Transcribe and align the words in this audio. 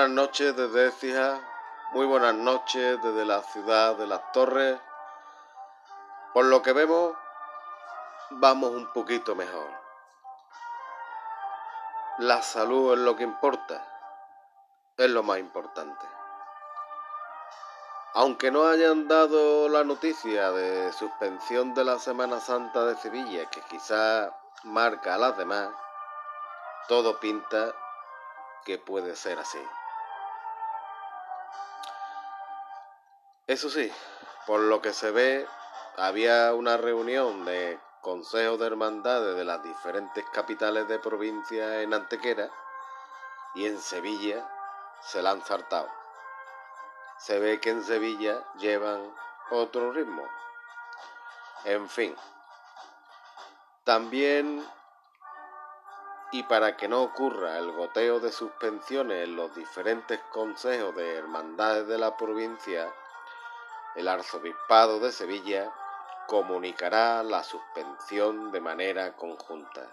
Buenas 0.00 0.16
noches 0.16 0.56
desde 0.56 0.86
Écija, 0.86 1.40
muy 1.92 2.06
buenas 2.06 2.34
noches 2.34 3.02
desde 3.02 3.26
la 3.26 3.42
ciudad 3.42 3.96
de 3.96 4.06
las 4.06 4.32
Torres. 4.32 4.80
Por 6.32 6.46
lo 6.46 6.62
que 6.62 6.72
vemos, 6.72 7.14
vamos 8.30 8.70
un 8.70 8.90
poquito 8.94 9.34
mejor. 9.34 9.68
La 12.16 12.40
salud 12.40 12.94
es 12.94 13.00
lo 13.00 13.14
que 13.14 13.24
importa, 13.24 13.84
es 14.96 15.10
lo 15.10 15.22
más 15.22 15.38
importante. 15.38 16.06
Aunque 18.14 18.50
no 18.50 18.68
hayan 18.68 19.06
dado 19.06 19.68
la 19.68 19.84
noticia 19.84 20.50
de 20.50 20.94
suspensión 20.94 21.74
de 21.74 21.84
la 21.84 21.98
Semana 21.98 22.40
Santa 22.40 22.86
de 22.86 22.96
Sevilla, 22.96 23.50
que 23.50 23.60
quizá 23.68 24.34
marca 24.62 25.16
a 25.16 25.18
las 25.18 25.36
demás, 25.36 25.68
todo 26.88 27.20
pinta 27.20 27.74
que 28.64 28.78
puede 28.78 29.14
ser 29.14 29.38
así. 29.38 29.60
Eso 33.50 33.68
sí, 33.68 33.90
por 34.46 34.60
lo 34.60 34.80
que 34.80 34.92
se 34.92 35.10
ve, 35.10 35.44
había 35.96 36.54
una 36.54 36.76
reunión 36.76 37.44
de 37.44 37.80
consejos 38.00 38.60
de 38.60 38.66
hermandades 38.68 39.34
de 39.34 39.44
las 39.44 39.60
diferentes 39.64 40.24
capitales 40.32 40.86
de 40.86 41.00
provincia 41.00 41.82
en 41.82 41.92
Antequera 41.92 42.48
y 43.56 43.66
en 43.66 43.80
Sevilla 43.80 44.48
se 45.02 45.20
la 45.20 45.32
han 45.32 45.44
saltado. 45.44 45.88
Se 47.18 47.40
ve 47.40 47.58
que 47.58 47.70
en 47.70 47.82
Sevilla 47.82 48.40
llevan 48.58 49.12
otro 49.50 49.90
ritmo. 49.90 50.22
En 51.64 51.88
fin, 51.88 52.14
también 53.82 54.64
y 56.30 56.44
para 56.44 56.76
que 56.76 56.86
no 56.86 57.02
ocurra 57.02 57.58
el 57.58 57.72
goteo 57.72 58.20
de 58.20 58.30
suspensiones 58.30 59.24
en 59.24 59.34
los 59.34 59.52
diferentes 59.56 60.20
consejos 60.30 60.94
de 60.94 61.16
hermandades 61.16 61.88
de 61.88 61.98
la 61.98 62.16
provincia, 62.16 62.94
el 63.94 64.08
arzobispado 64.08 65.00
de 65.00 65.12
Sevilla 65.12 65.72
comunicará 66.26 67.22
la 67.22 67.42
suspensión 67.42 68.52
de 68.52 68.60
manera 68.60 69.16
conjunta. 69.16 69.86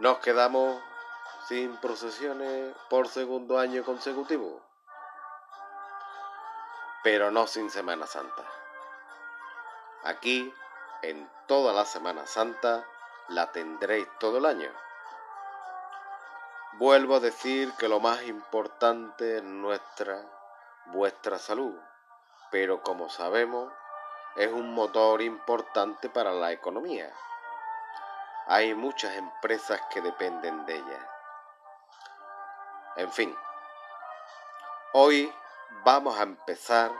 Nos 0.00 0.18
quedamos 0.18 0.82
sin 1.46 1.76
procesiones 1.76 2.74
por 2.88 3.06
segundo 3.08 3.58
año 3.58 3.84
consecutivo, 3.84 4.60
pero 7.04 7.30
no 7.30 7.46
sin 7.46 7.70
Semana 7.70 8.06
Santa. 8.06 8.44
Aquí, 10.02 10.52
en 11.02 11.30
toda 11.46 11.72
la 11.72 11.84
Semana 11.84 12.26
Santa, 12.26 12.84
la 13.28 13.52
tendréis 13.52 14.08
todo 14.18 14.38
el 14.38 14.46
año. 14.46 14.70
Vuelvo 16.72 17.16
a 17.16 17.20
decir 17.20 17.72
que 17.74 17.88
lo 17.88 18.00
más 18.00 18.22
importante 18.24 19.36
es 19.36 19.44
nuestra, 19.44 20.20
vuestra 20.86 21.38
salud, 21.38 21.74
pero 22.50 22.82
como 22.82 23.08
sabemos, 23.08 23.72
es 24.36 24.52
un 24.52 24.74
motor 24.74 25.22
importante 25.22 26.08
para 26.08 26.32
la 26.32 26.52
economía. 26.52 27.12
Hay 28.46 28.74
muchas 28.74 29.14
empresas 29.16 29.80
que 29.90 30.00
dependen 30.00 30.66
de 30.66 30.76
ella. 30.76 31.10
En 32.96 33.10
fin, 33.12 33.36
hoy 34.92 35.32
vamos 35.84 36.18
a 36.18 36.22
empezar 36.22 36.92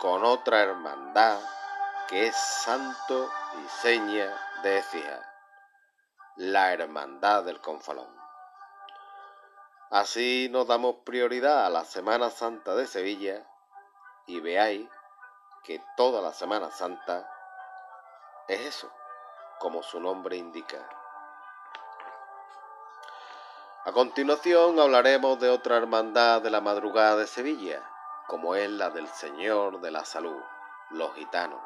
con 0.00 0.24
otra 0.24 0.60
hermandad 0.60 1.40
que 2.08 2.26
es 2.26 2.36
santo 2.36 3.30
y 3.62 3.68
seña 3.68 4.28
de 4.62 4.78
Ecija 4.78 5.32
la 6.36 6.70
Hermandad 6.74 7.44
del 7.44 7.62
Confalón. 7.62 8.25
Así 9.90 10.48
nos 10.50 10.66
damos 10.66 10.96
prioridad 11.04 11.64
a 11.64 11.70
la 11.70 11.84
Semana 11.84 12.30
Santa 12.30 12.74
de 12.74 12.88
Sevilla 12.88 13.46
y 14.26 14.40
veáis 14.40 14.88
que 15.62 15.80
toda 15.96 16.20
la 16.20 16.32
Semana 16.32 16.72
Santa 16.72 17.30
es 18.48 18.60
eso, 18.62 18.90
como 19.60 19.84
su 19.84 20.00
nombre 20.00 20.36
indica. 20.36 20.78
A 23.84 23.92
continuación 23.92 24.80
hablaremos 24.80 25.38
de 25.38 25.50
otra 25.50 25.76
hermandad 25.76 26.42
de 26.42 26.50
la 26.50 26.60
madrugada 26.60 27.14
de 27.14 27.28
Sevilla, 27.28 27.88
como 28.26 28.56
es 28.56 28.68
la 28.68 28.90
del 28.90 29.06
Señor 29.06 29.80
de 29.80 29.92
la 29.92 30.04
Salud, 30.04 30.42
los 30.90 31.14
gitanos. 31.14 31.60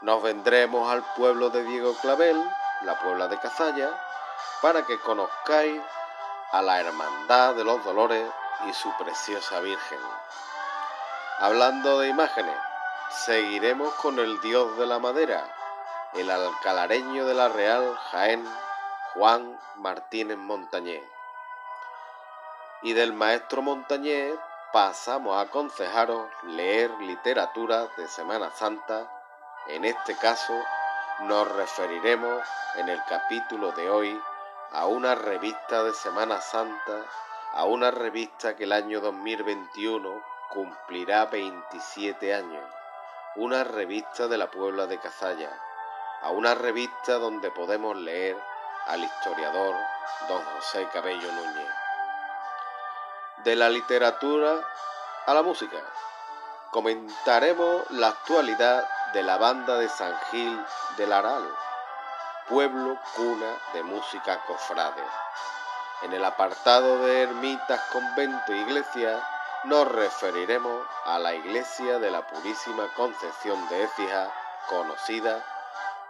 Nos 0.00 0.22
vendremos 0.22 0.90
al 0.90 1.04
pueblo 1.14 1.50
de 1.50 1.64
Diego 1.64 1.94
Clavel, 2.00 2.42
la 2.80 2.98
Puebla 3.00 3.28
de 3.28 3.38
Cazalla, 3.38 3.90
para 4.62 4.86
que 4.86 4.98
conozcáis 5.00 5.82
a 6.54 6.62
la 6.62 6.78
Hermandad 6.78 7.56
de 7.56 7.64
los 7.64 7.84
Dolores 7.84 8.30
y 8.68 8.72
su 8.72 8.88
preciosa 8.96 9.58
Virgen. 9.58 9.98
Hablando 11.40 11.98
de 11.98 12.06
imágenes, 12.06 12.56
seguiremos 13.10 13.92
con 13.94 14.20
el 14.20 14.40
Dios 14.40 14.78
de 14.78 14.86
la 14.86 15.00
Madera, 15.00 15.52
el 16.12 16.30
alcalareño 16.30 17.26
de 17.26 17.34
la 17.34 17.48
Real 17.48 17.98
Jaén, 18.12 18.48
Juan 19.14 19.58
Martínez 19.74 20.36
Montañé. 20.36 21.02
Y 22.82 22.92
del 22.92 23.14
maestro 23.14 23.60
Montañé 23.60 24.32
pasamos 24.72 25.36
a 25.36 25.40
aconsejaros 25.40 26.28
leer 26.44 26.88
literatura 27.00 27.88
de 27.96 28.06
Semana 28.06 28.52
Santa, 28.52 29.10
en 29.66 29.84
este 29.84 30.16
caso 30.18 30.54
nos 31.22 31.50
referiremos 31.56 32.46
en 32.76 32.90
el 32.90 33.02
capítulo 33.08 33.72
de 33.72 33.90
hoy 33.90 34.22
a 34.74 34.86
una 34.86 35.14
revista 35.14 35.84
de 35.84 35.94
Semana 35.94 36.40
Santa, 36.40 37.04
a 37.52 37.64
una 37.64 37.92
revista 37.92 38.56
que 38.56 38.64
el 38.64 38.72
año 38.72 39.00
2021 39.00 40.20
cumplirá 40.50 41.26
27 41.26 42.34
años, 42.34 42.64
una 43.36 43.62
revista 43.62 44.26
de 44.26 44.36
la 44.36 44.50
Puebla 44.50 44.88
de 44.88 44.98
Cazalla, 44.98 45.50
a 46.22 46.30
una 46.30 46.56
revista 46.56 47.18
donde 47.18 47.52
podemos 47.52 47.96
leer 47.96 48.36
al 48.88 49.04
historiador 49.04 49.76
don 50.28 50.42
José 50.42 50.88
Cabello 50.92 51.30
Núñez. 51.30 51.70
De 53.44 53.54
la 53.54 53.68
literatura 53.68 54.58
a 55.26 55.34
la 55.34 55.42
música, 55.42 55.78
comentaremos 56.72 57.88
la 57.90 58.08
actualidad 58.08 58.88
de 59.12 59.22
la 59.22 59.36
banda 59.36 59.78
de 59.78 59.88
San 59.88 60.18
Gil 60.32 60.60
del 60.96 61.12
Aral, 61.12 61.48
pueblo 62.48 62.98
cuna 63.16 63.58
de 63.72 63.82
música 63.82 64.44
cofrade. 64.44 65.02
En 66.02 66.12
el 66.12 66.24
apartado 66.24 67.04
de 67.04 67.22
ermitas, 67.22 67.80
convento 67.90 68.52
e 68.52 68.58
iglesia 68.58 69.26
nos 69.64 69.88
referiremos 69.90 70.86
a 71.04 71.18
la 71.18 71.34
iglesia 71.34 71.98
de 71.98 72.10
la 72.10 72.26
Purísima 72.26 72.92
Concepción 72.94 73.66
de 73.70 73.84
Écija, 73.84 74.30
conocida 74.68 75.44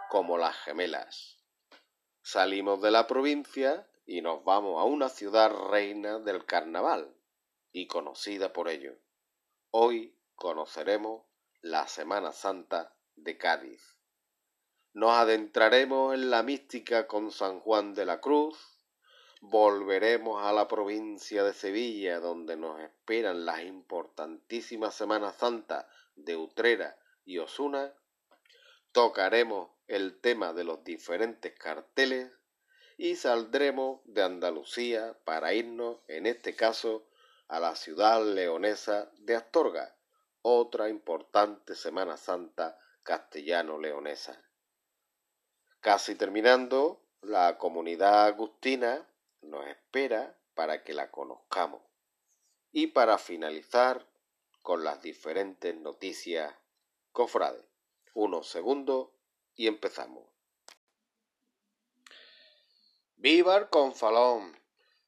como 0.09 0.37
las 0.37 0.55
Gemelas. 0.57 1.39
Salimos 2.21 2.81
de 2.81 2.91
la 2.91 3.07
provincia 3.07 3.87
y 4.05 4.21
nos 4.21 4.43
vamos 4.43 4.81
a 4.81 4.83
una 4.83 5.07
ciudad 5.07 5.49
reina 5.69 6.19
del 6.19 6.45
carnaval 6.45 7.15
y 7.71 7.87
conocida 7.87 8.51
por 8.51 8.67
ello. 8.67 8.97
Hoy 9.71 10.19
conoceremos 10.35 11.23
la 11.61 11.87
Semana 11.87 12.33
Santa 12.33 12.93
de 13.15 13.37
Cádiz. 13.37 13.94
Nos 14.95 15.11
adentraremos 15.11 16.13
en 16.13 16.29
la 16.29 16.41
mística 16.41 17.05
con 17.05 17.29
San 17.29 17.59
Juan 17.59 17.93
de 17.93 18.05
la 18.05 18.21
Cruz, 18.21 18.57
volveremos 19.41 20.41
a 20.41 20.53
la 20.53 20.69
provincia 20.69 21.43
de 21.43 21.51
Sevilla 21.51 22.21
donde 22.21 22.55
nos 22.55 22.79
esperan 22.79 23.43
las 23.45 23.61
importantísimas 23.63 24.95
Semanas 24.95 25.35
Santas 25.35 25.85
de 26.15 26.37
Utrera 26.37 26.97
y 27.25 27.39
Osuna, 27.39 27.93
tocaremos 28.93 29.69
el 29.89 30.21
tema 30.21 30.53
de 30.53 30.63
los 30.63 30.81
diferentes 30.85 31.53
carteles 31.59 32.31
y 32.95 33.17
saldremos 33.17 33.99
de 34.05 34.23
Andalucía 34.23 35.19
para 35.25 35.53
irnos, 35.53 35.99
en 36.07 36.25
este 36.25 36.55
caso, 36.55 37.05
a 37.49 37.59
la 37.59 37.75
ciudad 37.75 38.25
leonesa 38.25 39.11
de 39.17 39.35
Astorga, 39.35 39.93
otra 40.41 40.87
importante 40.87 41.75
Semana 41.75 42.15
Santa 42.15 42.79
castellano-leonesa. 43.03 44.44
Casi 45.85 46.15
terminando, 46.15 46.99
la 47.21 47.59
comunidad 47.59 48.25
agustina 48.25 49.07
nos 49.43 49.67
espera 49.67 50.35
para 50.55 50.83
que 50.83 50.95
la 50.95 51.11
conozcamos. 51.11 51.79
Y 52.71 52.87
para 52.87 53.19
finalizar 53.19 54.03
con 54.63 54.83
las 54.83 55.03
diferentes 55.03 55.75
noticias 55.75 56.51
cofrades. 57.11 57.63
Unos 58.15 58.47
segundos 58.47 59.09
y 59.53 59.67
empezamos. 59.67 60.23
¡Viva 63.17 63.55
el 63.55 63.69
confalón! 63.69 64.59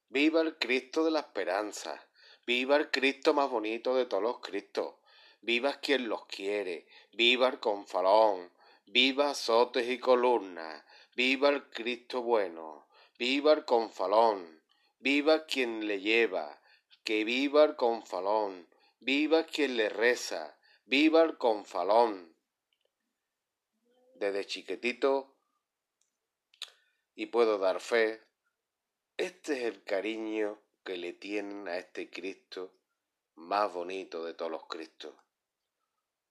¡Viva 0.10 0.42
el 0.42 0.60
Cristo 0.60 1.04
de 1.04 1.10
la 1.10 1.22
esperanza! 1.22 2.08
¡Viva 2.46 2.76
el 2.76 2.92
Cristo 2.92 3.34
más 3.34 3.50
bonito 3.50 3.96
de 3.96 4.06
todos 4.06 4.22
los 4.22 4.42
Cristos! 4.42 4.94
viva 5.42 5.80
quien 5.80 6.10
los 6.10 6.26
quiere, 6.26 6.88
viva 7.14 7.48
el 7.48 7.60
confalón, 7.60 8.52
viva 8.88 9.34
sotes 9.34 9.90
y 9.90 10.00
columnas, 10.00 10.84
viva 11.16 11.50
el 11.50 11.70
Cristo 11.70 12.22
bueno, 12.22 12.88
viva 13.20 13.54
el 13.54 13.66
confalón, 13.66 14.64
viva 15.00 15.46
quien 15.46 15.88
le 15.88 16.00
lleva, 16.00 16.62
que 17.04 17.24
viva 17.26 17.66
el 17.66 17.76
confalón, 17.76 18.68
viva 19.00 19.44
quien 19.44 19.78
le 19.78 19.90
reza, 19.90 20.58
viva 20.86 21.22
el 21.22 21.38
confalón. 21.38 22.34
Desde 24.16 24.46
chiquitito, 24.46 25.36
y 27.14 27.28
puedo 27.28 27.58
dar 27.58 27.82
fe, 27.82 28.24
este 29.18 29.54
es 29.54 29.64
el 29.64 29.84
cariño 29.84 30.62
que 30.84 30.98
le 30.98 31.14
tienen 31.14 31.68
a 31.68 31.78
este 31.78 32.10
Cristo 32.10 32.74
más 33.36 33.72
bonito 33.74 34.24
de 34.24 34.34
todos 34.34 34.52
los 34.52 34.66
Cristos. 34.68 35.14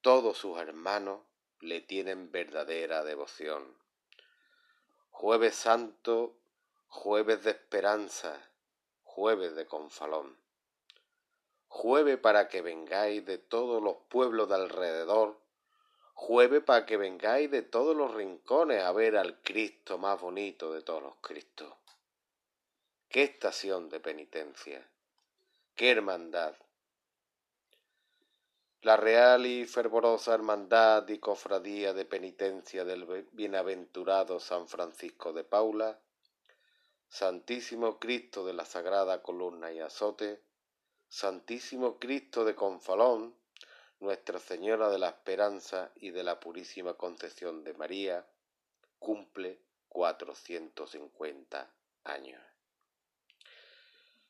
Todos 0.01 0.39
sus 0.39 0.59
hermanos 0.59 1.21
le 1.61 1.81
tienen 1.81 2.31
verdadera 2.31 3.05
devoción. 3.05 3.77
Jueves 5.11 5.55
Santo, 5.55 6.37
jueves 6.89 7.43
de 7.45 7.53
esperanza, 7.53 8.51
jueves 9.03 9.55
de 9.55 9.67
confalón. 9.67 10.37
Jueves 11.69 12.19
para 12.19 12.49
que 12.49 12.63
vengáis 12.63 13.25
de 13.25 13.39
todos 13.39 13.83
los 13.83 13.97
pueblos 14.09 14.49
de 14.49 14.57
alrededor, 14.57 15.39
jueves 16.13 16.63
para 16.63 16.87
que 16.87 16.97
vengáis 16.97 17.51
de 17.51 17.63
todos 17.63 17.97
los 17.97 18.15
rincones 18.15 18.83
a 18.83 18.93
ver 18.93 19.17
al 19.17 19.41
Cristo 19.43 19.99
más 19.99 20.21
bonito 20.21 20.73
de 20.73 20.83
todos 20.83 21.03
los 21.03 21.17
Cristos. 21.17 21.73
Qué 23.09 23.23
estación 23.23 23.89
de 23.89 24.01
penitencia, 24.01 24.87
qué 25.75 25.91
hermandad, 25.91 26.55
la 28.83 28.97
real 28.97 29.47
y 29.47 29.65
fervorosa 29.65 30.35
hermandad 30.35 31.09
y 31.09 31.19
cofradía 31.19 31.93
de 31.93 32.05
penitencia 32.05 32.85
del 32.85 33.27
bienaventurado 33.33 34.39
San 34.39 34.69
Francisco 34.69 35.33
de 35.33 35.45
Paula, 35.45 35.99
Santísimo 37.09 37.99
Cristo 37.99 38.45
de 38.45 38.53
la 38.53 38.65
Sagrada 38.65 39.23
Columna 39.23 39.73
y 39.73 39.81
Azote, 39.81 40.43
Santísimo 41.09 41.99
Cristo 41.99 42.45
de 42.45 42.55
Confalón, 42.55 43.35
Nuestra 43.99 44.39
Señora 44.39 44.91
de 44.91 44.99
la 44.99 45.09
Esperanza 45.09 45.91
y 45.97 46.11
de 46.11 46.23
la 46.23 46.39
Purísima 46.39 46.95
Concepción 46.95 47.65
de 47.65 47.73
María, 47.75 48.27
cumple 48.99 49.63
450 49.89 51.71
años. 52.05 52.43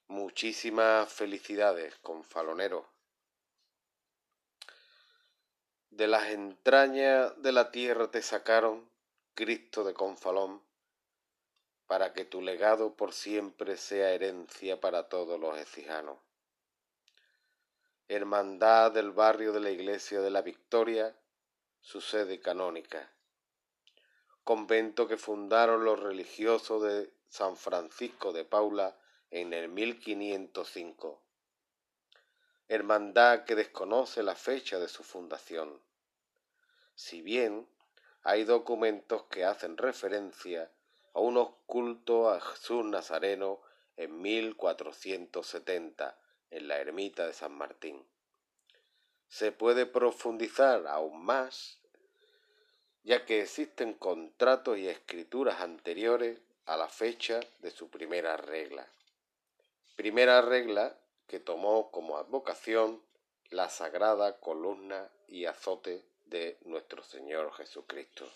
Muchísimas 0.07 1.13
felicidades, 1.13 1.97
confaloneros 1.97 2.96
de 5.97 6.09
las 6.09 6.29
entrañas 6.29 7.33
de 7.41 7.53
la 7.53 7.71
tierra 7.71 8.11
te 8.11 8.21
sacaron, 8.21 8.87
Cristo 9.35 9.83
de 9.83 9.95
Confalón, 9.95 10.61
para 11.87 12.13
que 12.13 12.27
tu 12.27 12.43
legado 12.43 12.97
por 12.97 13.15
siempre 13.15 13.79
sea 13.79 14.11
herencia 14.11 14.79
para 14.79 15.09
todos 15.09 15.41
los 15.41 15.57
ecijanos. 15.57 16.19
Hermandad 18.09 18.93
del 18.93 19.11
barrio 19.11 19.55
de 19.55 19.61
la 19.61 19.71
Iglesia 19.71 20.21
de 20.21 20.31
la 20.31 20.43
Victoria, 20.43 21.17
su 21.81 22.03
sede 22.03 22.41
canónica. 22.41 23.11
Convento 24.45 25.09
que 25.09 25.17
fundaron 25.17 25.87
los 25.87 25.99
religiosos 25.99 26.83
de 26.83 27.11
San 27.31 27.57
Francisco 27.57 28.35
de 28.35 28.45
Paula 28.45 28.99
en 29.31 29.55
el 29.55 29.71
1505. 29.71 31.26
Hermandad 32.69 33.45
que 33.45 33.55
desconoce 33.55 34.23
la 34.23 34.35
fecha 34.35 34.79
de 34.79 34.89
su 34.89 35.03
fundación 35.05 35.81
si 36.97 37.21
bien 37.21 37.69
hay 38.23 38.45
documentos 38.45 39.25
que 39.25 39.45
hacen 39.45 39.77
referencia 39.77 40.73
a 41.13 41.21
unos 41.21 41.51
cultos 41.67 42.35
a 42.35 42.41
Jesús 42.41 42.85
Nazareno 42.85 43.61
en 43.97 44.21
1470 44.21 46.19
en 46.51 46.69
la 46.69 46.79
ermita 46.79 47.27
de 47.27 47.35
San 47.35 47.53
Martín. 47.53 48.05
Se 49.29 49.53
puede 49.53 49.87
profundizar 49.87 50.87
aún 50.87 51.25
más, 51.25 51.79
ya 53.05 53.25
que 53.25 53.43
existen 53.43 53.93
contratos 53.93 54.79
y 54.79 54.89
escrituras 54.89 55.61
anteriores 55.61 56.41
a 56.65 56.77
la 56.77 56.89
fecha 56.89 57.41
de 57.61 57.71
su 57.71 57.91
primera 57.91 58.37
regla. 58.37 58.89
Primera 59.97 60.41
regla 60.43 60.99
que 61.27 61.41
tomó 61.41 61.91
como 61.91 62.19
advocación 62.19 63.03
la 63.51 63.69
sagrada 63.69 64.39
columna 64.41 65.11
y 65.29 65.45
azote 65.47 66.05
de 66.27 66.59
nuestro 66.63 67.03
Señor 67.03 67.53
Jesucristo. 67.55 68.31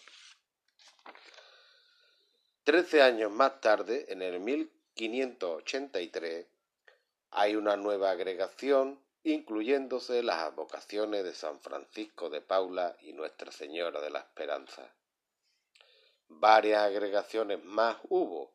Trece 2.65 3.03
años 3.03 3.31
más 3.33 3.61
tarde, 3.61 4.07
en 4.09 4.23
el 4.23 4.41
1583, 4.41 6.47
hay 7.31 7.57
una 7.57 7.77
nueva 7.77 8.11
agregación 8.11 9.03
incluyéndose 9.23 10.23
las 10.23 10.39
advocaciones 10.39 11.25
de 11.25 11.35
San 11.35 11.61
Francisco 11.61 12.31
de 12.31 12.41
Paula 12.41 12.97
y 13.01 13.13
Nuestra 13.13 13.53
Señora 13.53 14.01
de 14.01 14.09
la 14.11 14.21
Esperanza. 14.21 14.95
Varias 16.29 16.83
agregaciones 16.83 17.63
más 17.65 17.99
hubo, 18.09 18.55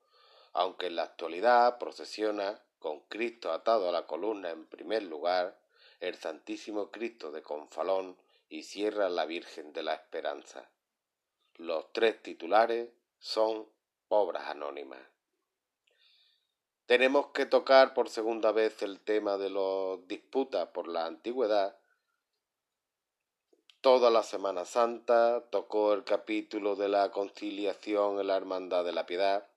aunque 0.54 0.88
en 0.88 0.96
la 0.96 1.04
actualidad 1.04 1.78
procesiona 1.78 2.65
con 2.86 3.00
Cristo 3.08 3.52
atado 3.52 3.90
a 3.90 3.92
la 3.92 4.06
columna 4.06 4.52
en 4.52 4.68
primer 4.68 5.02
lugar, 5.02 5.58
el 6.02 6.14
Santísimo 6.14 6.92
Cristo 6.92 7.32
de 7.32 7.42
Confalón 7.42 8.16
y 8.48 8.62
cierra 8.62 9.10
la 9.10 9.26
Virgen 9.26 9.74
de 9.74 9.82
la 9.82 9.96
Esperanza. 9.96 10.70
Los 11.56 11.92
tres 11.94 12.22
titulares 12.22 12.92
son 13.18 13.68
obras 14.10 14.50
anónimas. 14.50 15.00
Tenemos 16.86 17.32
que 17.34 17.48
tocar 17.48 17.96
por 17.96 18.08
segunda 18.08 18.52
vez 18.52 18.84
el 18.84 19.00
tema 19.00 19.40
de 19.40 19.50
los 19.50 20.08
disputas 20.08 20.68
por 20.68 20.88
la 20.88 21.08
antigüedad. 21.08 21.80
Toda 23.82 24.12
la 24.12 24.22
Semana 24.22 24.64
Santa 24.64 25.44
tocó 25.50 25.94
el 25.94 26.04
capítulo 26.04 26.76
de 26.76 26.90
la 26.90 27.10
conciliación 27.10 28.20
en 28.20 28.28
la 28.28 28.38
Hermandad 28.38 28.86
de 28.86 28.92
la 28.92 29.08
Piedad 29.08 29.50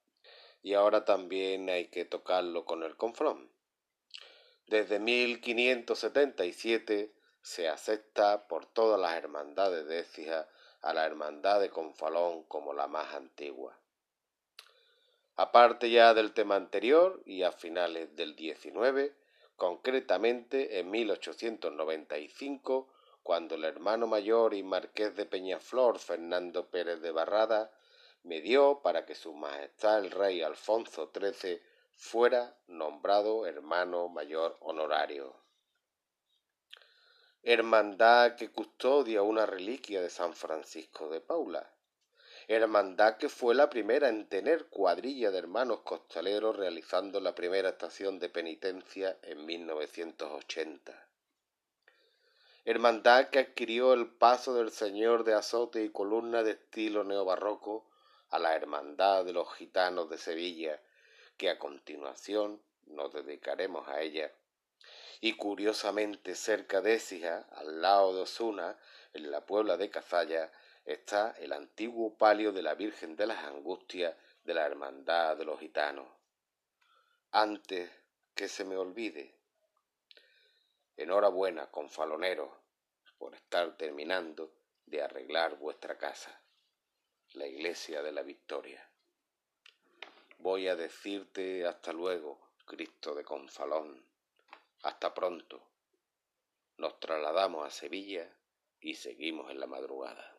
y 0.62 0.74
ahora 0.74 1.04
también 1.04 1.70
hay 1.70 1.88
que 1.88 2.04
tocarlo 2.04 2.64
con 2.64 2.82
el 2.82 2.96
confront. 2.96 3.50
Desde 4.66 4.98
1577 4.98 7.14
se 7.40 7.68
acepta 7.68 8.48
por 8.48 8.66
todas 8.66 9.00
las 9.00 9.14
hermandades 9.14 9.86
de 9.86 10.04
a 10.82 10.92
la 10.92 11.06
hermandad 11.06 11.60
de 11.60 11.70
Confalón 11.70 12.42
como 12.44 12.72
la 12.72 12.86
más 12.86 13.14
antigua. 13.14 13.78
Aparte 15.36 15.90
ya 15.90 16.14
del 16.14 16.32
tema 16.32 16.56
anterior 16.56 17.22
y 17.24 17.44
a 17.44 17.52
finales 17.52 18.14
del 18.16 18.36
XIX, 18.36 19.12
concretamente 19.56 20.80
en 20.80 20.90
1895, 20.90 22.88
cuando 23.22 23.54
el 23.54 23.64
hermano 23.64 24.06
mayor 24.06 24.54
y 24.54 24.62
marqués 24.62 25.14
de 25.16 25.26
Peñaflor, 25.26 25.98
Fernando 25.98 26.70
Pérez 26.70 27.00
de 27.00 27.12
Barrada, 27.12 27.70
me 28.28 28.40
dio 28.40 28.80
para 28.82 29.04
que 29.04 29.14
su 29.14 29.34
majestad 29.34 29.98
el 30.04 30.10
rey 30.10 30.42
Alfonso 30.42 31.10
XIII 31.12 31.60
fuera 31.92 32.56
nombrado 32.68 33.46
hermano 33.46 34.08
mayor 34.08 34.56
honorario 34.60 35.48
hermandad 37.42 38.36
que 38.36 38.50
custodia 38.50 39.22
una 39.22 39.46
reliquia 39.46 40.02
de 40.02 40.10
San 40.10 40.34
Francisco 40.34 41.08
de 41.08 41.22
Paula, 41.22 41.72
hermandad 42.46 43.16
que 43.16 43.30
fue 43.30 43.54
la 43.54 43.70
primera 43.70 44.10
en 44.10 44.28
tener 44.28 44.66
cuadrilla 44.66 45.30
de 45.30 45.38
hermanos 45.38 45.80
costaleros 45.80 46.56
realizando 46.56 47.20
la 47.20 47.34
primera 47.34 47.70
estación 47.70 48.18
de 48.18 48.28
penitencia 48.28 49.18
en 49.22 49.46
1980. 49.46 51.08
Hermandad 52.66 53.30
que 53.30 53.38
adquirió 53.38 53.94
el 53.94 54.08
paso 54.08 54.52
del 54.52 54.70
Señor 54.70 55.24
de 55.24 55.32
azote 55.32 55.82
y 55.82 55.88
columna 55.88 56.42
de 56.42 56.50
estilo 56.50 57.02
neobarroco 57.02 57.87
a 58.30 58.38
la 58.38 58.54
Hermandad 58.54 59.24
de 59.24 59.32
los 59.32 59.52
Gitanos 59.54 60.10
de 60.10 60.18
Sevilla, 60.18 60.80
que 61.36 61.50
a 61.50 61.58
continuación 61.58 62.62
nos 62.86 63.12
dedicaremos 63.12 63.88
a 63.88 64.00
ella 64.00 64.32
y 65.20 65.34
curiosamente 65.34 66.34
cerca 66.34 66.80
de 66.80 66.94
Écija, 66.94 67.46
al 67.52 67.82
lado 67.82 68.14
de 68.14 68.22
Osuna, 68.22 68.78
en 69.12 69.30
la 69.30 69.44
Puebla 69.44 69.76
de 69.76 69.90
Cazalla, 69.90 70.52
está 70.84 71.34
el 71.38 71.52
antiguo 71.52 72.16
palio 72.16 72.52
de 72.52 72.62
la 72.62 72.74
Virgen 72.74 73.16
de 73.16 73.26
las 73.26 73.44
Angustias 73.44 74.14
de 74.44 74.54
la 74.54 74.64
Hermandad 74.64 75.36
de 75.36 75.44
los 75.44 75.58
Gitanos. 75.58 76.06
Antes 77.32 77.90
que 78.34 78.48
se 78.48 78.64
me 78.64 78.76
olvide, 78.76 79.34
enhorabuena, 80.96 81.70
confaloneros, 81.70 82.50
por 83.18 83.34
estar 83.34 83.76
terminando 83.76 84.52
de 84.86 85.02
arreglar 85.02 85.58
vuestra 85.58 85.98
casa, 85.98 86.40
la 87.34 87.46
iglesia 87.46 88.02
de 88.02 88.12
la 88.12 88.22
Victoria. 88.22 88.88
Voy 90.38 90.68
a 90.68 90.76
decirte 90.76 91.66
hasta 91.66 91.92
luego, 91.92 92.38
Cristo 92.64 93.14
de 93.14 93.24
Confalón 93.24 94.04
hasta 94.82 95.12
pronto. 95.12 95.62
Nos 96.76 96.98
trasladamos 97.00 97.66
a 97.66 97.70
Sevilla 97.70 98.32
y 98.80 98.94
seguimos 98.94 99.50
en 99.50 99.60
la 99.60 99.66
madrugada. 99.66 100.36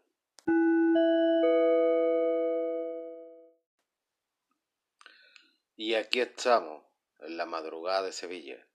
Y 5.75 5.93
aquí 5.95 6.19
estamos, 6.21 6.83
en 7.19 7.37
la 7.37 7.45
madrugada 7.45 8.03
de 8.03 8.11
Sevilla, 8.11 8.65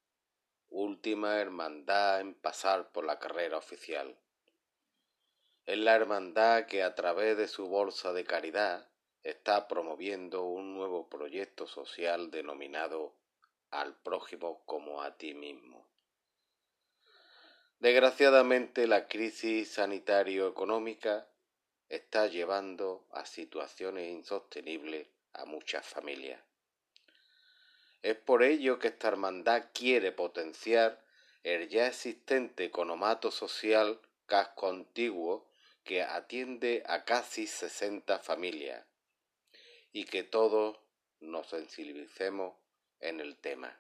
última 0.68 1.38
hermandad 1.38 2.20
en 2.20 2.34
pasar 2.34 2.92
por 2.92 3.04
la 3.04 3.18
carrera 3.18 3.58
oficial. 3.58 4.18
Es 5.66 5.78
la 5.78 5.94
hermandad 5.94 6.66
que 6.66 6.82
a 6.82 6.94
través 6.94 7.38
de 7.38 7.48
su 7.48 7.68
bolsa 7.68 8.12
de 8.12 8.24
caridad 8.24 8.86
está 9.22 9.66
promoviendo 9.66 10.42
un 10.42 10.74
nuevo 10.74 11.08
proyecto 11.08 11.66
social 11.66 12.30
denominado 12.30 13.14
al 13.70 13.96
prójimo 13.96 14.62
como 14.66 15.00
a 15.00 15.16
ti 15.16 15.32
mismo. 15.32 15.86
Desgraciadamente 17.78 18.86
la 18.86 19.08
crisis 19.08 19.72
sanitario-económica 19.72 21.26
está 21.88 22.26
llevando 22.26 23.06
a 23.10 23.24
situaciones 23.24 24.10
insostenibles 24.10 25.08
a 25.32 25.46
muchas 25.46 25.86
familias. 25.86 26.42
Es 28.02 28.16
por 28.16 28.42
ello 28.42 28.78
que 28.78 28.88
esta 28.88 29.08
hermandad 29.08 29.70
quiere 29.72 30.12
potenciar 30.12 31.02
el 31.42 31.70
ya 31.70 31.86
existente 31.86 32.64
economato 32.64 33.30
social 33.30 33.98
casco 34.26 34.68
antiguo 34.68 35.46
que 35.84 36.02
atiende 36.02 36.82
a 36.86 37.04
casi 37.04 37.46
60 37.46 38.18
familias 38.18 38.84
y 39.92 40.06
que 40.06 40.24
todos 40.24 40.80
nos 41.20 41.46
sensibilicemos 41.48 42.56
en 43.00 43.20
el 43.20 43.36
tema. 43.36 43.78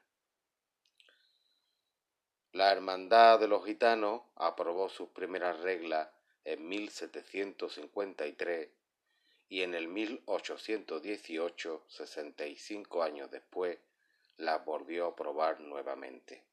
La 2.52 2.70
Hermandad 2.70 3.40
de 3.40 3.48
los 3.48 3.64
Gitanos 3.64 4.22
aprobó 4.36 4.88
sus 4.88 5.08
primeras 5.08 5.58
reglas 5.60 6.08
en 6.44 6.68
1753 6.68 8.68
y 9.48 9.62
en 9.62 9.74
el 9.74 9.88
1818, 9.88 11.84
65 11.88 13.02
años 13.02 13.30
después, 13.30 13.78
las 14.36 14.64
volvió 14.64 15.06
a 15.06 15.10
aprobar 15.10 15.60
nuevamente. 15.60 16.44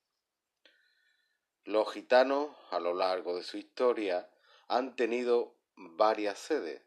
Los 1.63 1.93
gitanos, 1.93 2.55
a 2.71 2.79
lo 2.79 2.93
largo 2.93 3.35
de 3.35 3.43
su 3.43 3.57
historia, 3.57 4.27
han 4.71 4.95
tenido 4.95 5.53
varias 5.75 6.39
sedes, 6.39 6.81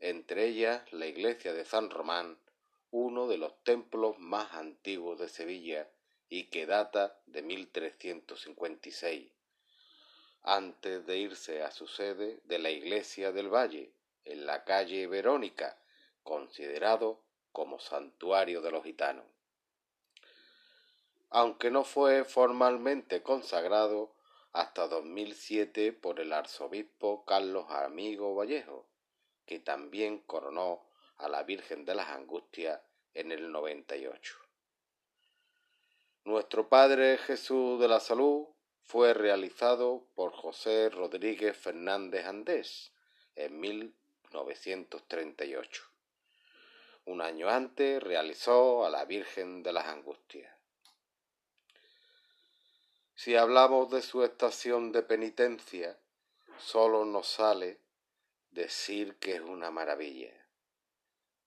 entre 0.00 0.46
ellas 0.46 0.82
la 0.92 1.06
iglesia 1.06 1.52
de 1.52 1.64
San 1.64 1.88
Román, 1.88 2.36
uno 2.90 3.28
de 3.28 3.38
los 3.38 3.62
templos 3.62 4.18
más 4.18 4.54
antiguos 4.54 5.20
de 5.20 5.28
Sevilla 5.28 5.88
y 6.28 6.50
que 6.50 6.66
data 6.66 7.20
de 7.26 7.42
1356, 7.42 9.30
antes 10.42 11.06
de 11.06 11.16
irse 11.16 11.62
a 11.62 11.70
su 11.70 11.86
sede 11.86 12.40
de 12.42 12.58
la 12.58 12.70
iglesia 12.70 13.30
del 13.30 13.54
Valle, 13.54 13.92
en 14.24 14.44
la 14.44 14.64
calle 14.64 15.06
Verónica, 15.06 15.78
considerado 16.24 17.22
como 17.52 17.78
santuario 17.78 18.62
de 18.62 18.72
los 18.72 18.82
gitanos. 18.82 19.26
Aunque 21.30 21.70
no 21.70 21.84
fue 21.84 22.24
formalmente 22.24 23.22
consagrado 23.22 24.17
hasta 24.52 24.88
2007 24.88 25.92
por 25.92 26.20
el 26.20 26.32
arzobispo 26.32 27.24
Carlos 27.24 27.66
Amigo 27.70 28.34
Vallejo, 28.34 28.88
que 29.46 29.60
también 29.60 30.18
coronó 30.20 30.86
a 31.16 31.28
la 31.28 31.42
Virgen 31.42 31.84
de 31.84 31.94
las 31.94 32.08
Angustias 32.08 32.80
en 33.14 33.32
el 33.32 33.50
98. 33.50 34.36
Nuestro 36.24 36.68
Padre 36.68 37.16
Jesús 37.18 37.80
de 37.80 37.88
la 37.88 38.00
Salud 38.00 38.46
fue 38.82 39.14
realizado 39.14 40.06
por 40.14 40.32
José 40.32 40.90
Rodríguez 40.90 41.56
Fernández 41.56 42.26
Andés 42.26 42.92
en 43.36 43.60
1938. 43.60 45.84
Un 47.06 47.22
año 47.22 47.48
antes 47.48 48.02
realizó 48.02 48.84
a 48.84 48.90
la 48.90 49.06
Virgen 49.06 49.62
de 49.62 49.72
las 49.72 49.86
Angustias. 49.86 50.57
Si 53.18 53.34
hablamos 53.34 53.90
de 53.90 54.00
su 54.00 54.22
estación 54.22 54.92
de 54.92 55.02
penitencia, 55.02 55.98
solo 56.56 57.04
nos 57.04 57.26
sale 57.26 57.80
decir 58.52 59.16
que 59.18 59.34
es 59.34 59.40
una 59.40 59.72
maravilla. 59.72 60.32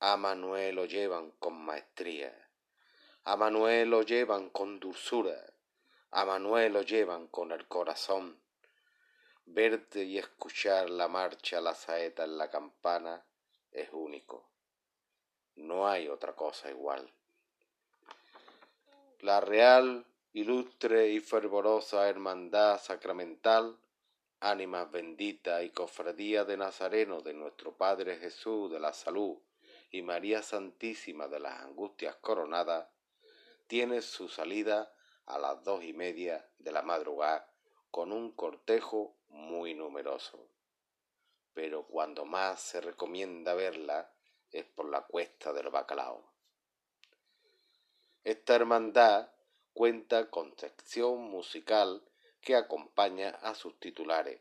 A 0.02 0.18
Manuel 0.18 0.76
lo 0.76 0.84
llevan 0.84 1.32
con 1.40 1.54
maestría, 1.64 2.50
a 3.24 3.38
Manuel 3.38 3.90
lo 3.90 4.02
llevan 4.02 4.50
con 4.50 4.82
dulzura, 4.82 5.54
a 6.10 6.26
Manuel 6.26 6.74
lo 6.74 6.82
llevan 6.82 7.28
con 7.28 7.54
el 7.54 7.66
corazón. 7.70 8.38
Verte 9.46 10.04
y 10.04 10.18
escuchar 10.18 10.90
la 10.90 11.08
marcha, 11.08 11.62
la 11.62 11.74
saeta 11.74 12.26
en 12.26 12.38
la 12.38 12.50
campana 12.50 13.24
es 13.72 13.88
único. 13.94 14.46
No 15.56 15.88
hay 15.88 16.10
otra 16.10 16.36
cosa 16.36 16.70
igual. 16.70 17.10
La 19.20 19.40
real, 19.40 20.06
ilustre 20.34 21.10
y 21.10 21.20
fervorosa 21.20 22.08
hermandad 22.08 22.80
sacramental 22.80 23.78
ánimas 24.42 24.90
benditas 24.90 25.64
y 25.64 25.70
cofradía 25.70 26.46
de 26.46 26.58
Nazareno 26.58 27.22
de 27.22 27.34
nuestro 27.34 27.78
Padre 27.78 28.18
Jesús 28.18 28.72
de 28.72 28.80
la 28.80 28.92
Salud 28.92 29.38
y 29.92 30.02
María 30.02 30.42
Santísima 30.42 31.28
de 31.28 31.40
las 31.40 31.62
Angustias 31.62 32.16
Coronadas, 32.16 32.88
tiene 33.68 34.02
su 34.02 34.30
salida 34.30 34.94
a 35.26 35.38
las 35.38 35.64
dos 35.64 35.84
y 35.84 35.94
media 35.94 36.50
de 36.58 36.72
la 36.72 36.82
madrugada 36.82 37.54
con 37.92 38.12
un 38.12 38.32
cortejo 38.32 39.16
muy 39.28 39.76
numeroso. 39.76 40.48
Pero 41.54 41.86
cuando 41.86 42.26
más 42.26 42.62
se 42.62 42.82
recomienda 42.82 43.54
verla 43.54 44.12
es 44.50 44.66
por 44.66 44.90
la 44.90 45.02
cuesta 45.02 45.54
del 45.54 45.70
bacalao. 45.70 46.32
Esta 48.24 48.56
hermandad 48.56 49.30
cuenta 49.74 50.30
con 50.30 50.56
sección 50.58 51.22
musical 51.30 52.04
que 52.42 52.56
acompaña 52.56 53.30
a 53.42 53.56
sus 53.56 53.80
titulares, 53.80 54.40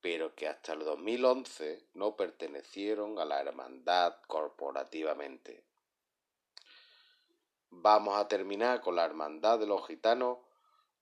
pero 0.00 0.34
que 0.34 0.48
hasta 0.48 0.74
el 0.74 0.80
2011 0.80 1.84
no 1.94 2.16
pertenecieron 2.16 3.18
a 3.18 3.24
la 3.24 3.40
hermandad 3.40 4.16
corporativamente. 4.26 5.64
Vamos 7.70 8.16
a 8.16 8.28
terminar 8.28 8.80
con 8.80 8.96
la 8.96 9.04
hermandad 9.04 9.58
de 9.58 9.66
los 9.66 9.86
gitanos 9.86 10.38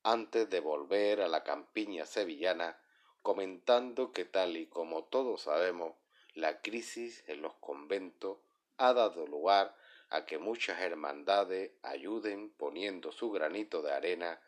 antes 0.02 0.48
de 0.50 0.60
volver 0.60 1.20
a 1.20 1.28
la 1.28 1.42
campiña 1.42 2.06
sevillana 2.06 2.78
comentando 3.22 4.12
que 4.12 4.24
tal 4.24 4.56
y 4.56 4.66
como 4.66 5.02
todos 5.02 5.42
sabemos, 5.42 5.94
la 6.34 6.60
crisis 6.60 7.24
en 7.26 7.42
los 7.42 7.54
conventos 7.54 8.38
ha 8.76 8.92
dado 8.92 9.26
lugar 9.26 9.74
a 10.10 10.24
que 10.24 10.38
muchas 10.38 10.80
hermandades 10.80 11.72
ayuden 11.82 12.50
poniendo 12.50 13.12
su 13.12 13.30
granito 13.30 13.82
de 13.82 13.92
arena 13.92 14.40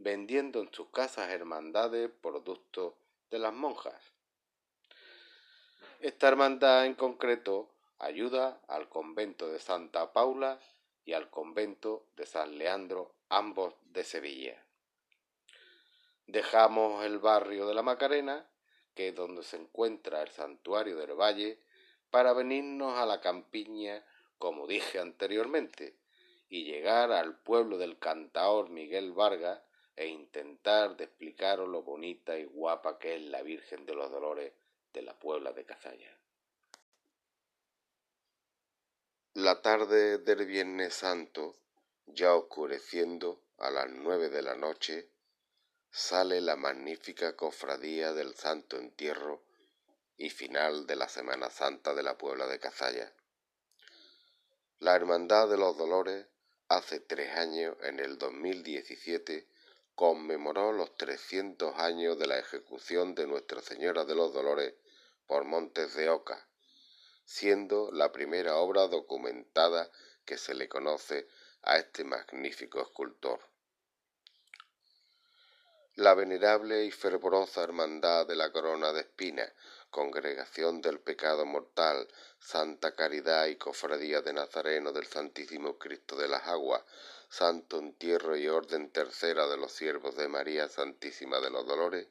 vendiendo 0.00 0.60
en 0.62 0.72
sus 0.72 0.88
casas 0.88 1.28
hermandades 1.28 2.10
productos 2.22 2.94
de 3.30 3.38
las 3.38 3.52
monjas. 3.52 4.12
Esta 6.00 6.28
hermandad 6.28 6.86
en 6.86 6.94
concreto 6.94 7.68
ayuda 7.98 8.62
al 8.66 8.88
convento 8.88 9.48
de 9.52 9.58
Santa 9.58 10.14
Paula 10.14 10.58
y 11.04 11.12
al 11.12 11.28
convento 11.28 12.06
de 12.16 12.24
San 12.24 12.56
Leandro, 12.56 13.12
ambos 13.28 13.74
de 13.92 14.04
Sevilla. 14.04 14.64
Dejamos 16.26 17.04
el 17.04 17.18
barrio 17.18 17.66
de 17.66 17.74
la 17.74 17.82
Macarena, 17.82 18.46
que 18.94 19.08
es 19.08 19.14
donde 19.14 19.42
se 19.42 19.58
encuentra 19.58 20.22
el 20.22 20.30
santuario 20.30 20.96
del 20.96 21.12
Valle, 21.12 21.60
para 22.10 22.32
venirnos 22.32 22.96
a 22.96 23.04
la 23.04 23.20
campiña, 23.20 24.02
como 24.40 24.66
dije 24.66 24.98
anteriormente, 24.98 25.98
y 26.48 26.64
llegar 26.64 27.12
al 27.12 27.38
pueblo 27.42 27.76
del 27.76 27.98
cantaor 27.98 28.70
Miguel 28.70 29.12
Vargas, 29.12 29.60
e 29.96 30.06
intentar 30.06 30.96
de 30.96 31.04
explicaros 31.04 31.68
lo 31.68 31.82
bonita 31.82 32.38
y 32.38 32.44
guapa 32.44 32.98
que 32.98 33.16
es 33.16 33.22
la 33.22 33.42
Virgen 33.42 33.84
de 33.84 33.94
los 33.94 34.10
Dolores 34.10 34.54
de 34.94 35.02
la 35.02 35.18
Puebla 35.18 35.52
de 35.52 35.66
Cazalla. 35.66 36.18
La 39.34 39.60
tarde 39.60 40.16
del 40.16 40.46
Viernes 40.46 40.94
Santo, 40.94 41.54
ya 42.06 42.34
oscureciendo 42.34 43.42
a 43.58 43.70
las 43.70 43.90
nueve 43.90 44.30
de 44.30 44.40
la 44.40 44.54
noche, 44.54 45.10
sale 45.90 46.40
la 46.40 46.56
magnífica 46.56 47.36
cofradía 47.36 48.14
del 48.14 48.34
Santo 48.34 48.78
Entierro 48.78 49.42
y 50.16 50.30
final 50.30 50.86
de 50.86 50.96
la 50.96 51.10
Semana 51.10 51.50
Santa 51.50 51.92
de 51.94 52.02
la 52.02 52.16
Puebla 52.16 52.46
de 52.46 52.58
Cazalla. 52.58 53.12
La 54.80 54.96
Hermandad 54.96 55.46
de 55.50 55.58
los 55.58 55.76
Dolores 55.76 56.26
hace 56.68 57.00
tres 57.00 57.36
años, 57.36 57.76
en 57.82 58.00
el 58.00 58.16
2017, 58.16 59.46
conmemoró 59.94 60.72
los 60.72 60.96
300 60.96 61.76
años 61.76 62.18
de 62.18 62.26
la 62.26 62.38
ejecución 62.38 63.14
de 63.14 63.26
Nuestra 63.26 63.60
Señora 63.60 64.06
de 64.06 64.14
los 64.14 64.32
Dolores 64.32 64.72
por 65.26 65.44
Montes 65.44 65.92
de 65.96 66.08
Oca, 66.08 66.48
siendo 67.26 67.92
la 67.92 68.10
primera 68.10 68.56
obra 68.56 68.88
documentada 68.88 69.90
que 70.24 70.38
se 70.38 70.54
le 70.54 70.66
conoce 70.66 71.28
a 71.60 71.76
este 71.76 72.02
magnífico 72.02 72.80
escultor. 72.80 73.38
La 75.94 76.14
venerable 76.14 76.86
y 76.86 76.90
fervorosa 76.90 77.62
Hermandad 77.62 78.26
de 78.26 78.36
la 78.36 78.50
Corona 78.50 78.94
de 78.94 79.02
Espinas, 79.02 79.52
Congregación 79.90 80.80
del 80.80 81.00
Pecado 81.00 81.44
Mortal, 81.44 82.06
Santa 82.38 82.94
Caridad 82.94 83.46
y 83.46 83.56
Cofradía 83.56 84.22
de 84.22 84.32
Nazareno 84.32 84.92
del 84.92 85.06
Santísimo 85.06 85.78
Cristo 85.78 86.16
de 86.16 86.28
las 86.28 86.46
Aguas, 86.46 86.82
Santo 87.28 87.78
Entierro 87.78 88.36
y 88.36 88.46
Orden 88.48 88.90
Tercera 88.90 89.48
de 89.48 89.56
los 89.56 89.72
Siervos 89.72 90.16
de 90.16 90.28
María 90.28 90.68
Santísima 90.68 91.40
de 91.40 91.50
los 91.50 91.66
Dolores, 91.66 92.08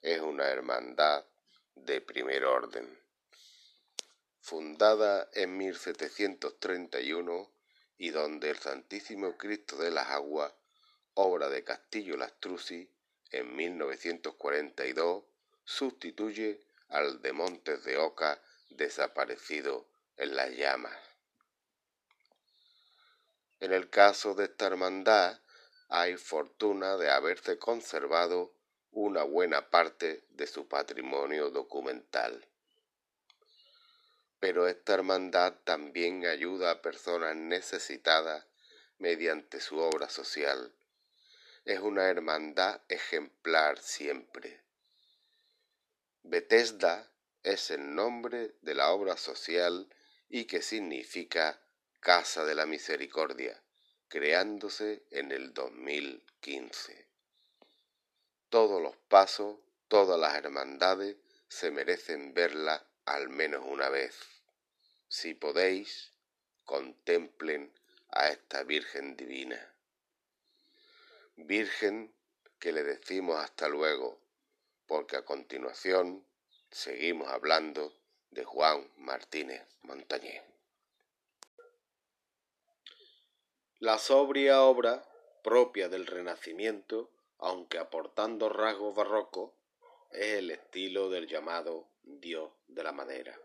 es 0.00 0.20
una 0.20 0.48
hermandad 0.48 1.24
de 1.74 2.00
primer 2.00 2.44
orden. 2.44 2.98
Fundada 4.40 5.28
en 5.34 5.56
1731 5.56 7.52
y 7.98 8.10
donde 8.10 8.50
el 8.50 8.58
Santísimo 8.58 9.36
Cristo 9.36 9.76
de 9.76 9.90
las 9.90 10.08
Aguas, 10.08 10.54
obra 11.14 11.48
de 11.48 11.64
Castillo 11.64 12.16
Lastrucci, 12.16 12.90
en 13.30 13.54
1942, 13.56 15.24
sustituye 15.64 16.67
al 16.88 17.20
de 17.20 17.32
Montes 17.32 17.84
de 17.84 17.98
Oca 17.98 18.40
desaparecido 18.70 19.86
en 20.16 20.34
las 20.36 20.50
llamas. 20.50 20.98
En 23.60 23.72
el 23.72 23.90
caso 23.90 24.34
de 24.34 24.44
esta 24.44 24.66
hermandad 24.66 25.40
hay 25.88 26.16
fortuna 26.16 26.96
de 26.96 27.10
haberse 27.10 27.58
conservado 27.58 28.54
una 28.90 29.22
buena 29.22 29.70
parte 29.70 30.24
de 30.30 30.46
su 30.46 30.68
patrimonio 30.68 31.50
documental. 31.50 32.46
Pero 34.40 34.68
esta 34.68 34.94
hermandad 34.94 35.54
también 35.64 36.24
ayuda 36.24 36.70
a 36.70 36.82
personas 36.82 37.36
necesitadas 37.36 38.46
mediante 38.98 39.60
su 39.60 39.78
obra 39.78 40.08
social. 40.08 40.72
Es 41.64 41.80
una 41.80 42.08
hermandad 42.08 42.80
ejemplar 42.88 43.78
siempre 43.78 44.67
Bethesda 46.30 47.10
es 47.42 47.70
el 47.70 47.94
nombre 47.94 48.54
de 48.60 48.74
la 48.74 48.90
obra 48.90 49.16
social 49.16 49.88
y 50.28 50.44
que 50.44 50.60
significa 50.60 51.58
Casa 52.00 52.44
de 52.44 52.54
la 52.54 52.66
Misericordia, 52.66 53.62
creándose 54.08 55.06
en 55.10 55.32
el 55.32 55.54
2015. 55.54 57.08
Todos 58.50 58.82
los 58.82 58.94
pasos, 59.08 59.56
todas 59.88 60.20
las 60.20 60.34
hermandades 60.34 61.16
se 61.48 61.70
merecen 61.70 62.34
verla 62.34 62.86
al 63.06 63.30
menos 63.30 63.64
una 63.66 63.88
vez. 63.88 64.14
Si 65.08 65.32
podéis, 65.32 66.12
contemplen 66.66 67.72
a 68.10 68.28
esta 68.28 68.64
Virgen 68.64 69.16
Divina. 69.16 69.74
Virgen 71.36 72.14
que 72.58 72.72
le 72.72 72.82
decimos 72.82 73.42
hasta 73.42 73.66
luego, 73.70 74.27
porque 74.88 75.16
a 75.16 75.24
continuación 75.24 76.26
seguimos 76.70 77.28
hablando 77.28 77.94
de 78.30 78.42
Juan 78.42 78.90
Martínez 78.96 79.62
Montañés. 79.82 80.42
La 83.78 83.98
sobria 83.98 84.62
obra, 84.62 85.04
propia 85.44 85.88
del 85.88 86.06
Renacimiento, 86.06 87.10
aunque 87.38 87.78
aportando 87.78 88.48
rasgos 88.48 88.96
barrocos, 88.96 89.52
es 90.10 90.38
el 90.38 90.50
estilo 90.50 91.10
del 91.10 91.28
llamado 91.28 91.90
Dios 92.02 92.50
de 92.66 92.82
la 92.82 92.92
Madera. 92.92 93.38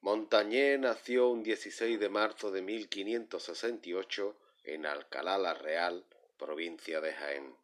Montañés 0.00 0.78
nació 0.78 1.28
un 1.28 1.42
16 1.42 1.98
de 1.98 2.08
marzo 2.08 2.52
de 2.52 2.62
1568 2.62 4.36
en 4.64 4.86
Alcalá 4.86 5.38
la 5.38 5.54
Real, 5.54 6.06
provincia 6.38 7.00
de 7.00 7.12
Jaén 7.12 7.61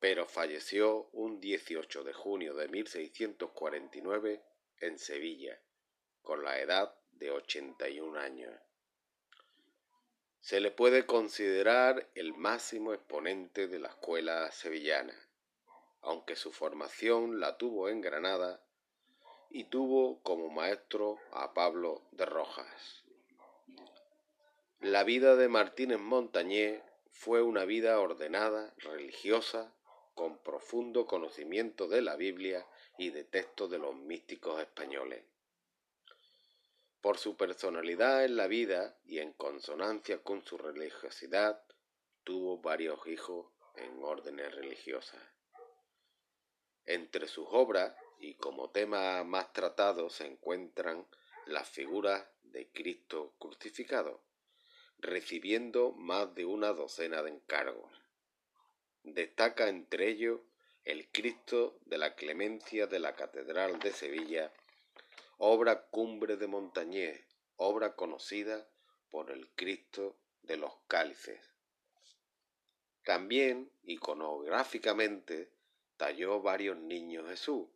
pero 0.00 0.26
falleció 0.26 1.10
un 1.12 1.40
18 1.40 2.02
de 2.02 2.14
junio 2.14 2.54
de 2.54 2.68
1649 2.68 4.42
en 4.78 4.98
Sevilla, 4.98 5.60
con 6.22 6.42
la 6.42 6.58
edad 6.58 6.94
de 7.12 7.30
81 7.30 8.18
años. 8.18 8.52
Se 10.40 10.60
le 10.60 10.70
puede 10.70 11.04
considerar 11.04 12.08
el 12.14 12.32
máximo 12.32 12.94
exponente 12.94 13.68
de 13.68 13.78
la 13.78 13.88
escuela 13.88 14.50
sevillana, 14.50 15.14
aunque 16.00 16.34
su 16.34 16.50
formación 16.50 17.38
la 17.38 17.58
tuvo 17.58 17.90
en 17.90 18.00
Granada 18.00 18.64
y 19.50 19.64
tuvo 19.64 20.22
como 20.22 20.48
maestro 20.48 21.18
a 21.32 21.52
Pablo 21.52 22.02
de 22.12 22.24
Rojas. 22.24 23.04
La 24.80 25.04
vida 25.04 25.36
de 25.36 25.48
Martínez 25.48 25.98
Montañé 25.98 26.82
fue 27.12 27.42
una 27.42 27.66
vida 27.66 28.00
ordenada, 28.00 28.72
religiosa, 28.78 29.74
con 30.14 30.38
profundo 30.42 31.06
conocimiento 31.06 31.88
de 31.88 32.02
la 32.02 32.16
Biblia 32.16 32.66
y 32.98 33.10
de 33.10 33.24
textos 33.24 33.70
de 33.70 33.78
los 33.78 33.94
místicos 33.94 34.60
españoles. 34.60 35.24
Por 37.00 37.16
su 37.16 37.36
personalidad 37.36 38.24
en 38.24 38.36
la 38.36 38.46
vida 38.46 38.98
y 39.04 39.20
en 39.20 39.32
consonancia 39.32 40.22
con 40.22 40.44
su 40.44 40.58
religiosidad, 40.58 41.64
tuvo 42.24 42.58
varios 42.58 43.06
hijos 43.06 43.46
en 43.76 44.02
órdenes 44.02 44.54
religiosas. 44.54 45.20
Entre 46.84 47.26
sus 47.26 47.46
obras 47.50 47.94
y 48.18 48.34
como 48.34 48.70
tema 48.70 49.24
más 49.24 49.52
tratado 49.52 50.10
se 50.10 50.26
encuentran 50.26 51.06
las 51.46 51.68
figuras 51.68 52.28
de 52.42 52.70
Cristo 52.70 53.34
crucificado, 53.38 54.22
recibiendo 54.98 55.92
más 55.92 56.34
de 56.34 56.44
una 56.44 56.72
docena 56.72 57.22
de 57.22 57.30
encargos. 57.30 57.99
Destaca 59.02 59.68
entre 59.68 60.08
ellos 60.08 60.40
el 60.84 61.08
Cristo 61.10 61.78
de 61.86 61.96
la 61.96 62.14
Clemencia 62.14 62.86
de 62.86 62.98
la 62.98 63.14
Catedral 63.14 63.78
de 63.78 63.92
Sevilla, 63.92 64.52
obra 65.38 65.86
cumbre 65.86 66.36
de 66.36 66.46
Montañés, 66.46 67.18
obra 67.56 67.96
conocida 67.96 68.68
por 69.08 69.30
el 69.30 69.48
Cristo 69.52 70.18
de 70.42 70.58
los 70.58 70.76
Cálices. 70.86 71.40
También, 73.02 73.72
iconográficamente, 73.84 75.50
talló 75.96 76.42
varios 76.42 76.76
niños 76.76 77.26
Jesús, 77.26 77.68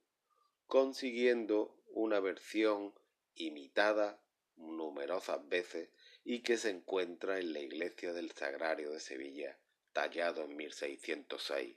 consiguiendo 0.66 1.74
una 1.88 2.20
versión 2.20 2.92
imitada 3.34 4.20
numerosas 4.56 5.48
veces 5.48 5.88
y 6.22 6.42
que 6.42 6.58
se 6.58 6.68
encuentra 6.68 7.38
en 7.38 7.54
la 7.54 7.60
iglesia 7.60 8.12
del 8.12 8.30
Sagrario 8.32 8.90
de 8.90 9.00
Sevilla 9.00 9.58
tallado 9.94 10.42
en 10.42 10.54
1606. 10.56 11.76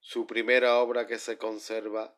Su 0.00 0.26
primera 0.26 0.78
obra 0.78 1.06
que 1.06 1.18
se 1.18 1.38
conserva 1.38 2.14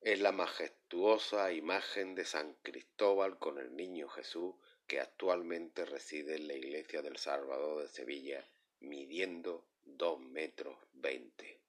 es 0.00 0.20
la 0.20 0.30
majestuosa 0.30 1.50
imagen 1.52 2.14
de 2.14 2.26
San 2.26 2.54
Cristóbal 2.62 3.38
con 3.38 3.58
el 3.58 3.74
Niño 3.74 4.08
Jesús 4.08 4.54
que 4.86 5.00
actualmente 5.00 5.86
reside 5.86 6.36
en 6.36 6.46
la 6.46 6.54
iglesia 6.54 7.00
del 7.00 7.16
Salvador 7.16 7.82
de 7.82 7.88
Sevilla, 7.88 8.46
midiendo 8.80 9.66
dos 9.82 10.20
metros 10.20 10.76
veinte. 10.92 11.62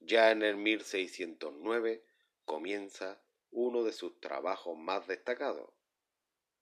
Ya 0.00 0.32
en 0.32 0.42
el 0.42 0.56
1609 0.56 2.04
comienza 2.44 3.22
uno 3.52 3.84
de 3.84 3.92
sus 3.92 4.20
trabajos 4.20 4.76
más 4.76 5.06
destacados, 5.06 5.70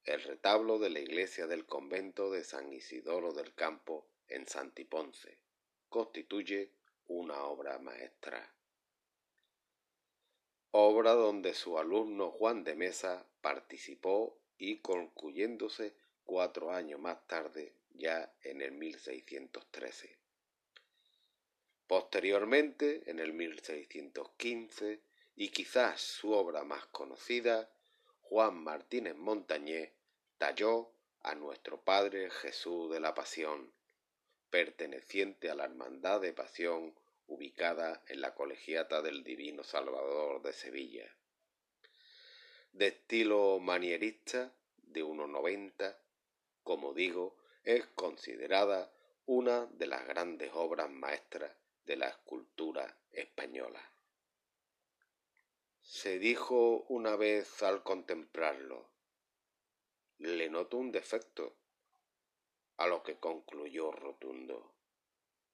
el 0.05 0.23
retablo 0.23 0.79
de 0.79 0.91
la 0.91 1.01
iglesia 1.01 1.47
del 1.47 1.65
convento 1.65 2.31
de 2.31 2.45
San 2.45 2.73
Isidoro 2.73 3.33
del 3.33 3.55
Campo 3.55 4.07
en 4.29 4.47
Santiponce 4.47 5.39
constituye 5.89 6.73
una 7.07 7.45
obra 7.45 7.79
maestra. 7.79 8.53
Obra 10.73 11.13
donde 11.13 11.55
su 11.55 11.79
alumno 11.79 12.31
Juan 12.31 12.65
de 12.65 12.75
Mesa 12.75 13.27
participó 13.41 14.39
y 14.59 14.79
concluyéndose 14.79 15.95
cuatro 16.25 16.73
años 16.73 17.01
más 17.01 17.27
tarde, 17.27 17.73
ya 17.91 18.35
en 18.43 18.61
el 18.61 18.73
1613. 18.73 20.19
Posteriormente, 21.87 23.09
en 23.11 23.21
el 23.21 23.33
1615, 23.33 25.01
y 25.37 25.49
quizás 25.51 26.01
su 26.01 26.33
obra 26.33 26.65
más 26.65 26.87
conocida, 26.87 27.71
Juan 28.35 28.65
Martínez 28.65 29.15
Montañé 29.15 29.93
talló 30.39 30.91
a 31.23 31.37
nuestro 31.37 31.85
Padre 31.85 32.31
Jesús 32.31 32.91
de 32.91 32.99
la 32.99 33.15
Pasión, 33.15 33.73
perteneciente 34.51 35.51
a 35.51 35.55
la 35.55 35.67
Hermandad 35.67 36.21
de 36.21 36.33
Pasión 36.33 36.99
ubicada 37.29 38.03
en 38.09 38.21
la 38.21 38.35
Colegiata 38.35 39.03
del 39.03 39.23
Divino 39.23 39.63
Salvador 39.63 40.43
de 40.43 40.53
Sevilla. 40.53 41.17
De 42.73 42.89
estilo 42.89 43.61
manierista, 43.61 44.53
de 44.79 45.05
1,90, 45.05 45.97
como 46.65 46.93
digo, 46.93 47.37
es 47.63 47.87
considerada 47.87 48.93
una 49.27 49.67
de 49.67 49.87
las 49.87 50.09
grandes 50.09 50.51
obras 50.55 50.91
maestras 50.91 51.53
de 51.85 51.99
la 51.99 52.09
escultura 52.09 52.99
española. 53.13 53.94
Se 55.85 56.19
dijo 56.19 56.87
una 56.89 57.15
vez 57.15 57.63
al 57.63 57.83
contemplarlo, 57.83 58.89
le 60.19 60.49
noto 60.49 60.79
un 60.79 60.91
defecto, 60.91 61.55
a 62.79 62.87
lo 62.87 63.03
que 63.03 63.19
concluyó 63.19 63.93
rotundo, 63.93 64.75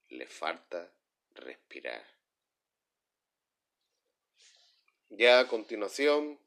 le 0.08 0.26
falta 0.26 0.92
respirar. 1.34 2.06
Ya 5.08 5.40
a 5.40 5.48
continuación, 5.48 6.38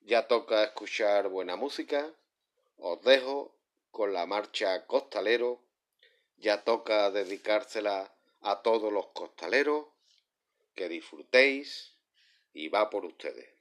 ya 0.00 0.26
toca 0.26 0.64
escuchar 0.64 1.28
buena 1.28 1.54
música. 1.54 2.12
Os 2.76 3.00
dejo 3.02 3.56
con 3.92 4.12
la 4.12 4.26
marcha 4.26 4.86
Costalero. 4.86 5.62
Ya 6.38 6.64
toca 6.64 7.10
dedicársela 7.12 8.12
a 8.40 8.62
todos 8.62 8.92
los 8.92 9.06
costaleros. 9.08 9.86
Que 10.74 10.88
disfrutéis 10.88 11.95
y 12.56 12.68
va 12.68 12.88
por 12.88 13.04
ustedes. 13.04 13.55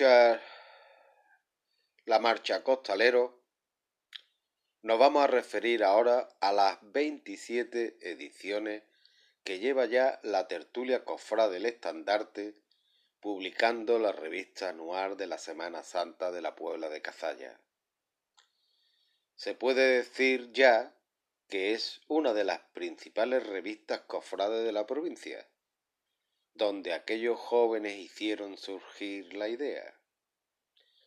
La 0.00 0.40
marcha 2.20 2.64
costalero, 2.64 3.42
nos 4.82 4.98
vamos 4.98 5.22
a 5.24 5.26
referir 5.26 5.84
ahora 5.84 6.26
a 6.40 6.52
las 6.52 6.78
27 6.80 7.98
ediciones 8.00 8.82
que 9.44 9.58
lleva 9.58 9.84
ya 9.84 10.18
la 10.22 10.48
tertulia 10.48 11.04
Cofra 11.04 11.48
del 11.48 11.66
Estandarte, 11.66 12.54
publicando 13.20 13.98
la 13.98 14.12
revista 14.12 14.70
anual 14.70 15.18
de 15.18 15.26
la 15.26 15.36
Semana 15.36 15.82
Santa 15.82 16.30
de 16.30 16.40
la 16.40 16.54
Puebla 16.54 16.88
de 16.88 17.02
Cazalla. 17.02 17.60
Se 19.34 19.54
puede 19.54 19.98
decir 19.98 20.50
ya 20.52 20.94
que 21.48 21.72
es 21.72 22.00
una 22.08 22.32
de 22.32 22.44
las 22.44 22.60
principales 22.72 23.46
revistas 23.46 24.00
cofrades 24.02 24.64
de 24.64 24.72
la 24.72 24.86
provincia 24.86 25.49
donde 26.54 26.92
aquellos 26.92 27.38
jóvenes 27.38 27.96
hicieron 27.96 28.56
surgir 28.56 29.34
la 29.34 29.48
idea. 29.48 29.98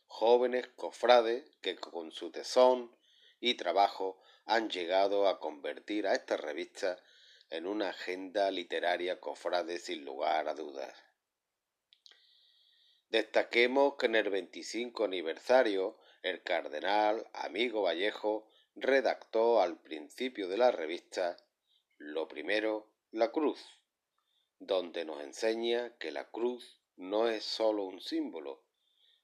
Jóvenes 0.06 0.68
cofrades 0.76 1.44
que 1.60 1.76
con 1.76 2.10
su 2.12 2.30
tesón 2.30 2.94
y 3.40 3.54
trabajo 3.54 4.20
han 4.46 4.70
llegado 4.70 5.28
a 5.28 5.40
convertir 5.40 6.06
a 6.06 6.14
esta 6.14 6.36
revista 6.36 7.02
en 7.50 7.66
una 7.66 7.90
agenda 7.90 8.50
literaria 8.50 9.20
cofrade 9.20 9.78
sin 9.78 10.04
lugar 10.04 10.48
a 10.48 10.54
dudas. 10.54 10.94
Destaquemos 13.10 13.94
que 13.96 14.06
en 14.06 14.16
el 14.16 14.30
25 14.30 15.04
aniversario 15.04 15.98
el 16.22 16.42
cardenal 16.42 17.28
Amigo 17.32 17.82
Vallejo 17.82 18.48
redactó 18.74 19.60
al 19.60 19.78
principio 19.78 20.48
de 20.48 20.56
la 20.56 20.72
revista 20.72 21.36
lo 21.98 22.26
primero, 22.26 22.90
la 23.12 23.30
cruz, 23.30 23.60
donde 24.66 25.04
nos 25.04 25.22
enseña 25.22 25.96
que 25.98 26.10
la 26.10 26.30
cruz 26.30 26.80
no 26.96 27.28
es 27.28 27.44
sólo 27.44 27.84
un 27.84 28.00
símbolo, 28.00 28.62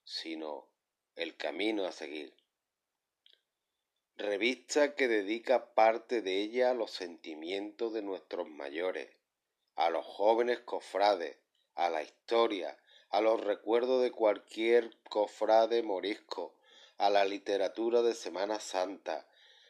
sino 0.05 0.69
el 1.17 1.37
camino 1.37 1.85
a 1.85 1.93
seguir. 1.93 2.35
Revista 4.17 4.95
que 4.95 5.09
dedica 5.09 5.73
parte 5.75 6.21
de 6.21 6.41
ella 6.41 6.71
a 6.71 6.75
los 6.75 6.91
sentimientos 6.91 7.93
de 7.93 8.03
nuestros 8.03 8.49
mayores, 8.49 9.11
a 9.77 9.89
los 9.89 10.05
jóvenes 10.05 10.61
cofrades, 10.61 11.39
a 11.75 11.89
la 11.89 12.03
historia, 12.03 12.77
a 13.09 13.21
los 13.21 13.41
recuerdos 13.41 14.03
de 14.03 14.11
cualquier 14.11 14.99
cofrade 15.09 15.83
morisco, 15.83 16.55
a 16.99 17.09
la 17.09 17.25
literatura 17.25 18.03
de 18.03 18.15
Semana 18.15 18.61
Santa, 18.61 19.27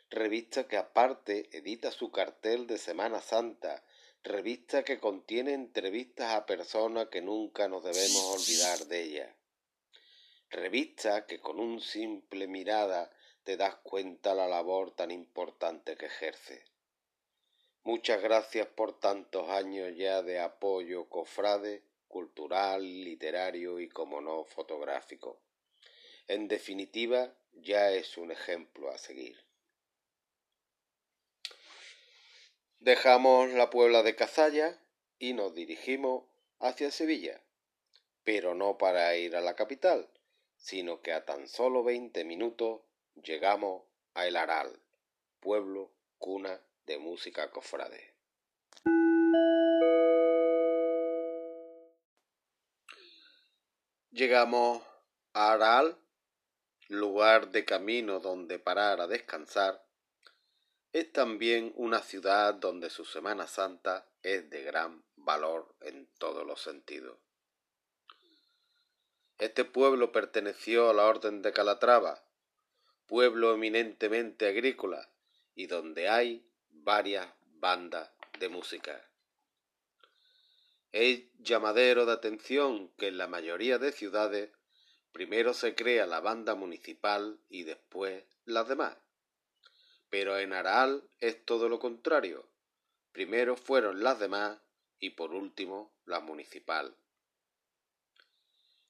revista 0.08 0.66
que 0.66 0.76
aparte 0.76 1.48
edita 1.56 1.92
su 1.92 2.10
cartel 2.10 2.66
de 2.66 2.78
Semana 2.78 3.20
Santa 3.20 3.84
revista 4.22 4.84
que 4.84 4.98
contiene 4.98 5.54
entrevistas 5.54 6.34
a 6.34 6.44
personas 6.44 7.08
que 7.08 7.22
nunca 7.22 7.68
nos 7.68 7.82
debemos 7.82 8.22
olvidar 8.24 8.86
de 8.86 9.02
ella. 9.02 9.36
Revista 10.50 11.26
que 11.26 11.40
con 11.40 11.58
un 11.58 11.80
simple 11.80 12.46
mirada 12.46 13.10
te 13.44 13.56
das 13.56 13.76
cuenta 13.76 14.34
la 14.34 14.46
labor 14.46 14.94
tan 14.94 15.10
importante 15.10 15.96
que 15.96 16.06
ejerce. 16.06 16.64
Muchas 17.82 18.20
gracias 18.20 18.66
por 18.66 19.00
tantos 19.00 19.48
años 19.48 19.96
ya 19.96 20.22
de 20.22 20.38
apoyo 20.38 21.08
cofrade, 21.08 21.82
cultural, 22.08 22.82
literario 22.82 23.80
y, 23.80 23.88
como 23.88 24.20
no, 24.20 24.44
fotográfico. 24.44 25.40
En 26.28 26.46
definitiva, 26.46 27.34
ya 27.52 27.90
es 27.90 28.18
un 28.18 28.32
ejemplo 28.32 28.90
a 28.90 28.98
seguir. 28.98 29.49
Dejamos 32.80 33.50
la 33.50 33.68
Puebla 33.68 34.02
de 34.02 34.16
Cazalla 34.16 34.80
y 35.18 35.34
nos 35.34 35.54
dirigimos 35.54 36.24
hacia 36.60 36.90
Sevilla, 36.90 37.42
pero 38.24 38.54
no 38.54 38.78
para 38.78 39.14
ir 39.16 39.36
a 39.36 39.42
la 39.42 39.54
capital, 39.54 40.08
sino 40.56 41.02
que 41.02 41.12
a 41.12 41.26
tan 41.26 41.46
solo 41.46 41.84
veinte 41.84 42.24
minutos 42.24 42.80
llegamos 43.22 43.82
a 44.14 44.26
El 44.26 44.36
Aral, 44.36 44.80
pueblo 45.40 45.92
cuna 46.16 46.58
de 46.86 46.96
música 46.96 47.50
cofrade. 47.50 48.14
Llegamos 54.10 54.82
a 55.34 55.52
Aral, 55.52 55.98
lugar 56.88 57.50
de 57.50 57.66
camino 57.66 58.20
donde 58.20 58.58
parar 58.58 59.02
a 59.02 59.06
descansar, 59.06 59.84
es 60.92 61.12
también 61.12 61.72
una 61.76 62.02
ciudad 62.02 62.54
donde 62.54 62.90
su 62.90 63.04
Semana 63.04 63.46
Santa 63.46 64.08
es 64.22 64.50
de 64.50 64.62
gran 64.62 65.04
valor 65.16 65.74
en 65.80 66.08
todos 66.18 66.44
los 66.46 66.60
sentidos. 66.60 67.18
Este 69.38 69.64
pueblo 69.64 70.12
perteneció 70.12 70.90
a 70.90 70.94
la 70.94 71.04
Orden 71.04 71.42
de 71.42 71.52
Calatrava, 71.52 72.24
pueblo 73.06 73.54
eminentemente 73.54 74.48
agrícola 74.48 75.08
y 75.54 75.66
donde 75.66 76.08
hay 76.08 76.44
varias 76.68 77.26
bandas 77.54 78.10
de 78.38 78.48
música. 78.48 79.08
Es 80.92 81.22
llamadero 81.38 82.04
de 82.04 82.12
atención 82.12 82.88
que 82.98 83.08
en 83.08 83.16
la 83.16 83.28
mayoría 83.28 83.78
de 83.78 83.92
ciudades 83.92 84.50
primero 85.12 85.54
se 85.54 85.74
crea 85.74 86.06
la 86.06 86.20
banda 86.20 86.56
municipal 86.56 87.38
y 87.48 87.62
después 87.62 88.24
las 88.44 88.68
demás. 88.68 88.96
Pero 90.10 90.38
en 90.38 90.52
Aral 90.52 91.08
es 91.20 91.44
todo 91.44 91.68
lo 91.68 91.78
contrario. 91.78 92.46
Primero 93.12 93.56
fueron 93.56 94.02
las 94.02 94.18
demás 94.18 94.58
y 94.98 95.10
por 95.10 95.32
último 95.32 95.92
la 96.04 96.20
municipal. 96.20 96.96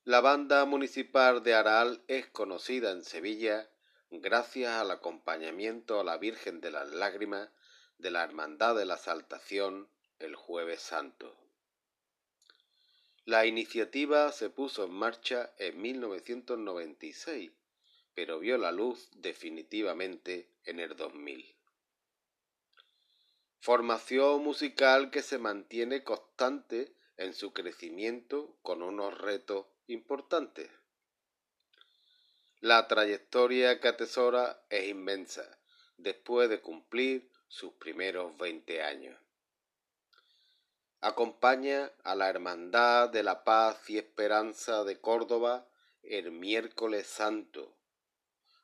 La 0.05 0.21
banda 0.21 0.65
municipal 0.65 1.43
de 1.43 1.55
Aral 1.55 2.03
es 2.09 2.27
conocida 2.27 2.91
en 2.91 3.05
Sevilla 3.05 3.71
gracias 4.11 4.73
al 4.73 4.91
acompañamiento 4.91 6.01
a 6.01 6.05
la 6.05 6.17
Virgen 6.17 6.61
de 6.61 6.71
las 6.71 6.91
Lágrimas 6.91 7.51
de 7.99 8.11
la 8.11 8.25
Hermandad 8.25 8.75
de 8.75 8.87
la 8.87 8.97
Saltación 8.97 9.89
el 10.19 10.35
jueves 10.35 10.81
santo. 10.81 11.37
La 13.25 13.47
iniciativa 13.47 14.33
se 14.33 14.51
puso 14.51 14.85
en 14.85 14.93
marcha 14.93 15.53
en 15.59 15.81
1996 15.81 17.53
pero 18.15 18.39
vio 18.39 18.59
la 18.59 18.73
luz 18.73 19.09
definitivamente 19.17 20.51
en 20.65 20.81
el 20.81 20.97
2000. 20.97 21.57
Formación 23.61 24.43
musical 24.43 25.11
que 25.11 25.23
se 25.23 25.39
mantiene 25.39 26.03
constante 26.03 26.95
en 27.17 27.35
su 27.35 27.53
crecimiento 27.53 28.57
con 28.63 28.83
unos 28.83 29.19
retos 29.19 29.67
importantes. 29.87 30.71
La 32.61 32.89
trayectoria 32.89 33.81
que 33.81 33.89
atesora 33.89 34.63
es 34.71 34.89
inmensa 34.89 35.59
después 35.99 36.49
de 36.49 36.61
cumplir 36.61 37.31
sus 37.49 37.73
primeros 37.75 38.37
20 38.39 38.83
años. 38.83 39.19
Acompaña 41.03 41.91
a 42.05 42.15
la 42.15 42.29
Hermandad 42.29 43.09
de 43.09 43.23
la 43.23 43.45
Paz 43.45 43.89
y 43.89 43.99
Esperanza 43.99 44.85
de 44.85 45.01
Córdoba 45.01 45.67
el 46.03 46.31
miércoles 46.31 47.07
santo 47.07 47.80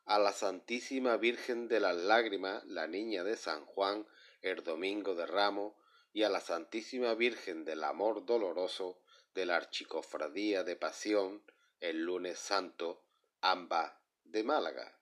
a 0.07 0.19
la 0.19 0.31
Santísima 0.31 1.17
Virgen 1.17 1.67
de 1.67 1.81
las 1.81 1.97
Lágrimas, 1.97 2.63
la 2.63 2.87
Niña 2.87 3.25
de 3.25 3.35
San 3.35 3.65
Juan, 3.65 4.07
el 4.41 4.63
Domingo 4.63 5.15
de 5.15 5.25
Ramos, 5.25 5.73
y 6.13 6.23
a 6.23 6.29
la 6.29 6.39
Santísima 6.39 7.13
Virgen 7.13 7.65
del 7.65 7.83
Amor 7.83 8.25
Doloroso 8.25 9.01
de 9.35 9.45
la 9.45 9.57
Archicofradía 9.57 10.63
de 10.63 10.77
Pasión, 10.77 11.43
el 11.81 12.03
lunes 12.03 12.39
santo, 12.39 13.03
ambas 13.41 13.91
de 14.23 14.45
Málaga. 14.45 14.97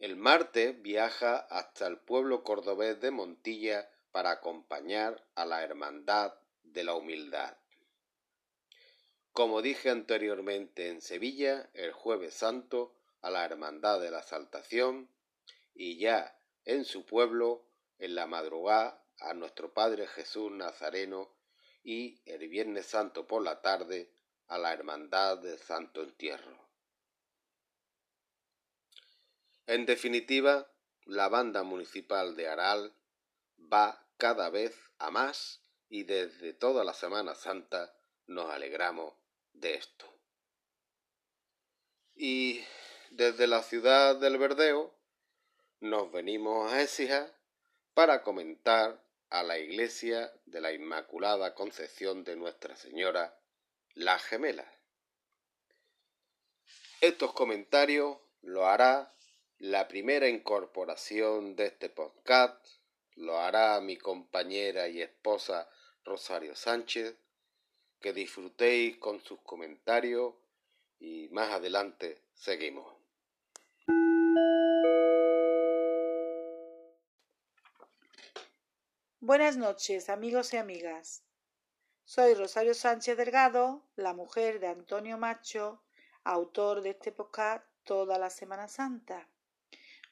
El 0.00 0.16
martes 0.16 0.82
viaja 0.82 1.36
hasta 1.36 1.86
el 1.86 1.98
pueblo 1.98 2.42
cordobés 2.42 3.00
de 3.00 3.12
Montilla 3.12 3.88
para 4.10 4.32
acompañar 4.32 5.24
a 5.36 5.46
la 5.46 5.62
Hermandad 5.62 6.34
de 6.64 6.82
la 6.82 6.96
Humildad. 6.96 7.56
Como 9.30 9.62
dije 9.62 9.90
anteriormente 9.90 10.88
en 10.88 11.00
Sevilla, 11.00 11.70
el 11.72 11.92
jueves 11.92 12.34
santo 12.34 12.96
a 13.22 13.30
la 13.30 13.44
Hermandad 13.44 14.00
de 14.00 14.10
la 14.10 14.22
Saltación 14.22 15.08
y 15.74 15.98
ya 15.98 16.38
en 16.64 16.84
su 16.84 17.06
pueblo, 17.06 17.64
en 17.98 18.14
la 18.14 18.26
madrugada, 18.26 19.02
a 19.20 19.34
nuestro 19.34 19.72
Padre 19.72 20.06
Jesús 20.08 20.50
Nazareno 20.50 21.32
y 21.84 22.20
el 22.26 22.48
Viernes 22.48 22.86
Santo 22.86 23.26
por 23.26 23.42
la 23.42 23.62
tarde 23.62 24.12
a 24.48 24.58
la 24.58 24.72
Hermandad 24.72 25.38
del 25.38 25.58
Santo 25.58 26.02
Entierro. 26.02 26.68
En 29.66 29.86
definitiva, 29.86 30.70
la 31.04 31.28
banda 31.28 31.62
municipal 31.62 32.36
de 32.36 32.48
Aral 32.48 32.94
va 33.58 34.06
cada 34.16 34.50
vez 34.50 34.76
a 34.98 35.10
más 35.10 35.62
y 35.88 36.02
desde 36.04 36.52
toda 36.52 36.84
la 36.84 36.94
Semana 36.94 37.34
Santa 37.34 37.94
nos 38.26 38.50
alegramos 38.50 39.14
de 39.52 39.74
esto. 39.74 40.06
Y 42.14 42.64
desde 43.12 43.46
la 43.46 43.62
ciudad 43.62 44.16
del 44.16 44.38
Verdeo 44.38 44.90
nos 45.80 46.10
venimos 46.12 46.72
a 46.72 46.80
Écija 46.80 47.30
para 47.92 48.22
comentar 48.22 49.04
a 49.28 49.42
la 49.42 49.58
iglesia 49.58 50.32
de 50.46 50.62
la 50.62 50.72
Inmaculada 50.72 51.54
Concepción 51.54 52.24
de 52.24 52.36
Nuestra 52.36 52.74
Señora 52.74 53.38
las 53.92 54.22
gemelas. 54.22 54.66
Estos 57.02 57.34
comentarios 57.34 58.16
lo 58.40 58.66
hará 58.66 59.14
la 59.58 59.88
primera 59.88 60.28
incorporación 60.28 61.54
de 61.54 61.66
este 61.66 61.90
podcast, 61.90 62.66
lo 63.16 63.38
hará 63.38 63.78
mi 63.82 63.98
compañera 63.98 64.88
y 64.88 65.02
esposa 65.02 65.68
Rosario 66.02 66.56
Sánchez. 66.56 67.14
Que 68.00 68.12
disfrutéis 68.12 68.96
con 68.96 69.20
sus 69.22 69.40
comentarios 69.42 70.34
y 70.98 71.28
más 71.28 71.50
adelante 71.50 72.22
seguimos. 72.34 73.01
Buenas 79.32 79.56
noches, 79.56 80.10
amigos 80.10 80.52
y 80.52 80.58
amigas. 80.58 81.24
Soy 82.04 82.34
Rosario 82.34 82.74
Sánchez 82.74 83.16
Delgado, 83.16 83.82
la 83.96 84.12
mujer 84.12 84.60
de 84.60 84.66
Antonio 84.66 85.16
Macho, 85.16 85.82
autor 86.22 86.82
de 86.82 86.90
este 86.90 87.12
podcast 87.12 87.64
Toda 87.82 88.18
la 88.18 88.28
Semana 88.28 88.68
Santa. 88.68 89.30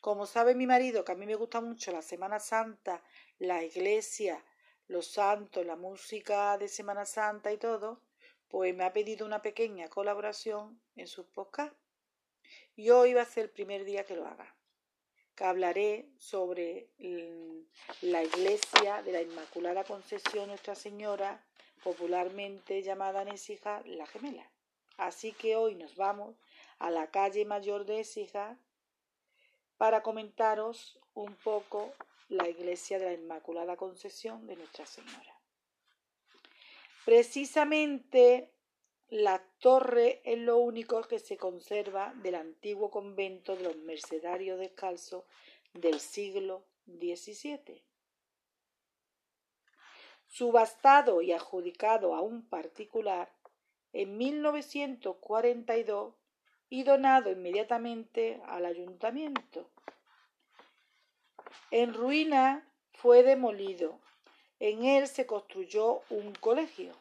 Como 0.00 0.24
sabe 0.24 0.54
mi 0.54 0.66
marido 0.66 1.04
que 1.04 1.12
a 1.12 1.16
mí 1.16 1.26
me 1.26 1.34
gusta 1.34 1.60
mucho 1.60 1.92
la 1.92 2.00
Semana 2.00 2.40
Santa, 2.40 3.04
la 3.38 3.62
iglesia, 3.62 4.42
los 4.86 5.12
santos, 5.12 5.66
la 5.66 5.76
música 5.76 6.56
de 6.56 6.68
Semana 6.68 7.04
Santa 7.04 7.52
y 7.52 7.58
todo, 7.58 8.00
pues 8.48 8.74
me 8.74 8.84
ha 8.84 8.94
pedido 8.94 9.26
una 9.26 9.42
pequeña 9.42 9.90
colaboración 9.90 10.80
en 10.96 11.06
sus 11.06 11.26
podcasts. 11.26 11.76
Y 12.74 12.88
hoy 12.88 13.12
va 13.12 13.20
a 13.20 13.26
ser 13.26 13.44
el 13.44 13.50
primer 13.50 13.84
día 13.84 14.06
que 14.06 14.16
lo 14.16 14.26
haga 14.26 14.56
hablaré 15.40 16.06
sobre 16.18 16.88
la 18.02 18.22
iglesia 18.22 19.02
de 19.02 19.12
la 19.12 19.22
Inmaculada 19.22 19.84
Concepción 19.84 20.48
Nuestra 20.48 20.74
Señora, 20.74 21.44
popularmente 21.82 22.82
llamada 22.82 23.22
en 23.22 23.98
La 23.98 24.06
Gemela. 24.06 24.50
Así 24.96 25.32
que 25.32 25.56
hoy 25.56 25.74
nos 25.74 25.96
vamos 25.96 26.36
a 26.78 26.90
la 26.90 27.10
calle 27.10 27.44
mayor 27.44 27.86
de 27.86 28.00
Écija 28.00 28.58
para 29.78 30.02
comentaros 30.02 30.98
un 31.14 31.34
poco 31.36 31.92
la 32.28 32.48
iglesia 32.48 32.98
de 32.98 33.06
la 33.06 33.12
Inmaculada 33.14 33.76
Concepción 33.76 34.46
de 34.46 34.56
Nuestra 34.56 34.84
Señora. 34.86 35.40
Precisamente 37.04 38.52
la 39.10 39.42
torre 39.58 40.22
es 40.24 40.38
lo 40.38 40.58
único 40.58 41.02
que 41.02 41.18
se 41.18 41.36
conserva 41.36 42.14
del 42.22 42.36
antiguo 42.36 42.92
convento 42.92 43.56
de 43.56 43.64
los 43.64 43.76
mercedarios 43.76 44.60
descalzos 44.60 45.24
del 45.74 45.98
siglo 45.98 46.64
XVII. 46.86 47.82
Subastado 50.28 51.22
y 51.22 51.32
adjudicado 51.32 52.14
a 52.14 52.20
un 52.20 52.48
particular 52.48 53.32
en 53.92 54.16
1942 54.16 56.14
y 56.68 56.84
donado 56.84 57.32
inmediatamente 57.32 58.40
al 58.46 58.64
ayuntamiento. 58.64 59.68
En 61.72 61.94
ruina 61.94 62.64
fue 62.92 63.24
demolido. 63.24 63.98
En 64.60 64.84
él 64.84 65.08
se 65.08 65.26
construyó 65.26 66.02
un 66.10 66.32
colegio, 66.34 66.94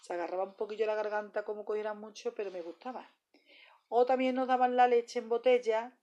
Se 0.00 0.12
agarraba 0.12 0.44
un 0.44 0.54
poquillo 0.54 0.86
la 0.86 0.94
garganta 0.94 1.44
como 1.44 1.64
cogiera 1.64 1.94
mucho, 1.94 2.34
pero 2.34 2.50
me 2.50 2.60
gustaba. 2.60 3.10
O 3.88 4.06
también 4.06 4.34
nos 4.34 4.48
daban 4.48 4.76
la 4.76 4.88
leche 4.88 5.18
en 5.18 5.28
botella, 5.28 5.96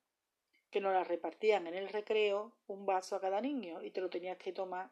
que 0.69 0.79
nos 0.79 0.93
la 0.93 1.03
repartían 1.03 1.67
en 1.67 1.75
el 1.75 1.89
recreo, 1.89 2.53
un 2.67 2.85
vaso 2.85 3.15
a 3.15 3.21
cada 3.21 3.41
niño, 3.41 3.83
y 3.83 3.91
te 3.91 4.01
lo 4.01 4.09
tenías 4.09 4.37
que 4.37 4.53
tomar 4.53 4.91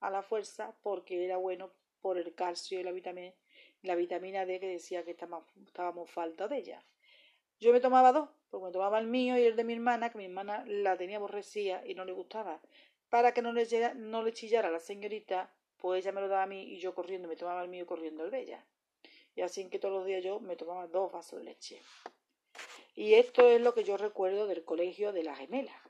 a 0.00 0.10
la 0.10 0.22
fuerza 0.22 0.74
porque 0.82 1.24
era 1.24 1.36
bueno 1.36 1.72
por 2.00 2.18
el 2.18 2.34
calcio 2.34 2.80
y 2.80 2.82
la 2.82 2.92
vitamina, 2.92 3.34
la 3.82 3.94
vitamina 3.94 4.46
D 4.46 4.60
que 4.60 4.68
decía 4.68 5.04
que 5.04 5.10
estábamos, 5.10 6.10
falta 6.10 6.48
de 6.48 6.58
ella. 6.58 6.84
Yo 7.60 7.72
me 7.72 7.80
tomaba 7.80 8.12
dos, 8.12 8.28
porque 8.50 8.66
me 8.66 8.72
tomaba 8.72 8.98
el 8.98 9.06
mío 9.06 9.36
y 9.36 9.42
el 9.42 9.56
de 9.56 9.64
mi 9.64 9.74
hermana, 9.74 10.10
que 10.10 10.18
mi 10.18 10.24
hermana 10.24 10.64
la 10.66 10.96
tenía 10.96 11.16
aborrecida 11.16 11.84
y 11.86 11.94
no 11.94 12.04
le 12.04 12.12
gustaba. 12.12 12.60
Para 13.08 13.32
que 13.32 13.42
no 13.42 13.52
le, 13.52 13.66
no 13.96 14.22
le 14.22 14.32
chillara 14.32 14.68
a 14.68 14.70
la 14.70 14.80
señorita, 14.80 15.52
pues 15.76 16.04
ella 16.04 16.12
me 16.12 16.20
lo 16.20 16.28
daba 16.28 16.44
a 16.44 16.46
mí 16.46 16.62
y 16.62 16.78
yo 16.78 16.94
corriendo 16.94 17.28
me 17.28 17.36
tomaba 17.36 17.62
el 17.62 17.68
mío 17.68 17.86
corriendo 17.86 18.24
el 18.24 18.30
de 18.30 18.40
ella. 18.40 18.66
Y 19.34 19.40
así 19.40 19.68
que 19.68 19.78
todos 19.78 19.94
los 19.94 20.06
días 20.06 20.22
yo 20.22 20.40
me 20.40 20.56
tomaba 20.56 20.86
dos 20.86 21.12
vasos 21.12 21.38
de 21.38 21.44
leche. 21.44 21.80
Y 22.98 23.14
esto 23.14 23.48
es 23.48 23.60
lo 23.60 23.74
que 23.74 23.84
yo 23.84 23.96
recuerdo 23.96 24.48
del 24.48 24.64
colegio 24.64 25.12
de 25.12 25.22
la 25.22 25.36
gemela. 25.36 25.80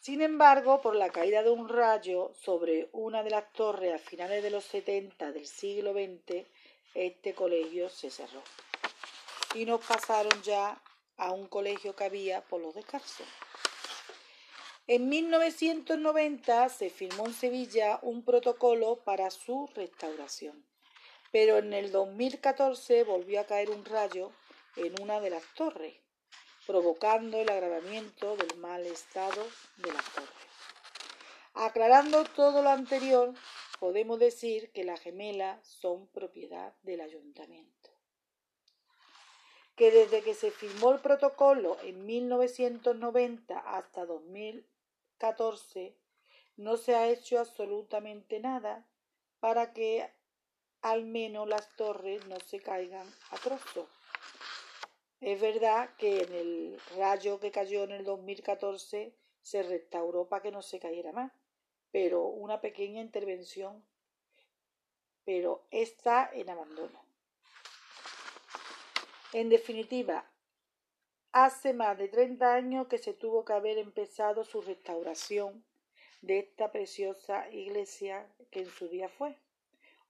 Sin 0.00 0.22
embargo, 0.22 0.80
por 0.80 0.96
la 0.96 1.10
caída 1.10 1.42
de 1.42 1.50
un 1.50 1.68
rayo 1.68 2.32
sobre 2.32 2.88
una 2.92 3.22
de 3.22 3.28
las 3.28 3.52
torres 3.52 3.94
a 3.94 3.98
finales 3.98 4.42
de 4.42 4.48
los 4.48 4.64
70 4.64 5.32
del 5.32 5.46
siglo 5.46 5.92
XX, 5.92 6.46
este 6.94 7.34
colegio 7.34 7.90
se 7.90 8.08
cerró. 8.08 8.42
Y 9.54 9.66
nos 9.66 9.84
pasaron 9.84 10.32
ya 10.42 10.82
a 11.18 11.32
un 11.32 11.46
colegio 11.46 11.94
que 11.94 12.04
había 12.04 12.40
por 12.40 12.62
los 12.62 12.74
descalzos. 12.74 13.28
En 14.86 15.10
1990 15.10 16.70
se 16.70 16.88
firmó 16.88 17.26
en 17.26 17.34
Sevilla 17.34 17.98
un 18.00 18.24
protocolo 18.24 19.04
para 19.04 19.30
su 19.30 19.68
restauración, 19.74 20.64
pero 21.30 21.58
en 21.58 21.74
el 21.74 21.92
2014 21.92 23.04
volvió 23.04 23.42
a 23.42 23.44
caer 23.44 23.68
un 23.68 23.84
rayo 23.84 24.32
en 24.78 25.00
una 25.02 25.20
de 25.20 25.30
las 25.30 25.42
torres, 25.54 25.96
provocando 26.66 27.38
el 27.38 27.48
agravamiento 27.48 28.36
del 28.36 28.56
mal 28.58 28.86
estado 28.86 29.42
de 29.78 29.92
las 29.92 30.04
torres. 30.12 30.30
Aclarando 31.54 32.24
todo 32.24 32.62
lo 32.62 32.70
anterior, 32.70 33.34
podemos 33.80 34.18
decir 34.20 34.70
que 34.72 34.84
las 34.84 35.00
gemelas 35.00 35.66
son 35.66 36.06
propiedad 36.08 36.74
del 36.82 37.00
ayuntamiento. 37.00 37.90
Que 39.74 39.90
desde 39.90 40.22
que 40.22 40.34
se 40.34 40.50
firmó 40.50 40.92
el 40.92 41.00
protocolo 41.00 41.76
en 41.82 42.06
1990 42.06 43.58
hasta 43.58 44.06
2014 44.06 45.96
no 46.56 46.76
se 46.76 46.94
ha 46.94 47.08
hecho 47.08 47.38
absolutamente 47.38 48.40
nada 48.40 48.86
para 49.40 49.72
que 49.72 50.08
al 50.82 51.04
menos 51.04 51.48
las 51.48 51.74
torres 51.76 52.24
no 52.26 52.38
se 52.40 52.60
caigan 52.60 53.06
a 53.30 53.36
trozos 53.38 53.88
es 55.20 55.40
verdad 55.40 55.90
que 55.96 56.22
en 56.22 56.32
el 56.32 56.80
rayo 56.96 57.40
que 57.40 57.50
cayó 57.50 57.84
en 57.84 57.92
el 57.92 58.04
2014 58.04 59.12
se 59.42 59.62
restauró 59.62 60.28
para 60.28 60.42
que 60.42 60.52
no 60.52 60.62
se 60.62 60.78
cayera 60.78 61.12
más, 61.12 61.32
pero 61.90 62.24
una 62.24 62.60
pequeña 62.60 63.00
intervención, 63.00 63.84
pero 65.24 65.64
está 65.70 66.30
en 66.32 66.50
abandono. 66.50 67.02
En 69.32 69.48
definitiva, 69.48 70.24
hace 71.32 71.72
más 71.72 71.98
de 71.98 72.08
30 72.08 72.54
años 72.54 72.86
que 72.88 72.98
se 72.98 73.12
tuvo 73.12 73.44
que 73.44 73.52
haber 73.52 73.78
empezado 73.78 74.44
su 74.44 74.62
restauración 74.62 75.64
de 76.22 76.38
esta 76.38 76.72
preciosa 76.72 77.48
iglesia 77.50 78.26
que 78.50 78.60
en 78.60 78.70
su 78.70 78.88
día 78.88 79.08
fue. 79.08 79.36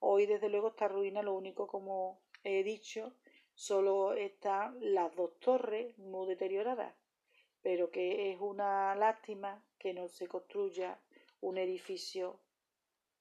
Hoy, 0.01 0.27
desde 0.27 0.49
luego, 0.49 0.69
esta 0.69 0.89
ruina 0.89 1.23
lo 1.23 1.35
único, 1.35 1.67
como 1.67 2.21
he 2.45 2.63
dicho, 2.63 3.13
Solo 3.59 4.13
están 4.13 4.79
las 4.81 5.13
dos 5.17 5.37
torres 5.41 5.99
muy 5.99 6.29
deterioradas, 6.29 6.95
pero 7.61 7.91
que 7.91 8.31
es 8.31 8.41
una 8.41 8.95
lástima 8.95 9.61
que 9.81 9.93
no 9.93 10.07
se 10.07 10.29
construya 10.29 10.97
un 11.41 11.59
edificio 11.59 12.39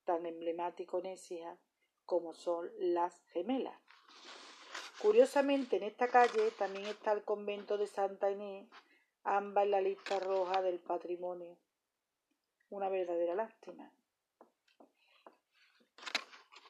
tan 0.03 0.27
emblemático 0.27 0.99
en 0.99 1.07
Écija 1.07 1.57
como 2.05 2.35
son 2.35 2.69
las 2.77 3.19
gemelas. 3.33 3.81
Curiosamente, 5.01 5.77
en 5.77 5.83
esta 5.83 6.07
calle 6.07 6.51
también 6.51 6.85
está 6.85 7.13
el 7.13 7.23
convento 7.23 7.79
de 7.79 7.87
Santa 7.87 8.29
Inés, 8.29 8.67
ambas 9.23 9.63
en 9.63 9.71
la 9.71 9.81
lista 9.81 10.19
roja 10.19 10.61
del 10.61 10.77
patrimonio. 10.77 11.57
Una 12.69 12.89
verdadera 12.89 13.33
lástima. 13.33 13.91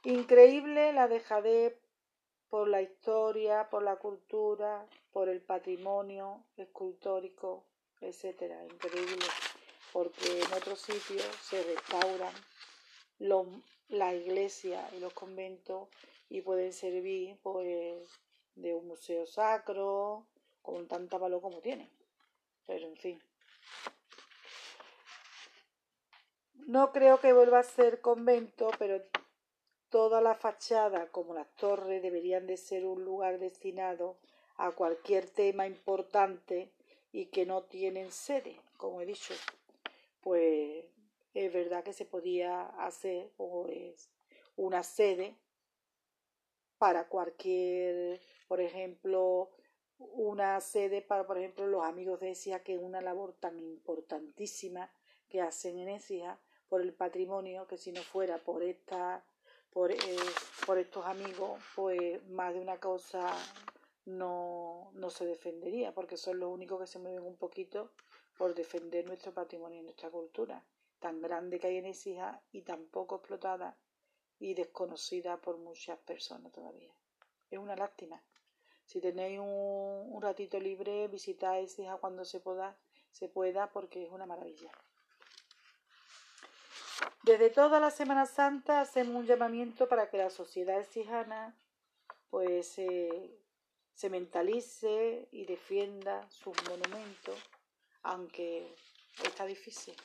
Increíble 0.05 0.93
la 0.93 1.09
dejadez 1.09 1.77
por 2.49 2.67
la 2.67 2.81
historia, 2.81 3.69
por 3.69 3.83
la 3.83 3.97
cultura, 3.97 4.85
por 5.11 5.29
el 5.29 5.41
patrimonio 5.41 6.43
escultórico, 6.55 7.65
etcétera. 8.01 8.63
Increíble, 8.65 9.25
porque 9.91 10.41
en 10.41 10.53
otros 10.53 10.79
sitios 10.79 11.25
se 11.41 11.63
restauran 11.63 12.33
los, 13.19 13.47
las 13.89 14.13
iglesias 14.13 14.91
y 14.93 14.99
los 14.99 15.13
conventos 15.13 15.89
y 16.29 16.41
pueden 16.41 16.73
servir 16.73 17.37
pues 17.41 18.09
de 18.55 18.73
un 18.73 18.87
museo 18.87 19.25
sacro 19.25 20.25
con 20.61 20.87
tanta 20.87 21.17
valor 21.17 21.41
como 21.41 21.59
tiene. 21.59 21.89
Pero 22.65 22.87
en 22.87 22.97
fin. 22.97 23.21
No 26.67 26.91
creo 26.91 27.21
que 27.21 27.31
vuelva 27.31 27.59
a 27.59 27.63
ser 27.63 28.01
convento, 28.01 28.69
pero 28.77 29.01
toda 29.89 30.21
la 30.21 30.35
fachada 30.35 31.07
como 31.11 31.33
las 31.33 31.47
torres 31.55 32.01
deberían 32.01 32.47
de 32.47 32.57
ser 32.57 32.85
un 32.85 33.03
lugar 33.03 33.39
destinado 33.39 34.17
a 34.57 34.71
cualquier 34.71 35.29
tema 35.29 35.67
importante 35.67 36.71
y 37.11 37.27
que 37.27 37.45
no 37.45 37.63
tienen 37.63 38.11
sede, 38.11 38.59
como 38.77 39.01
he 39.01 39.05
dicho. 39.05 39.33
Pues 40.21 40.85
es 41.33 41.53
verdad 41.53 41.83
que 41.83 41.93
se 41.93 42.05
podía 42.05 42.65
hacer 42.85 43.31
o 43.37 43.67
es 43.67 44.09
una 44.55 44.83
sede 44.83 45.35
para 46.77 47.07
cualquier, 47.07 48.19
por 48.47 48.61
ejemplo, 48.61 49.51
una 49.97 50.59
sede 50.61 51.01
para, 51.01 51.25
por 51.25 51.37
ejemplo, 51.37 51.65
los 51.67 51.83
amigos 51.83 52.19
de 52.19 52.31
ESIA, 52.31 52.63
que 52.63 52.75
es 52.75 52.81
una 52.81 53.01
labor 53.01 53.33
tan 53.33 53.59
importantísima 53.59 54.91
que 55.29 55.41
hacen 55.41 55.79
en 55.79 55.89
ESIA 55.89 56.39
por 56.69 56.81
el 56.81 56.93
patrimonio, 56.93 57.67
que 57.67 57.77
si 57.77 57.91
no 57.91 58.01
fuera 58.01 58.37
por 58.37 58.63
esta, 58.63 59.23
por, 59.77 59.91
eh, 59.91 59.97
por 60.65 60.79
estos 60.79 61.05
amigos, 61.05 61.61
pues 61.75 62.27
más 62.29 62.51
de 62.51 62.59
una 62.59 62.79
cosa 62.79 63.31
no, 64.05 64.89
no 64.95 65.11
se 65.11 65.23
defendería, 65.23 65.93
porque 65.93 66.17
son 66.17 66.39
los 66.39 66.51
únicos 66.51 66.79
que 66.79 66.87
se 66.87 66.97
mueven 66.97 67.21
un 67.21 67.37
poquito 67.37 67.91
por 68.39 68.55
defender 68.55 69.05
nuestro 69.05 69.35
patrimonio 69.35 69.79
y 69.79 69.83
nuestra 69.83 70.09
cultura, 70.09 70.65
tan 70.97 71.21
grande 71.21 71.59
que 71.59 71.67
hay 71.67 71.77
en 71.77 71.85
ESIA 71.85 72.41
y 72.51 72.63
tan 72.63 72.87
poco 72.87 73.17
explotada 73.17 73.77
y 74.39 74.55
desconocida 74.55 75.37
por 75.37 75.59
muchas 75.59 75.99
personas 75.99 76.51
todavía. 76.51 76.95
Es 77.51 77.59
una 77.59 77.75
lástima. 77.75 78.23
Si 78.83 78.99
tenéis 78.99 79.39
un, 79.39 80.19
ratito 80.19 80.59
libre, 80.59 81.07
visitad 81.07 81.59
Écija 81.59 81.97
cuando 81.97 82.25
se 82.25 82.39
pueda, 82.39 82.79
se 83.11 83.29
pueda, 83.29 83.69
porque 83.69 84.05
es 84.05 84.09
una 84.09 84.25
maravilla. 84.25 84.71
Desde 87.23 87.49
toda 87.49 87.79
la 87.79 87.91
Semana 87.91 88.25
Santa 88.25 88.81
hacemos 88.81 89.15
un 89.15 89.25
llamamiento 89.25 89.87
para 89.87 90.09
que 90.09 90.17
la 90.17 90.29
sociedad 90.29 90.79
exijana 90.79 91.57
pues 92.29 92.67
se 92.73 94.09
mentalice 94.09 95.27
y 95.31 95.45
defienda 95.45 96.29
sus 96.29 96.55
monumentos, 96.69 97.39
aunque 98.03 98.75
está 99.23 99.45
difícil 99.45 99.95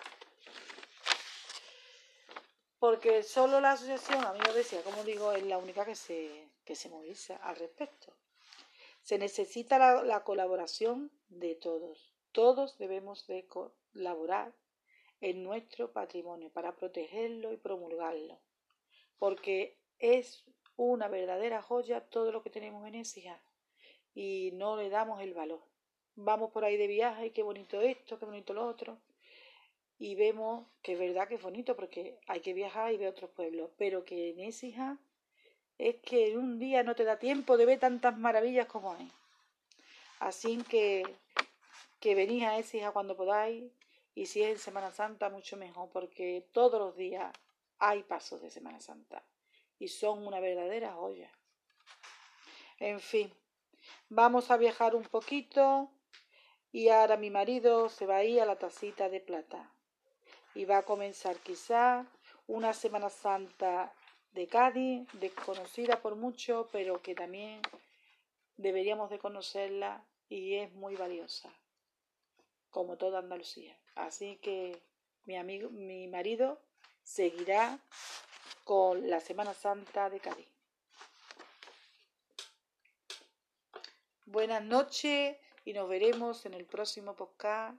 porque 2.83 3.23
solo 3.23 3.61
la 3.61 3.71
asociación, 3.71 4.25
a 4.25 4.33
mí 4.33 4.41
me 4.45 4.53
decía, 4.55 4.83
como 4.83 5.05
digo, 5.05 5.31
es 5.31 5.45
la 5.45 5.57
única 5.57 5.85
que 5.85 5.95
se, 5.95 6.51
que 6.65 6.75
se 6.75 6.89
moviliza 6.89 7.37
al 7.37 7.55
respecto. 7.55 8.13
Se 9.03 9.19
necesita 9.19 9.79
la, 9.79 10.03
la 10.03 10.25
colaboración 10.25 11.13
de 11.29 11.55
todos. 11.55 12.13
Todos 12.33 12.79
debemos 12.79 13.29
de 13.29 13.47
colaborar 13.47 14.53
en 15.23 15.45
nuestro 15.45 15.93
patrimonio 15.93 16.51
para 16.51 16.75
protegerlo 16.75 17.53
y 17.53 17.57
promulgarlo, 17.57 18.39
porque 19.19 19.79
es 19.99 20.45
una 20.77 21.07
verdadera 21.09 21.63
joya 21.63 22.01
todo 22.01 22.33
lo 22.33 22.43
que 22.43 22.51
tenemos 22.51 22.87
en 22.87 22.97
Écija 22.97 23.41
y 24.15 24.51
no 24.55 24.77
le 24.77 24.91
damos 24.91 25.23
el 25.23 25.33
valor. 25.33 25.63
Vamos 26.17 26.51
por 26.51 26.65
ahí 26.65 26.77
de 26.77 26.89
viaje 26.89 27.27
y 27.27 27.31
qué 27.31 27.43
bonito 27.43 27.81
esto, 27.81 28.19
qué 28.19 28.27
bonito 28.27 28.53
lo 28.53 28.67
otro, 28.67 28.99
y 29.97 30.17
vemos 30.17 30.67
que 30.83 30.95
es 30.95 30.99
verdad 30.99 31.29
que 31.29 31.37
es 31.37 31.43
bonito 31.43 31.77
porque 31.77 32.19
hay 32.27 32.41
que 32.41 32.53
viajar 32.53 32.93
y 32.93 32.97
ver 32.97 33.09
otros 33.09 33.31
pueblos, 33.31 33.71
pero 33.79 34.05
que 34.05 34.31
en 34.31 34.41
Écija 34.41 34.99
es 35.79 35.97
que 36.03 36.33
en 36.33 36.39
un 36.39 36.59
día 36.59 36.83
no 36.83 36.97
te 36.97 37.05
da 37.05 37.21
tiempo 37.21 37.57
de 37.57 37.67
ver 37.67 37.79
tantas 37.79 38.19
maravillas 38.19 38.67
como 38.67 38.93
hay. 38.93 39.09
Así 40.19 40.59
que 40.69 41.05
que 42.01 42.17
venís 42.17 42.43
a 42.43 42.59
Écija 42.59 42.91
cuando 42.91 43.17
podáis 43.17 43.71
y 44.15 44.27
si 44.27 44.43
es 44.43 44.51
en 44.51 44.59
Semana 44.59 44.91
Santa 44.91 45.31
mucho 45.31 45.57
mejor 45.57 45.91
porque 45.91 46.47
todos 46.53 46.79
los 46.81 46.97
días 46.97 47.33
hay 47.79 48.03
pasos 48.03 48.43
de 48.43 48.51
Semana 48.51 48.81
Santa 48.81 49.25
y 49.79 49.89
son 49.89 50.27
una 50.27 50.41
verdadera 50.41 50.93
joya. 50.93 51.31
En 52.79 53.01
fin, 53.01 53.33
vamos 54.09 54.51
a 54.51 54.57
viajar 54.57 54.95
un 54.95 55.05
poquito 55.05 55.91
y 56.71 56.89
ahora 56.89 57.17
mi 57.17 57.31
marido 57.31 57.89
se 57.89 58.07
va 58.07 58.17
a 58.17 58.25
ir 58.25 58.41
a 58.41 58.47
la 58.47 58.57
tacita 58.57 59.09
de 59.09 59.21
plata 59.21 59.73
y 60.55 60.65
va 60.65 60.79
a 60.79 60.85
comenzar 60.85 61.37
quizá 61.39 62.07
una 62.47 62.73
Semana 62.73 63.09
Santa 63.09 63.95
de 64.33 64.47
Cádiz, 64.47 65.09
desconocida 65.15 66.01
por 66.01 66.17
mucho, 66.17 66.69
pero 66.73 67.03
que 67.03 67.15
también 67.15 67.61
deberíamos 68.57 69.11
de 69.11 69.19
conocerla 69.19 70.05
y 70.29 70.55
es 70.55 70.73
muy 70.73 70.97
valiosa, 70.97 71.51
como 72.71 72.97
toda 72.97 73.19
Andalucía. 73.19 73.77
Así 73.95 74.37
que 74.37 74.83
mi 75.25 75.37
amigo, 75.37 75.71
mi 75.71 76.09
marido 76.09 76.61
seguirá 77.03 77.79
con 78.65 79.09
la 79.11 79.21
Semana 79.21 79.55
Santa 79.55 80.09
de 80.11 80.21
Cádiz. 80.21 80.49
Buenas 84.27 84.65
noches 84.65 85.37
y 85.65 85.73
nos 85.75 85.89
veremos 85.89 86.47
en 86.47 86.55
el 86.55 86.65
próximo 86.65 87.15
podcast, 87.15 87.77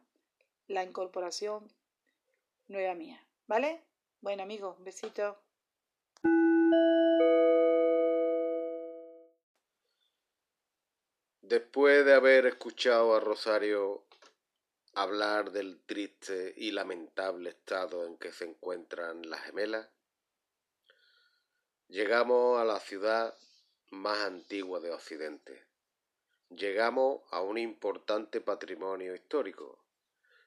la 0.68 0.84
incorporación 0.84 1.68
nueva 2.68 2.94
mía. 2.94 3.20
¿Vale? 3.48 3.82
Bueno 4.22 4.44
amigos, 4.44 4.76
besito. 4.84 5.38
Después 11.42 12.06
de 12.06 12.14
haber 12.14 12.46
escuchado 12.46 13.16
a 13.16 13.20
Rosario 13.20 14.04
hablar 14.94 15.52
del 15.52 15.82
triste 15.86 16.54
y 16.56 16.72
lamentable 16.72 17.50
estado 17.50 18.06
en 18.06 18.18
que 18.18 18.32
se 18.32 18.46
encuentran 18.46 19.30
las 19.30 19.42
gemelas, 19.42 19.90
llegamos 21.88 22.60
a 22.60 22.66
la 22.66 22.80
ciudad 22.80 23.38
más 23.92 24.20
antigua 24.20 24.80
de 24.80 24.92
Occidente. 24.92 25.68
Llegamos 26.50 27.22
a 27.32 27.42
un 27.42 27.58
importante 27.58 28.42
patrimonio 28.42 29.16
histórico, 29.16 29.84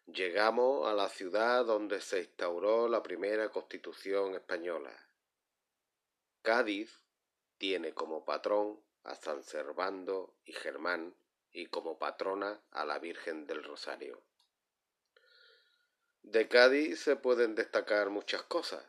Llegamos 0.07 0.87
a 0.87 0.95
la 0.95 1.09
ciudad 1.09 1.65
donde 1.65 2.01
se 2.01 2.21
instauró 2.21 2.89
la 2.89 3.03
primera 3.03 3.49
constitución 3.49 4.37
española. 4.37 4.97
Cádiz 6.43 7.03
tiene 7.59 7.93
como 7.93 8.25
patrón 8.25 8.81
a 9.03 9.17
San 9.17 9.43
Servando 9.43 10.37
y 10.45 10.53
Germán 10.53 11.17
y 11.51 11.67
como 11.67 11.99
patrona 11.99 12.63
a 12.71 12.85
la 12.85 13.01
Virgen 13.01 13.49
del 13.49 13.65
Rosario. 13.65 14.23
De 16.27 16.49
Cádiz 16.49 16.99
se 16.99 17.15
pueden 17.15 17.55
destacar 17.55 18.11
muchas 18.11 18.43
cosas, 18.43 18.85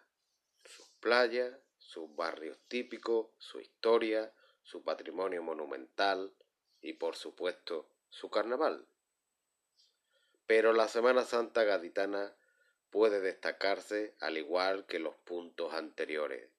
sus 0.66 0.90
playas, 1.00 1.56
sus 1.78 2.16
barrios 2.16 2.58
típicos, 2.68 3.28
su 3.38 3.60
historia, 3.60 4.34
su 4.64 4.84
patrimonio 4.84 5.44
monumental 5.44 6.34
y 6.82 6.94
por 6.94 7.16
supuesto 7.16 7.92
su 8.10 8.32
carnaval. 8.32 8.88
Pero 10.48 10.74
la 10.74 10.88
Semana 10.88 11.26
Santa 11.26 11.64
gaditana 11.64 12.36
puede 12.90 13.22
destacarse 13.22 14.16
al 14.20 14.40
igual 14.40 14.88
que 14.88 14.98
los 14.98 15.16
puntos 15.18 15.76
anteriores. 15.76 16.50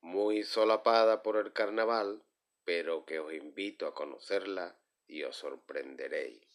Muy 0.00 0.42
solapada 0.42 1.22
por 1.22 1.36
el 1.36 1.52
carnaval, 1.52 2.24
pero 2.64 3.04
que 3.04 3.20
os 3.20 3.30
invito 3.34 3.86
a 3.86 3.94
conocerla 3.94 4.78
y 5.06 5.24
os 5.24 5.36
sorprenderéis. 5.36 6.45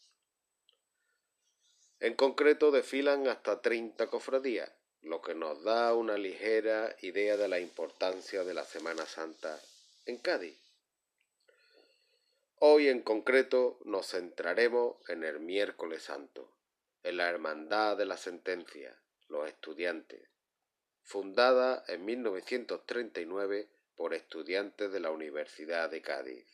En 2.02 2.16
concreto 2.16 2.72
desfilan 2.72 3.28
hasta 3.28 3.62
30 3.62 4.08
cofradías, 4.08 4.72
lo 5.04 5.22
que 5.22 5.36
nos 5.36 5.64
da 5.64 5.94
una 5.94 6.18
ligera 6.18 6.96
idea 7.02 7.38
de 7.38 7.48
la 7.48 7.60
importancia 7.60 8.44
de 8.44 8.56
la 8.56 8.66
Semana 8.66 9.06
Santa 9.06 9.62
en 10.08 10.18
Cádiz. 10.18 10.58
Hoy 12.56 12.88
en 12.88 13.04
concreto 13.04 13.80
nos 13.86 14.08
centraremos 14.08 14.98
en 15.10 15.24
el 15.24 15.42
miércoles 15.42 16.02
santo, 16.02 16.52
en 17.04 17.18
la 17.18 17.30
Hermandad 17.30 17.98
de 17.98 18.08
la 18.08 18.18
Sentencia, 18.18 19.00
los 19.28 19.48
estudiantes, 19.48 20.28
fundada 21.04 21.84
en 21.88 22.04
1939 22.04 23.70
por 23.96 24.16
estudiantes 24.16 24.92
de 24.92 25.00
la 25.02 25.12
Universidad 25.12 25.92
de 25.92 26.02
Cádiz. 26.02 26.48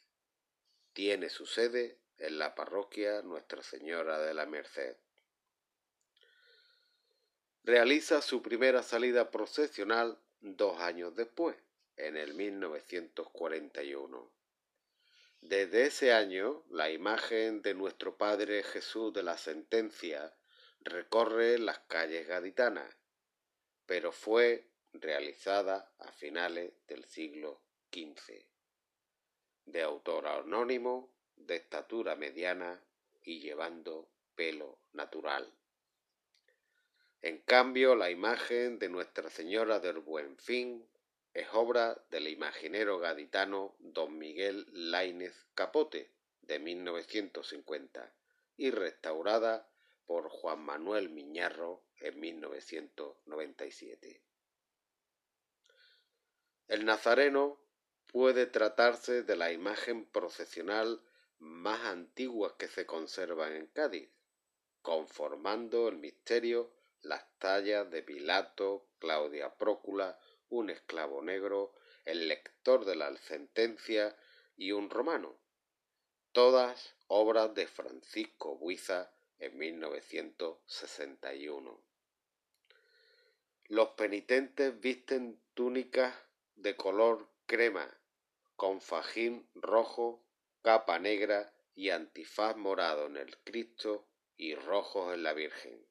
Tiene 0.91 1.29
su 1.29 1.45
sede 1.45 1.99
en 2.17 2.37
la 2.37 2.53
parroquia 2.53 3.21
Nuestra 3.21 3.63
Señora 3.63 4.19
de 4.19 4.33
la 4.33 4.45
Merced. 4.45 4.97
Realiza 7.67 8.21
su 8.21 8.41
primera 8.41 8.81
salida 8.81 9.29
procesional 9.29 10.17
dos 10.39 10.79
años 10.79 11.15
después, 11.15 11.57
en 11.97 12.15
el 12.15 12.33
1941 12.33 14.37
desde 15.41 15.85
ese 15.85 16.13
año, 16.13 16.63
la 16.69 16.89
imagen 16.89 17.61
de 17.61 17.73
nuestro 17.73 18.17
Padre 18.17 18.63
Jesús 18.63 19.13
de 19.13 19.21
la 19.21 19.37
Sentencia 19.37 20.35
recorre 20.79 21.59
las 21.59 21.79
calles 21.79 22.27
gaditanas, 22.27 22.97
pero 23.85 24.11
fue 24.11 24.67
realizada 24.93 25.93
a 25.99 26.11
finales 26.11 26.73
del 26.87 27.05
siglo 27.05 27.61
XV. 27.91 28.45
de 29.65 29.81
autor 29.83 30.27
anónimo, 30.27 31.13
de 31.35 31.57
estatura 31.57 32.15
mediana 32.15 32.83
y 33.21 33.39
llevando 33.39 34.09
pelo 34.35 34.79
natural. 34.93 35.56
En 37.21 37.39
cambio, 37.39 37.95
la 37.95 38.11
imagen 38.11 38.77
de 38.77 38.89
Nuestra 38.89 39.29
Señora 39.29 39.79
del 39.79 39.99
Buen 39.99 40.37
Fin 40.37 40.87
es 41.33 41.47
obra 41.53 42.03
del 42.11 42.27
imaginero 42.27 42.99
gaditano 42.99 43.75
don 43.79 44.17
Miguel 44.17 44.67
Laínez 44.71 45.45
Capote 45.55 46.11
de 46.41 46.59
1950 46.59 48.13
y 48.55 48.71
restaurada 48.71 49.67
por 50.05 50.29
Juan 50.29 50.63
Manuel 50.63 51.09
Miñarro 51.09 51.83
en 51.99 52.19
1997. 52.19 54.21
El 56.67 56.85
Nazareno 56.85 57.59
puede 58.07 58.45
tratarse 58.45 59.23
de 59.23 59.35
la 59.35 59.51
imagen 59.51 60.05
procesional 60.05 61.01
más 61.39 61.83
antigua 61.85 62.57
que 62.57 62.67
se 62.67 62.85
conserva 62.85 63.55
en 63.55 63.67
Cádiz, 63.67 64.09
conformando 64.81 65.87
el 65.87 65.97
misterio 65.97 66.76
las 67.01 67.25
tallas 67.39 67.89
de 67.91 68.03
Pilato, 68.03 68.87
Claudia 68.99 69.55
Prócula, 69.55 70.19
un 70.49 70.69
esclavo 70.69 71.21
negro, 71.21 71.73
el 72.05 72.27
lector 72.27 72.83
de 72.85 72.95
la 72.95 73.15
sentencia 73.17 74.15
y 74.55 74.71
un 74.71 74.89
romano, 74.89 75.37
todas 76.31 76.95
obras 77.07 77.53
de 77.53 77.67
Francisco 77.67 78.57
Buiza 78.57 79.11
en 79.39 79.57
1961. 79.57 81.83
Los 83.65 83.89
penitentes 83.89 84.79
visten 84.79 85.39
túnicas 85.53 86.15
de 86.55 86.75
color 86.75 87.29
crema, 87.45 88.01
con 88.55 88.81
fajín 88.81 89.47
rojo, 89.53 90.25
capa 90.61 90.97
negra 90.99 91.53
y 91.75 91.91
antifaz 91.91 92.57
morado 92.57 93.05
en 93.05 93.17
el 93.17 93.37
Cristo 93.39 94.07
y 94.35 94.55
rojos 94.55 95.13
en 95.13 95.21
la 95.23 95.33
Virgen. 95.33 95.86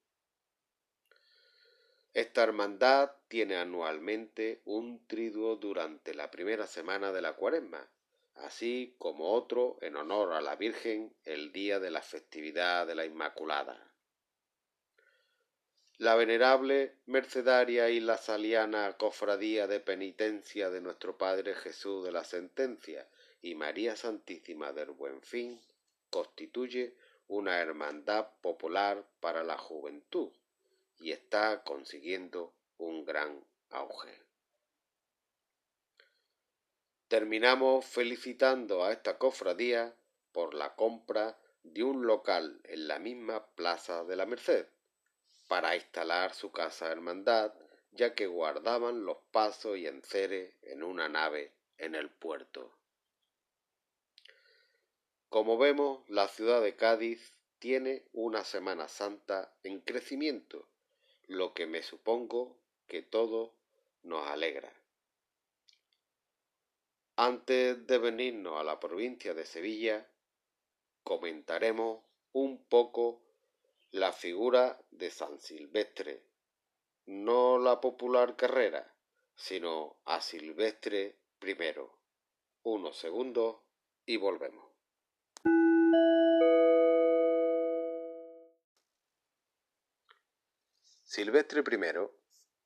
Esta 2.17 2.43
hermandad 2.43 3.11
tiene 3.29 3.57
anualmente 3.57 4.63
un 4.65 5.07
triduo 5.07 5.57
durante 5.57 6.15
la 6.15 6.31
primera 6.31 6.67
semana 6.67 7.13
de 7.13 7.21
la 7.21 7.35
cuaresma, 7.35 7.91
así 8.37 8.95
como 8.97 9.35
otro 9.35 9.77
en 9.83 9.97
honor 9.97 10.33
a 10.33 10.41
la 10.41 10.57
Virgen 10.57 11.15
el 11.25 11.53
día 11.53 11.79
de 11.79 11.91
la 11.91 12.01
festividad 12.01 12.87
de 12.87 12.95
la 12.95 13.05
Inmaculada. 13.05 13.93
La 15.99 16.15
venerable 16.15 16.97
mercedaria 17.05 17.91
y 17.91 18.01
la 18.01 18.17
saliana 18.17 18.97
cofradía 18.97 19.67
de 19.67 19.81
penitencia 19.81 20.71
de 20.71 20.81
nuestro 20.81 21.19
Padre 21.19 21.55
Jesús 21.55 22.03
de 22.03 22.13
la 22.13 22.25
Sentencia 22.25 23.07
y 23.43 23.57
María 23.57 23.95
Santísima 23.95 24.73
del 24.73 24.93
Buen 24.93 25.21
Fin 25.21 25.61
constituye 26.09 26.97
una 27.27 27.59
hermandad 27.59 28.29
popular 28.41 29.07
para 29.21 29.45
la 29.45 29.59
juventud 29.59 30.33
y 30.99 31.13
está 31.13 31.63
consiguiendo 31.63 32.55
un 32.79 33.05
gran 33.05 33.45
auge. 33.71 34.23
Terminamos 37.09 37.85
felicitando 37.85 38.85
a 38.85 38.93
esta 38.93 39.19
cofradía 39.19 39.95
por 40.33 40.55
la 40.55 40.75
compra 40.75 41.39
de 41.63 41.83
un 41.83 42.07
local 42.07 42.61
en 42.65 42.89
la 42.89 42.99
misma 42.99 43.47
Plaza 43.55 44.05
de 44.05 44.17
la 44.17 44.27
Merced 44.27 44.67
para 45.49 45.77
instalar 45.77 46.35
su 46.35 46.51
casa 46.51 46.91
hermandad, 46.91 47.55
ya 47.93 48.15
que 48.15 48.27
guardaban 48.27 49.05
los 49.05 49.19
pasos 49.31 49.79
y 49.79 49.87
enceres 49.87 50.55
en 50.63 50.83
una 50.83 51.09
nave 51.09 51.53
en 51.79 51.95
el 51.95 52.11
puerto. 52.11 52.77
Como 55.29 55.59
vemos, 55.59 56.09
la 56.09 56.29
ciudad 56.29 56.61
de 56.63 56.77
Cádiz 56.77 57.35
tiene 57.59 58.05
una 58.13 58.45
Semana 58.45 58.89
Santa 58.89 59.55
en 59.63 59.81
crecimiento 59.81 60.69
lo 61.27 61.55
que 61.55 61.67
me 61.67 61.83
supongo 61.83 62.57
que 62.87 63.03
todo 63.03 63.55
nos 64.03 64.27
alegra. 64.29 64.73
Antes 67.17 67.87
de 67.87 67.99
venirnos 67.99 68.61
a 68.61 68.65
la 68.65 68.79
provincia 68.79 69.35
de 69.35 69.47
Sevilla, 69.47 70.09
comentaremos 71.03 72.05
un 72.33 72.63
poco 72.65 73.23
la 73.91 74.13
figura 74.13 74.79
de 74.91 75.11
San 75.11 75.41
Silvestre, 75.41 76.23
no 77.07 77.59
la 77.59 77.81
popular 77.81 78.37
carrera, 78.37 78.95
sino 79.35 79.97
a 80.05 80.21
Silvestre 80.21 81.17
primero. 81.39 81.99
Unos 82.63 82.99
segundos 82.99 83.57
y 84.05 84.17
volvemos. 84.17 84.66
Silvestre 91.09 91.61
I, 91.61 92.11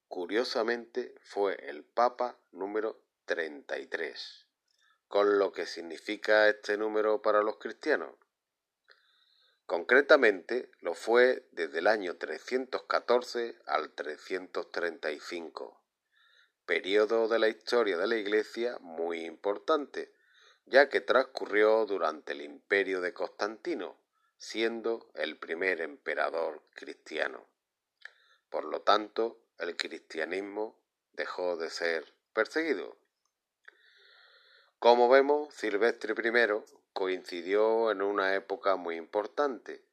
curiosamente, 0.09 1.15
fue 1.21 1.57
el 1.69 1.85
Papa 1.85 2.41
número 2.53 3.05
33, 3.27 4.47
con 5.09 5.39
lo 5.39 5.53
que 5.53 5.67
significa 5.67 6.49
este 6.49 6.79
número 6.79 7.21
para 7.21 7.43
los 7.43 7.59
cristianos. 7.59 8.15
Concretamente, 9.67 10.71
lo 10.81 10.95
fue 10.95 11.49
desde 11.53 11.81
el 11.81 11.87
año 11.87 12.17
314 12.17 13.59
al 13.67 13.93
335, 13.93 15.83
periodo 16.65 17.29
de 17.29 17.39
la 17.41 17.49
historia 17.49 17.99
de 17.99 18.07
la 18.07 18.17
Iglesia 18.17 18.79
muy 18.81 19.27
importante, 19.27 20.15
ya 20.65 20.89
que 20.89 21.03
transcurrió 21.03 21.85
durante 21.85 22.33
el 22.33 22.41
imperio 22.41 23.03
de 23.03 23.13
Constantino, 23.13 24.01
siendo 24.39 25.11
el 25.15 25.37
primer 25.37 25.83
emperador 25.83 26.63
cristiano. 26.73 27.50
Por 28.51 28.65
lo 28.65 28.83
tanto, 28.83 29.41
el 29.59 29.77
cristianismo 29.77 30.77
dejó 31.13 31.57
de 31.57 31.71
ser 31.71 32.13
perseguido. 32.33 32.97
Como 34.81 35.09
vemos, 35.09 35.55
Silvestre 35.55 36.15
I 36.15 36.65
coincidió 36.93 37.93
en 37.93 38.03
una 38.03 38.35
época 38.35 38.77
muy 38.77 38.97
importante. 38.97 39.85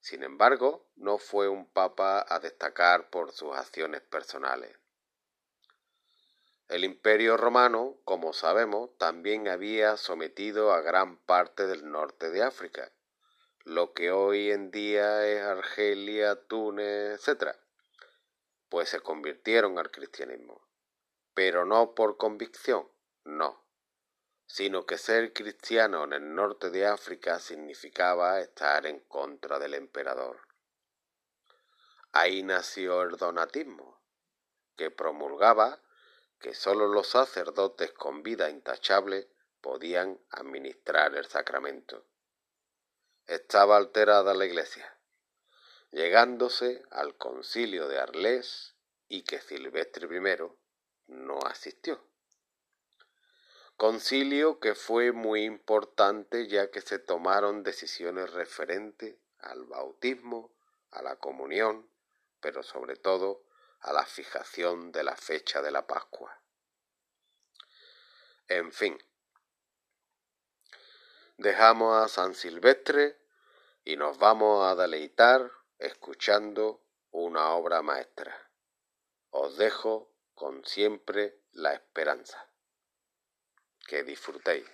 Sin 0.00 0.22
embargo, 0.22 0.88
no 0.96 1.18
fue 1.18 1.48
un 1.48 1.68
papa 1.68 2.24
a 2.26 2.38
destacar 2.38 3.10
por 3.10 3.32
sus 3.32 3.54
acciones 3.54 4.00
personales. 4.00 4.74
El 6.68 6.84
imperio 6.84 7.36
romano, 7.36 7.98
como 8.04 8.32
sabemos, 8.32 8.96
también 8.98 9.48
había 9.48 9.96
sometido 9.96 10.72
a 10.72 10.80
gran 10.80 11.18
parte 11.18 11.66
del 11.66 11.90
norte 11.90 12.30
de 12.30 12.42
África, 12.42 12.90
lo 13.64 13.92
que 13.92 14.12
hoy 14.12 14.50
en 14.50 14.70
día 14.70 15.26
es 15.26 15.42
Argelia, 15.42 16.36
Túnez, 16.46 17.26
etc 17.28 17.65
pues 18.68 18.88
se 18.88 19.00
convirtieron 19.00 19.78
al 19.78 19.90
cristianismo, 19.90 20.66
pero 21.34 21.64
no 21.64 21.94
por 21.94 22.16
convicción, 22.16 22.90
no, 23.24 23.64
sino 24.46 24.86
que 24.86 24.98
ser 24.98 25.32
cristiano 25.32 26.04
en 26.04 26.12
el 26.12 26.34
norte 26.34 26.70
de 26.70 26.86
África 26.86 27.38
significaba 27.40 28.40
estar 28.40 28.86
en 28.86 29.00
contra 29.00 29.58
del 29.58 29.74
emperador. 29.74 30.40
Ahí 32.12 32.42
nació 32.42 33.02
el 33.02 33.16
donatismo, 33.16 34.00
que 34.76 34.90
promulgaba 34.90 35.82
que 36.38 36.54
sólo 36.54 36.86
los 36.86 37.08
sacerdotes 37.08 37.92
con 37.92 38.22
vida 38.22 38.50
intachable 38.50 39.30
podían 39.60 40.20
administrar 40.30 41.14
el 41.14 41.26
sacramento. 41.26 42.06
Estaba 43.26 43.76
alterada 43.76 44.34
la 44.34 44.44
iglesia 44.44 44.95
llegándose 45.96 46.82
al 46.90 47.16
concilio 47.16 47.88
de 47.88 47.98
Arles 47.98 48.76
y 49.08 49.22
que 49.22 49.40
Silvestre 49.40 50.06
I 50.06 50.36
no 51.06 51.38
asistió. 51.46 52.06
Concilio 53.78 54.60
que 54.60 54.74
fue 54.74 55.12
muy 55.12 55.44
importante 55.44 56.48
ya 56.48 56.70
que 56.70 56.82
se 56.82 56.98
tomaron 56.98 57.62
decisiones 57.62 58.30
referentes 58.34 59.16
al 59.38 59.64
bautismo, 59.64 60.54
a 60.90 61.00
la 61.00 61.16
comunión, 61.16 61.90
pero 62.40 62.62
sobre 62.62 62.96
todo 62.96 63.46
a 63.80 63.94
la 63.94 64.04
fijación 64.04 64.92
de 64.92 65.02
la 65.02 65.16
fecha 65.16 65.62
de 65.62 65.70
la 65.70 65.86
Pascua. 65.86 66.42
En 68.48 68.70
fin, 68.70 69.02
dejamos 71.38 72.04
a 72.04 72.08
San 72.08 72.34
Silvestre 72.34 73.18
y 73.82 73.96
nos 73.96 74.18
vamos 74.18 74.62
a 74.66 74.74
deleitar 74.74 75.50
escuchando 75.78 76.84
una 77.10 77.50
obra 77.50 77.82
maestra. 77.82 78.50
Os 79.30 79.56
dejo 79.56 80.14
con 80.34 80.64
siempre 80.64 81.42
la 81.52 81.74
esperanza. 81.74 82.50
Que 83.86 84.02
disfrutéis. 84.02 84.66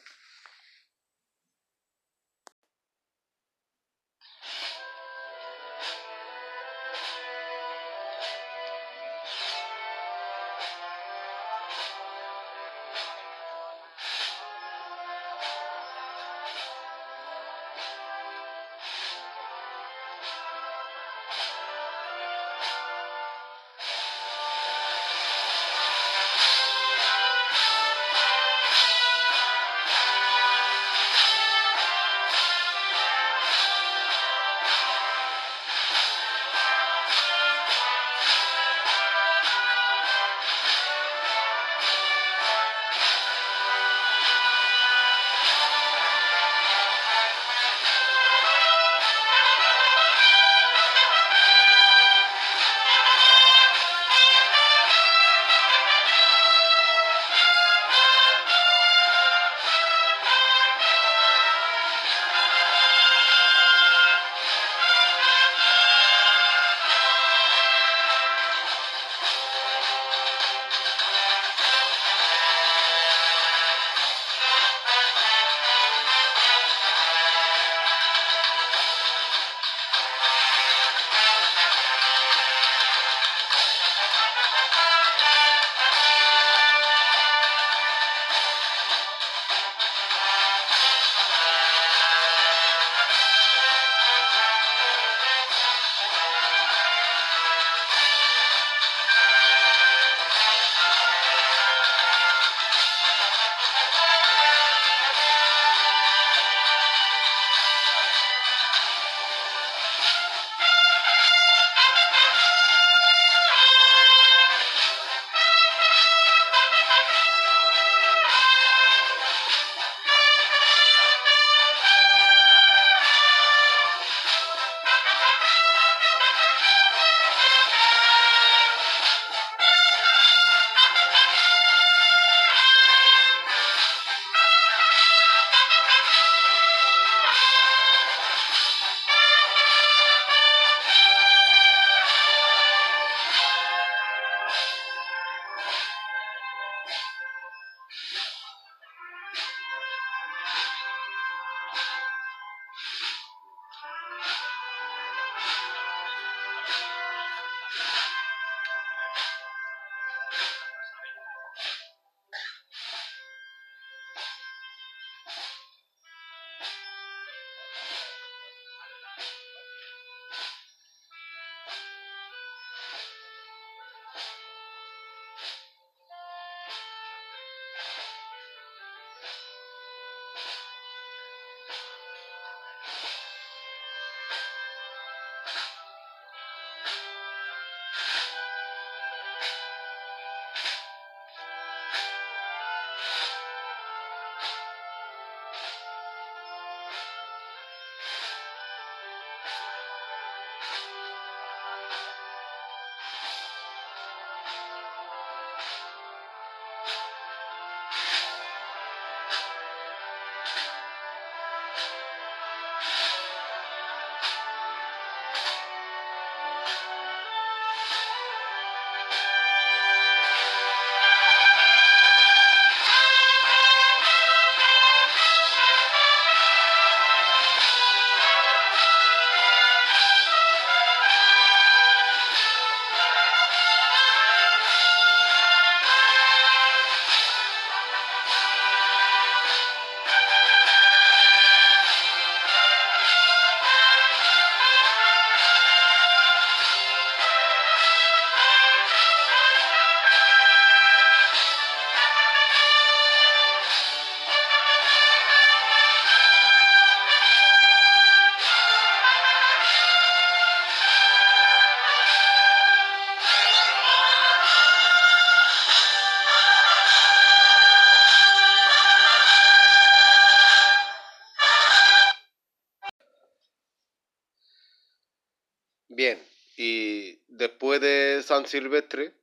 San 278.42 278.48
Silvestre, 278.48 279.14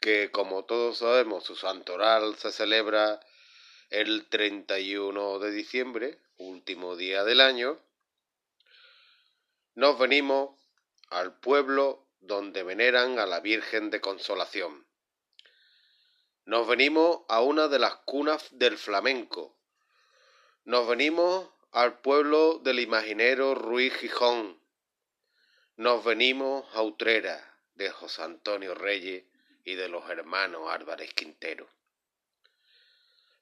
que 0.00 0.30
como 0.30 0.64
todos 0.64 0.98
sabemos 0.98 1.42
su 1.42 1.56
santoral 1.56 2.36
se 2.36 2.52
celebra 2.52 3.18
el 3.90 4.28
31 4.28 5.40
de 5.40 5.50
diciembre, 5.50 6.20
último 6.36 6.94
día 6.94 7.24
del 7.24 7.40
año, 7.40 7.76
nos 9.74 9.98
venimos 9.98 10.56
al 11.10 11.40
pueblo 11.40 12.06
donde 12.20 12.62
veneran 12.62 13.18
a 13.18 13.26
la 13.26 13.40
Virgen 13.40 13.90
de 13.90 14.00
Consolación. 14.00 14.86
Nos 16.44 16.68
venimos 16.68 17.22
a 17.28 17.40
una 17.40 17.66
de 17.66 17.80
las 17.80 17.96
cunas 18.04 18.46
del 18.52 18.78
flamenco. 18.78 19.56
Nos 20.62 20.86
venimos 20.86 21.48
al 21.72 21.98
pueblo 21.98 22.60
del 22.62 22.78
imaginero 22.78 23.56
Ruiz 23.56 23.92
Gijón, 23.94 24.62
nos 25.74 26.04
venimos 26.04 26.64
a 26.74 26.82
Utrera 26.82 27.51
de 27.74 27.90
José 27.90 28.22
Antonio 28.22 28.74
Reyes 28.74 29.24
y 29.64 29.74
de 29.74 29.88
los 29.88 30.08
hermanos 30.10 30.70
Álvarez 30.70 31.12
Quintero. 31.14 31.68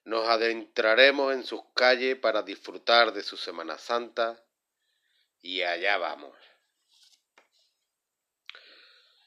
Nos 0.03 0.27
adentraremos 0.27 1.33
en 1.33 1.43
sus 1.43 1.61
calles 1.75 2.17
para 2.17 2.41
disfrutar 2.41 3.13
de 3.13 3.21
su 3.21 3.37
Semana 3.37 3.77
Santa 3.77 4.43
y 5.41 5.61
allá 5.61 5.97
vamos. 5.97 6.35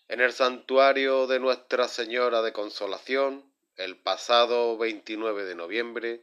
En 0.08 0.20
el 0.20 0.32
santuario 0.32 1.26
de 1.26 1.40
Nuestra 1.40 1.88
Señora 1.88 2.42
de 2.42 2.52
Consolación, 2.52 3.44
el 3.76 3.96
pasado 3.96 4.76
29 4.76 5.44
de 5.44 5.54
noviembre, 5.54 6.20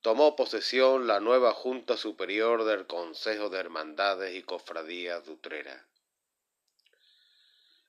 tomó 0.00 0.34
posesión 0.36 1.06
la 1.06 1.20
nueva 1.20 1.52
Junta 1.52 1.96
Superior 1.96 2.64
del 2.64 2.86
Consejo 2.86 3.50
de 3.50 3.58
Hermandades 3.58 4.34
y 4.34 4.42
Cofradías 4.42 5.24
de 5.26 5.32
Utrera. 5.32 5.86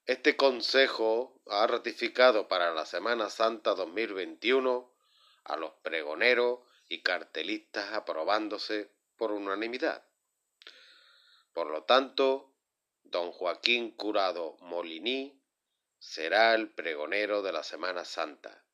Este 0.06 0.36
Consejo 0.36 1.42
ha 1.48 1.66
ratificado 1.66 2.50
para 2.50 2.74
la 2.74 2.86
Semana 2.86 3.30
Santa 3.30 3.74
2021 3.74 4.94
a 5.46 5.56
los 5.56 5.72
pregoneros 5.76 6.60
y 6.90 7.02
cartelistas 7.02 7.94
aprobándose 7.94 8.92
por 9.16 9.32
unanimidad. 9.32 10.06
Por 11.54 11.68
lo 11.68 11.84
tanto, 11.84 12.54
don 13.04 13.32
Joaquín 13.32 13.92
Curado 13.92 14.58
Moliní 14.60 15.42
será 16.00 16.54
el 16.54 16.70
pregonero 16.70 17.42
de 17.42 17.54
la 17.54 17.64
Semana 17.64 18.04
Santa 18.04 18.66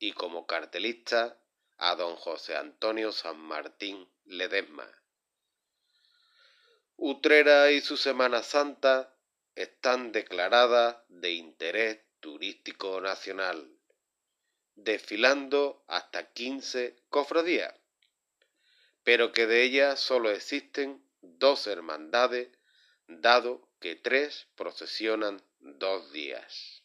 y 0.00 0.14
como 0.14 0.48
cartelista 0.48 1.38
a 1.76 1.94
don 1.94 2.16
José 2.16 2.56
Antonio 2.56 3.12
San 3.12 3.38
Martín 3.38 4.12
Ledesma. 4.24 4.90
Utrera 6.96 7.70
y 7.70 7.80
su 7.80 7.96
Semana 7.96 8.42
Santa 8.42 9.14
están 9.62 10.12
declaradas 10.12 10.96
de 11.08 11.32
interés 11.32 12.00
turístico 12.20 13.00
nacional, 13.00 13.70
desfilando 14.74 15.84
hasta 15.86 16.32
15 16.32 16.96
cofradías, 17.08 17.74
pero 19.02 19.32
que 19.32 19.46
de 19.46 19.62
ellas 19.62 20.00
solo 20.00 20.30
existen 20.30 21.02
dos 21.20 21.66
hermandades, 21.66 22.48
dado 23.06 23.68
que 23.80 23.96
tres 23.96 24.48
procesionan 24.54 25.42
dos 25.58 26.12
días. 26.12 26.84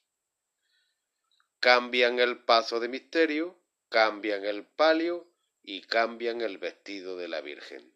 Cambian 1.60 2.20
el 2.20 2.44
paso 2.44 2.80
de 2.80 2.88
misterio 2.88 3.58
cambian 3.90 4.44
el 4.44 4.66
palio 4.66 5.26
y 5.64 5.82
cambian 5.84 6.42
el 6.42 6.58
vestido 6.58 7.16
de 7.16 7.30
la 7.30 7.40
Virgen. 7.40 7.94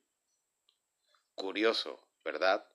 Curioso, 1.36 2.08
¿verdad? 2.24 2.66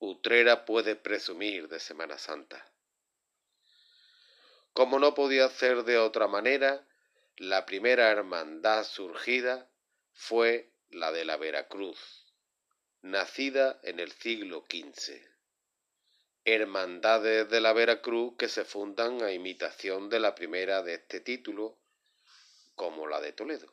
Utrera 0.00 0.64
puede 0.64 0.94
presumir 0.94 1.68
de 1.68 1.80
Semana 1.80 2.18
Santa. 2.18 2.72
Como 4.72 5.00
no 5.00 5.14
podía 5.14 5.48
ser 5.48 5.82
de 5.82 5.98
otra 5.98 6.28
manera, 6.28 6.86
la 7.36 7.66
primera 7.66 8.08
hermandad 8.08 8.84
surgida 8.84 9.68
fue 10.12 10.72
la 10.90 11.10
de 11.10 11.24
la 11.24 11.36
Veracruz, 11.36 11.98
nacida 13.02 13.80
en 13.82 13.98
el 13.98 14.12
siglo 14.12 14.64
XV. 14.70 15.20
Hermandades 16.44 17.50
de 17.50 17.60
la 17.60 17.72
Veracruz 17.72 18.34
que 18.38 18.48
se 18.48 18.64
fundan 18.64 19.22
a 19.22 19.32
imitación 19.32 20.08
de 20.08 20.20
la 20.20 20.36
primera 20.36 20.82
de 20.82 20.94
este 20.94 21.18
título, 21.18 21.76
como 22.76 23.08
la 23.08 23.20
de 23.20 23.32
Toledo. 23.32 23.72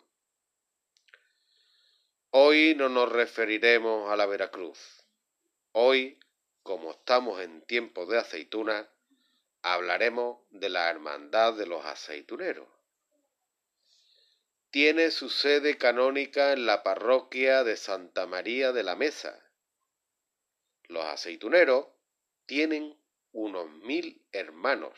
Hoy 2.31 2.73
no 2.75 2.89
nos 2.89 3.11
referiremos 3.11 4.11
a 4.11 4.15
la 4.15 4.25
Veracruz. 4.25 5.04
Hoy, 5.77 6.17
como 6.63 6.91
estamos 6.91 7.41
en 7.41 7.61
tiempos 7.63 8.07
de 8.07 8.17
aceituna, 8.17 8.89
hablaremos 9.61 10.39
de 10.49 10.69
la 10.69 10.89
Hermandad 10.89 11.55
de 11.55 11.65
los 11.65 11.83
Aceituneros. 11.83 12.69
Tiene 14.69 15.11
su 15.11 15.29
sede 15.29 15.77
canónica 15.77 16.53
en 16.53 16.65
la 16.65 16.81
parroquia 16.81 17.65
de 17.65 17.75
Santa 17.75 18.25
María 18.25 18.71
de 18.71 18.83
la 18.83 18.95
Mesa. 18.95 19.51
Los 20.83 21.03
aceituneros 21.03 21.87
tienen 22.45 22.97
unos 23.33 23.69
mil 23.69 24.25
hermanos, 24.31 24.97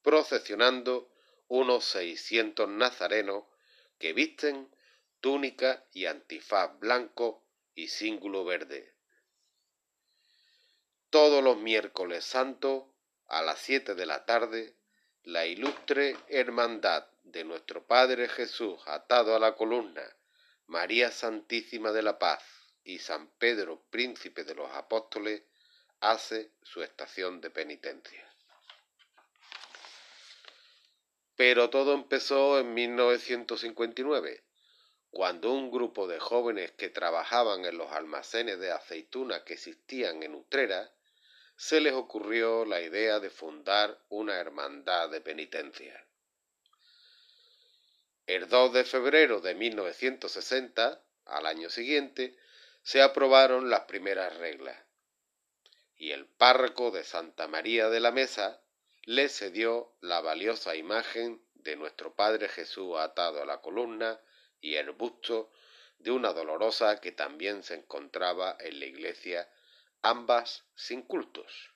procesionando 0.00 1.12
unos 1.48 1.84
seiscientos 1.84 2.66
nazarenos 2.70 3.44
que 3.98 4.14
visten 4.14 4.74
túnica 5.20 5.86
y 5.92 6.06
antifaz 6.06 6.80
blanco 6.80 7.44
y 7.74 7.88
cíngulo 7.88 8.46
verde. 8.46 8.93
Todos 11.14 11.44
los 11.44 11.56
miércoles 11.58 12.24
santos, 12.24 12.86
a 13.28 13.40
las 13.40 13.60
siete 13.60 13.94
de 13.94 14.04
la 14.04 14.26
tarde, 14.26 14.74
la 15.22 15.46
ilustre 15.46 16.16
hermandad 16.26 17.06
de 17.22 17.44
nuestro 17.44 17.86
Padre 17.86 18.28
Jesús 18.28 18.80
atado 18.86 19.36
a 19.36 19.38
la 19.38 19.54
columna, 19.54 20.02
María 20.66 21.12
Santísima 21.12 21.92
de 21.92 22.02
la 22.02 22.18
Paz 22.18 22.42
y 22.82 22.98
San 22.98 23.28
Pedro, 23.38 23.84
príncipe 23.90 24.42
de 24.42 24.56
los 24.56 24.68
apóstoles, 24.72 25.44
hace 26.00 26.50
su 26.64 26.82
estación 26.82 27.40
de 27.40 27.50
penitencia. 27.50 28.28
Pero 31.36 31.70
todo 31.70 31.94
empezó 31.94 32.58
en 32.58 32.74
1959, 32.74 34.42
cuando 35.12 35.52
un 35.52 35.70
grupo 35.70 36.08
de 36.08 36.18
jóvenes 36.18 36.72
que 36.72 36.88
trabajaban 36.88 37.64
en 37.66 37.78
los 37.78 37.92
almacenes 37.92 38.58
de 38.58 38.72
aceituna 38.72 39.44
que 39.44 39.52
existían 39.54 40.24
en 40.24 40.34
Utrera, 40.34 40.90
se 41.56 41.80
les 41.80 41.92
ocurrió 41.92 42.64
la 42.64 42.80
idea 42.80 43.20
de 43.20 43.30
fundar 43.30 43.98
una 44.08 44.34
hermandad 44.36 45.10
de 45.10 45.20
penitencia. 45.20 46.04
El 48.26 48.48
2 48.48 48.72
de 48.72 48.84
febrero 48.84 49.40
de 49.40 49.54
1960, 49.54 51.02
al 51.26 51.46
año 51.46 51.68
siguiente, 51.68 52.36
se 52.82 53.02
aprobaron 53.02 53.70
las 53.70 53.80
primeras 53.82 54.36
reglas, 54.36 54.78
y 55.96 56.12
el 56.12 56.26
párroco 56.26 56.90
de 56.90 57.04
Santa 57.04 57.48
María 57.48 57.88
de 57.88 58.00
la 58.00 58.12
Mesa 58.12 58.60
le 59.04 59.28
cedió 59.28 59.94
la 60.00 60.20
valiosa 60.20 60.74
imagen 60.74 61.42
de 61.54 61.76
nuestro 61.76 62.14
Padre 62.14 62.48
Jesús 62.48 62.96
atado 62.98 63.42
a 63.42 63.46
la 63.46 63.60
columna 63.60 64.20
y 64.60 64.76
el 64.76 64.90
busto 64.92 65.50
de 65.98 66.10
una 66.10 66.32
dolorosa 66.32 67.00
que 67.00 67.12
también 67.12 67.62
se 67.62 67.74
encontraba 67.74 68.56
en 68.60 68.80
la 68.80 68.86
iglesia, 68.86 69.48
ambas 70.04 70.64
sin 70.74 71.00
cultos. 71.00 71.70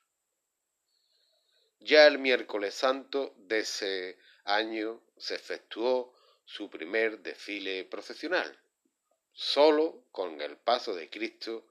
Ya 1.80 2.06
el 2.06 2.18
miércoles 2.18 2.74
santo 2.74 3.34
de 3.38 3.60
ese 3.60 4.18
año 4.44 5.02
se 5.16 5.34
efectuó 5.34 6.14
su 6.44 6.68
primer 6.68 7.20
desfile 7.20 7.84
procesional, 7.84 8.58
solo 9.32 10.04
con 10.12 10.42
el 10.42 10.58
paso 10.58 10.94
de 10.94 11.08
Cristo, 11.08 11.66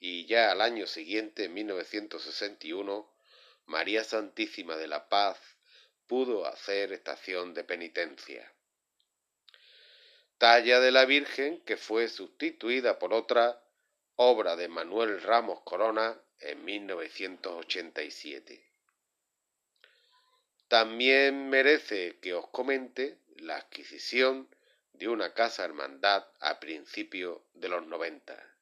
y 0.00 0.26
ya 0.26 0.50
al 0.50 0.62
año 0.62 0.88
siguiente, 0.88 1.44
en 1.44 1.54
1961, 1.54 3.08
María 3.66 4.02
Santísima 4.02 4.76
de 4.76 4.88
la 4.88 5.08
Paz 5.08 5.38
pudo 6.08 6.44
hacer 6.46 6.92
estación 6.92 7.54
de 7.54 7.62
penitencia. 7.62 8.52
Talla 10.38 10.80
de 10.80 10.90
la 10.90 11.04
Virgen 11.04 11.60
que 11.60 11.76
fue 11.76 12.08
sustituida 12.08 12.98
por 12.98 13.14
otra, 13.14 13.63
obra 14.16 14.56
de 14.56 14.68
Manuel 14.68 15.22
Ramos 15.22 15.60
Corona 15.62 16.20
en 16.38 16.64
1987. 16.64 18.64
También 20.68 21.48
merece 21.48 22.18
que 22.20 22.34
os 22.34 22.46
comente 22.48 23.18
la 23.36 23.56
adquisición 23.56 24.48
de 24.92 25.08
una 25.08 25.34
casa 25.34 25.64
hermandad 25.64 26.24
a 26.40 26.60
principios 26.60 27.40
de 27.54 27.68
los 27.68 27.86
90. 27.86 28.54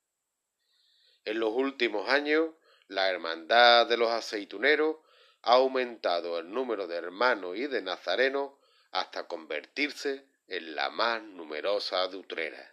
En 1.25 1.39
los 1.39 1.51
últimos 1.51 2.09
años 2.09 2.51
la 2.89 3.11
hermandad 3.11 3.87
de 3.87 3.97
los 3.97 4.11
aceituneros 4.11 4.97
ha 5.43 5.55
aumentado 5.55 6.39
el 6.39 6.51
número 6.51 6.87
de 6.87 6.97
hermanos 6.97 7.57
y 7.57 7.67
de 7.67 7.83
nazarenos 7.83 8.53
hasta 8.91 9.27
convertirse 9.27 10.27
en 10.49 10.75
la 10.75 10.91
más 10.91 11.23
numerosa 11.23 12.09
de 12.09 12.17
Utrera. 12.17 12.72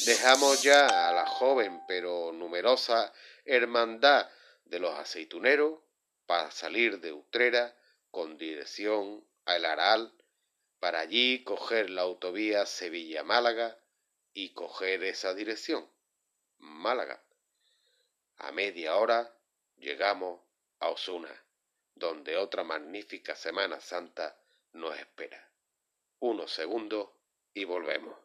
Dejamos 0.00 0.62
ya 0.62 1.08
a 1.08 1.12
la 1.12 1.26
joven 1.26 1.80
pero 1.86 2.32
numerosa 2.32 3.12
hermandad 3.44 4.28
de 4.64 4.80
los 4.80 4.98
aceituneros 4.98 5.80
para 6.26 6.50
salir 6.50 6.98
de 7.00 7.12
Utrera 7.12 7.76
con 8.10 8.36
dirección 8.36 9.24
a 9.44 9.56
El 9.56 9.64
Aral, 9.64 10.12
para 10.80 11.00
allí 11.00 11.44
coger 11.44 11.90
la 11.90 12.02
autovía 12.02 12.66
Sevilla-Málaga 12.66 13.78
y 14.34 14.54
coger 14.54 15.04
esa 15.04 15.34
dirección, 15.34 15.88
Málaga. 16.58 17.22
A 18.38 18.50
media 18.50 18.96
hora 18.96 19.36
llegamos 19.76 20.40
a 20.80 20.88
Osuna, 20.88 21.44
donde 21.94 22.36
otra 22.36 22.64
magnífica 22.64 23.36
Semana 23.36 23.80
Santa 23.80 24.36
nos 24.72 24.98
espera. 24.98 25.50
Unos 26.18 26.52
segundos 26.52 27.10
y 27.54 27.64
volvemos. 27.64 28.21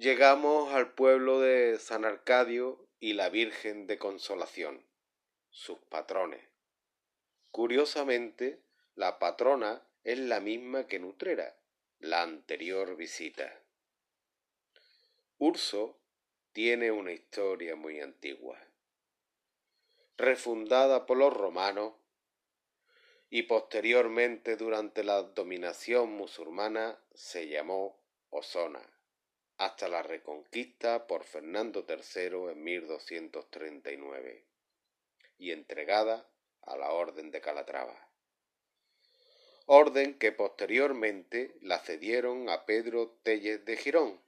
Llegamos 0.00 0.72
al 0.72 0.94
pueblo 0.94 1.40
de 1.40 1.78
San 1.78 2.06
Arcadio 2.06 2.88
y 3.00 3.12
la 3.12 3.28
Virgen 3.28 3.86
de 3.86 3.98
Consolación, 3.98 4.86
sus 5.50 5.78
patrones. 5.90 6.42
Curiosamente, 7.50 8.62
la 8.94 9.18
patrona 9.18 9.86
es 10.02 10.18
la 10.18 10.40
misma 10.40 10.86
que 10.86 11.00
Nutrera, 11.00 11.54
la 11.98 12.22
anterior 12.22 12.96
visita. 12.96 13.62
Urso 15.36 16.00
tiene 16.52 16.90
una 16.92 17.12
historia 17.12 17.76
muy 17.76 18.00
antigua. 18.00 18.58
Refundada 20.16 21.04
por 21.04 21.18
los 21.18 21.34
romanos 21.34 21.92
y 23.28 23.42
posteriormente 23.42 24.56
durante 24.56 25.04
la 25.04 25.24
dominación 25.24 26.10
musulmana 26.12 26.98
se 27.12 27.48
llamó 27.48 28.02
Osona, 28.30 28.80
hasta 29.60 29.88
la 29.88 30.02
reconquista 30.02 31.06
por 31.06 31.22
Fernando 31.22 31.84
III 31.86 32.50
en 32.52 32.64
1239 32.64 34.46
y 35.36 35.50
entregada 35.50 36.26
a 36.62 36.78
la 36.78 36.92
Orden 36.92 37.30
de 37.30 37.42
Calatrava. 37.42 38.08
Orden 39.66 40.18
que 40.18 40.32
posteriormente 40.32 41.58
la 41.60 41.78
cedieron 41.78 42.48
a 42.48 42.64
Pedro 42.64 43.18
Telles 43.22 43.62
de 43.66 43.76
Girón, 43.76 44.22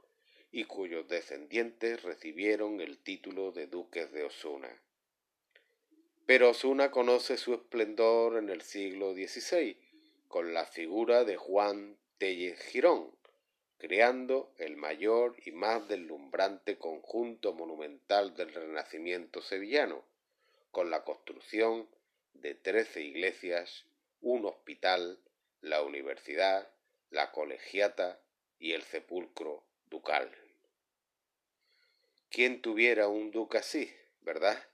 y 0.51 0.65
cuyos 0.65 1.09
descendientes 1.09 2.03
recibieron 2.03 2.83
el 2.83 2.99
título 2.99 3.53
de 3.53 3.69
duques 3.69 4.13
de 4.13 4.25
Osuna. 4.25 4.83
Pero 6.27 6.51
Osuna 6.51 6.91
conoce 6.91 7.39
su 7.39 7.55
esplendor 7.55 8.37
en 8.37 8.51
el 8.51 8.61
siglo 8.61 9.15
XVI, 9.15 9.79
con 10.29 10.53
la 10.53 10.67
figura 10.67 11.25
de 11.25 11.39
Juan 11.39 11.99
Tellez 12.19 12.61
Girón, 12.67 13.17
creando 13.83 14.55
el 14.59 14.77
mayor 14.77 15.35
y 15.45 15.51
más 15.51 15.89
deslumbrante 15.89 16.79
conjunto 16.79 17.53
monumental 17.53 18.33
del 18.37 18.55
Renacimiento 18.55 19.43
sevillano, 19.43 20.05
con 20.71 20.89
la 20.89 21.03
construcción 21.03 21.89
de 22.33 22.55
trece 22.55 23.03
iglesias, 23.03 23.85
un 24.21 24.47
hospital, 24.47 25.19
la 25.63 25.83
universidad, 25.83 26.71
la 27.11 27.33
colegiata 27.33 28.21
y 28.61 28.71
el 28.75 28.83
sepulcro 28.83 29.65
ducal. 29.87 30.31
¿Quién 32.31 32.63
tuviera 32.63 33.09
un 33.09 33.33
duque 33.33 33.59
así, 33.59 33.93
verdad? 34.21 34.65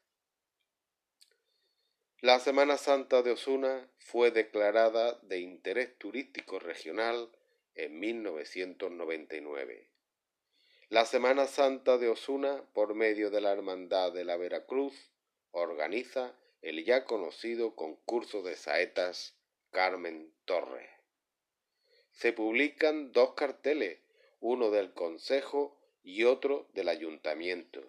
La 2.21 2.41
Semana 2.41 2.77
Santa 2.77 3.23
de 3.23 3.31
Osuna 3.31 3.89
fue 3.97 4.33
declarada 4.33 5.19
de 5.23 5.39
interés 5.39 5.97
turístico 5.97 6.59
regional 6.59 7.31
en 7.79 7.99
1999. 7.99 9.89
La 10.91 11.05
Semana 11.05 11.47
Santa 11.47 11.97
de 11.97 12.09
Osuna, 12.09 12.65
por 12.75 12.95
medio 12.95 13.31
de 13.31 13.41
la 13.41 13.53
Hermandad 13.53 14.13
de 14.13 14.25
la 14.25 14.37
Veracruz, 14.37 15.13
organiza 15.53 16.35
el 16.61 16.85
ya 16.85 17.05
conocido 17.05 17.77
concurso 17.77 18.43
de 18.43 18.57
saetas 18.57 19.37
Carmen 19.71 20.33
Torres. 20.45 20.91
Se 22.11 22.33
publican 22.33 23.13
dos 23.13 23.35
carteles, 23.35 24.01
uno 24.41 24.71
del 24.71 24.93
Consejo 24.93 25.79
y 26.03 26.25
otro 26.25 26.67
del 26.75 26.89
ayuntamiento. 26.89 27.81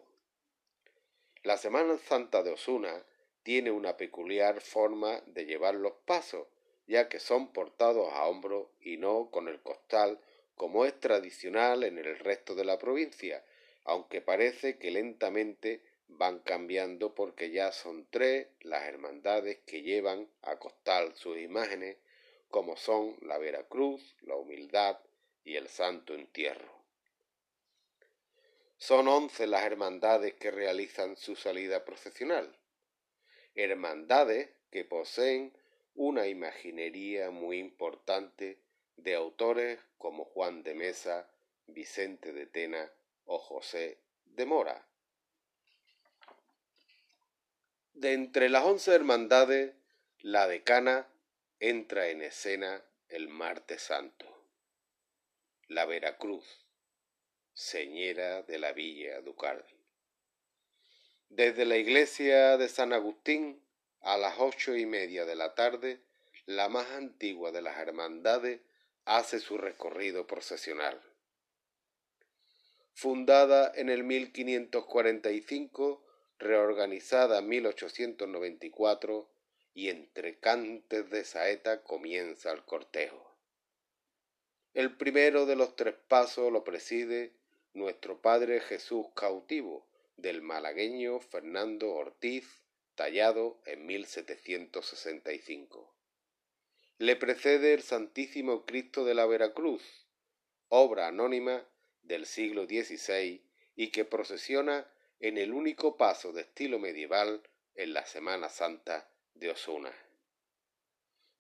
La 1.42 1.58
Semana 1.58 1.98
Santa 1.98 2.44
de 2.44 2.52
Osuna 2.52 3.06
tiene 3.44 3.72
una 3.72 3.98
peculiar 3.98 4.62
forma 4.62 5.22
de 5.26 5.46
llevar 5.46 5.74
los 5.74 5.94
pasos, 6.06 6.48
ya 6.90 7.08
que 7.08 7.20
son 7.20 7.54
portados 7.54 8.12
a 8.14 8.26
hombro 8.26 8.72
y 8.82 8.98
no 8.98 9.30
con 9.30 9.48
el 9.48 9.62
costal 9.62 10.20
como 10.56 10.86
es 10.86 11.00
tradicional 11.00 11.84
en 11.84 12.00
el 12.00 12.18
resto 12.18 12.56
de 12.56 12.66
la 12.66 12.80
provincia, 12.80 13.46
aunque 13.84 14.22
parece 14.22 14.80
que 14.80 14.90
lentamente 14.90 15.84
van 16.08 16.40
cambiando 16.40 17.14
porque 17.14 17.52
ya 17.52 17.72
son 17.72 18.08
tres 18.10 18.48
las 18.62 18.86
hermandades 18.86 19.60
que 19.68 19.84
llevan 19.84 20.28
a 20.42 20.58
costal 20.58 21.16
sus 21.16 21.38
imágenes, 21.38 21.98
como 22.50 22.76
son 22.76 23.16
la 23.22 23.38
Veracruz, 23.38 24.16
la 24.22 24.36
Humildad 24.36 24.98
y 25.44 25.58
el 25.58 25.68
Santo 25.68 26.16
Entierro. 26.16 26.84
Son 28.78 29.08
once 29.08 29.46
las 29.46 29.64
hermandades 29.64 30.34
que 30.34 30.50
realizan 30.50 31.16
su 31.18 31.36
salida 31.36 31.86
procesional. 31.86 32.58
Hermandades 33.54 34.50
que 34.72 34.86
poseen 34.86 35.54
una 36.00 36.28
imaginería 36.28 37.30
muy 37.30 37.60
importante 37.60 38.58
de 38.96 39.16
autores 39.16 39.82
como 39.98 40.24
Juan 40.24 40.64
de 40.64 40.74
Mesa, 40.74 41.30
Vicente 41.68 42.32
de 42.32 42.46
Tena 42.46 42.90
o 43.26 43.38
José 43.38 43.98
de 44.24 44.46
Mora. 44.46 44.88
De 47.92 48.14
entre 48.14 48.48
las 48.48 48.64
once 48.64 48.96
hermandades, 48.96 49.76
la 50.20 50.48
decana 50.48 51.10
entra 51.60 52.08
en 52.08 52.22
escena 52.22 52.82
el 53.10 53.28
martes 53.28 53.82
santo. 53.82 54.26
La 55.68 55.86
Veracruz, 55.86 56.66
señera 57.52 58.42
de 58.44 58.58
la 58.58 58.72
Villa 58.72 59.20
Ducal. 59.20 59.66
Desde 61.28 61.66
la 61.66 61.76
iglesia 61.76 62.56
de 62.56 62.70
San 62.70 62.94
Agustín 62.94 63.62
a 64.02 64.18
las 64.18 64.40
ocho 64.40 64.76
y 64.76 64.86
media 64.86 65.26
de 65.26 65.36
la 65.36 65.56
tarde, 65.56 66.02
la 66.46 66.70
más 66.70 66.90
antigua 66.92 67.52
de 67.52 67.62
las 67.62 67.78
hermandades 67.78 68.62
hace 69.06 69.40
su 69.40 69.58
recorrido 69.58 70.28
procesional. 70.28 71.02
Fundada 72.94 73.72
en 73.76 73.90
el 73.90 74.04
1545, 74.04 76.06
reorganizada 76.38 77.40
en 77.40 77.48
1894 77.48 79.30
y 79.74 79.90
entre 79.90 80.40
cantes 80.40 81.10
de 81.10 81.24
saeta 81.24 81.84
comienza 81.84 82.52
el 82.52 82.64
cortejo. 82.66 83.38
El 84.74 84.98
primero 84.98 85.46
de 85.46 85.56
los 85.56 85.76
tres 85.76 85.96
pasos 86.08 86.52
lo 86.52 86.64
preside 86.64 87.34
nuestro 87.74 88.22
Padre 88.22 88.60
Jesús 88.60 89.08
cautivo 89.16 89.88
del 90.18 90.42
malagueño 90.42 91.20
Fernando 91.20 91.92
Ortiz, 91.92 92.64
tallado 93.00 93.62
en 93.66 93.86
1765. 93.86 95.96
Le 96.98 97.16
precede 97.16 97.74
el 97.74 97.82
Santísimo 97.82 98.66
Cristo 98.66 99.06
de 99.06 99.14
la 99.14 99.26
Veracruz, 99.26 100.06
obra 100.68 101.08
anónima 101.08 101.66
del 102.02 102.26
siglo 102.26 102.66
XVI 102.66 103.42
y 103.78 103.92
que 103.92 104.04
procesiona 104.04 104.92
en 105.22 105.38
el 105.38 105.54
único 105.54 105.96
paso 105.96 106.34
de 106.34 106.42
estilo 106.42 106.78
medieval 106.78 107.42
en 107.74 107.94
la 107.94 108.06
Semana 108.06 108.50
Santa 108.50 109.10
de 109.34 109.52
Osuna. 109.52 109.94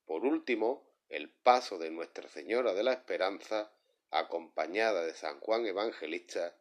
Por 0.05 0.23
último, 0.23 0.89
el 1.09 1.29
paso 1.29 1.77
de 1.77 1.91
Nuestra 1.91 2.29
Señora 2.29 2.73
de 2.73 2.83
la 2.83 2.93
Esperanza, 2.93 3.69
acompañada 4.11 5.05
de 5.05 5.13
San 5.13 5.41
Juan 5.41 5.65
Evangelista, 5.65 6.55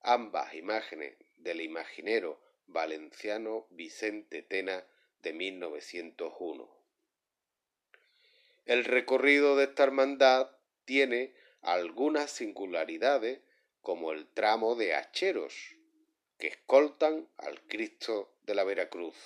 ambas 0.00 0.54
imágenes 0.54 1.18
del 1.36 1.60
imaginero 1.60 2.47
valenciano 2.68 3.66
Vicente 3.70 4.42
Tena 4.42 4.84
de 5.22 5.32
1901. 5.32 6.68
El 8.66 8.84
recorrido 8.84 9.56
de 9.56 9.64
esta 9.64 9.84
hermandad 9.84 10.50
tiene 10.84 11.34
algunas 11.62 12.30
singularidades 12.30 13.40
como 13.80 14.12
el 14.12 14.26
tramo 14.28 14.74
de 14.74 14.94
hacheros 14.94 15.76
que 16.38 16.48
escoltan 16.48 17.28
al 17.38 17.60
Cristo 17.62 18.32
de 18.42 18.54
la 18.54 18.64
Veracruz. 18.64 19.16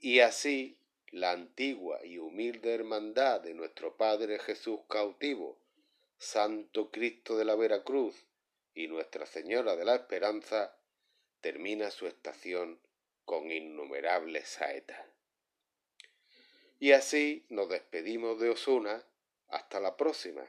Y 0.00 0.20
así 0.20 0.76
la 1.12 1.30
antigua 1.32 2.04
y 2.04 2.18
humilde 2.18 2.74
hermandad 2.74 3.40
de 3.40 3.54
nuestro 3.54 3.96
Padre 3.96 4.38
Jesús 4.38 4.80
cautivo, 4.88 5.58
Santo 6.18 6.90
Cristo 6.90 7.36
de 7.36 7.44
la 7.44 7.54
Veracruz 7.54 8.26
y 8.74 8.88
Nuestra 8.88 9.26
Señora 9.26 9.76
de 9.76 9.84
la 9.84 9.94
Esperanza 9.94 10.76
termina 11.40 11.90
su 11.90 12.06
estación 12.06 12.80
con 13.24 13.50
innumerables 13.50 14.48
saetas. 14.48 15.00
Y 16.78 16.92
así 16.92 17.46
nos 17.48 17.68
despedimos 17.68 18.40
de 18.40 18.50
Osuna 18.50 19.04
hasta 19.48 19.80
la 19.80 19.96
próxima. 19.96 20.46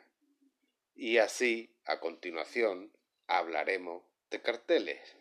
Y 0.95 1.17
así, 1.17 1.75
a 1.85 1.99
continuación, 1.99 2.91
hablaremos 3.27 4.03
de 4.29 4.41
carteles. 4.41 5.15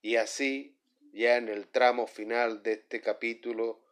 Y 0.00 0.16
así, 0.16 0.78
ya 1.12 1.36
en 1.36 1.48
el 1.48 1.68
tramo 1.68 2.06
final 2.06 2.62
de 2.62 2.72
este 2.72 3.00
capítulo 3.00 3.84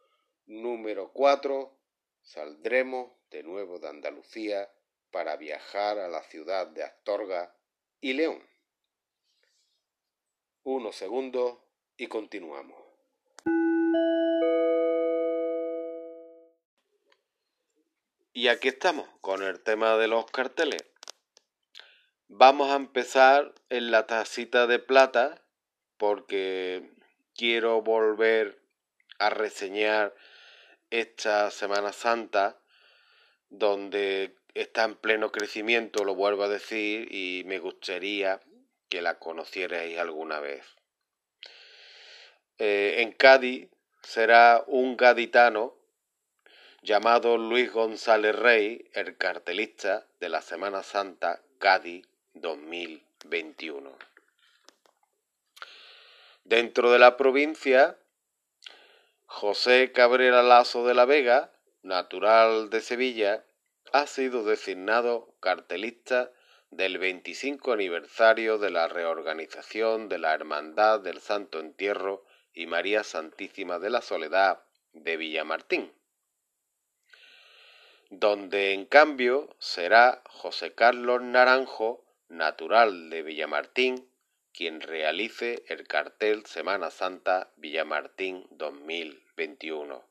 número 0.45 1.11
4, 1.11 1.77
saldremos 2.21 3.11
de 3.29 3.43
nuevo 3.43 3.79
de 3.79 3.89
Andalucía 3.89 4.71
para 5.11 5.35
viajar 5.35 5.99
a 5.99 6.07
la 6.07 6.23
ciudad 6.23 6.67
de 6.67 6.83
Astorga 6.83 7.55
y 8.01 8.13
León. 8.13 8.48
Unos 10.63 10.95
segundos 10.97 11.57
y 11.95 12.07
continuamos. 12.07 12.77
Y 18.33 18.49
aquí 18.49 18.67
estamos 18.67 19.07
con 19.21 19.41
el 19.41 19.61
tema 19.61 19.95
de 19.97 20.07
los 20.09 20.29
carteles. 20.31 20.83
Vamos 22.27 22.71
a 22.71 22.75
empezar 22.75 23.55
en 23.69 23.89
la 23.89 24.05
tacita 24.05 24.67
de 24.67 24.79
plata 24.79 25.41
porque 25.97 26.91
quiero 27.35 27.81
volver 27.81 28.61
a 29.17 29.29
reseñar 29.29 30.13
esta 30.89 31.51
Semana 31.51 31.93
Santa 31.93 32.59
donde 33.49 34.35
está 34.53 34.83
en 34.83 34.95
pleno 34.95 35.31
crecimiento, 35.31 36.03
lo 36.03 36.15
vuelvo 36.15 36.43
a 36.43 36.49
decir, 36.49 37.07
y 37.11 37.43
me 37.45 37.59
gustaría 37.59 38.41
que 38.89 39.01
la 39.01 39.19
conocierais 39.19 39.97
alguna 39.97 40.39
vez. 40.39 40.65
Eh, 42.57 42.95
en 42.97 43.11
Cádiz 43.13 43.69
será 44.01 44.63
un 44.67 44.97
gaditano 44.97 45.75
llamado 46.81 47.37
Luis 47.37 47.71
González 47.71 48.35
Rey, 48.35 48.89
el 48.93 49.17
cartelista 49.17 50.05
de 50.19 50.29
la 50.29 50.41
Semana 50.41 50.83
Santa 50.83 51.41
Cádiz 51.59 52.07
2021. 52.33 53.97
Dentro 56.43 56.91
de 56.91 56.99
la 56.99 57.15
provincia, 57.15 57.97
José 59.25 59.91
Cabrera 59.91 60.41
Lazo 60.41 60.87
de 60.87 60.95
la 60.95 61.05
Vega, 61.05 61.51
natural 61.83 62.69
de 62.69 62.81
Sevilla, 62.81 63.45
ha 63.93 64.07
sido 64.07 64.43
designado 64.43 65.33
cartelista 65.39 66.31
del 66.71 66.97
25 66.97 67.73
aniversario 67.73 68.57
de 68.57 68.69
la 68.69 68.87
reorganización 68.87 70.09
de 70.09 70.19
la 70.19 70.33
Hermandad 70.33 70.99
del 70.99 71.19
Santo 71.19 71.59
Entierro 71.59 72.25
y 72.53 72.67
María 72.67 73.03
Santísima 73.03 73.79
de 73.79 73.89
la 73.89 74.01
Soledad 74.01 74.63
de 74.93 75.17
Villamartín 75.17 75.91
donde 78.09 78.73
en 78.73 78.85
cambio 78.85 79.55
será 79.59 80.23
José 80.25 80.73
Carlos 80.73 81.21
Naranjo, 81.21 82.05
natural 82.27 83.09
de 83.09 83.21
Villamartín, 83.21 84.09
quien 84.51 84.81
realice 84.81 85.63
el 85.67 85.87
cartel 85.87 86.45
Semana 86.47 86.89
Santa 86.89 87.51
Villamartín 87.57 88.47
2021. 88.49 90.03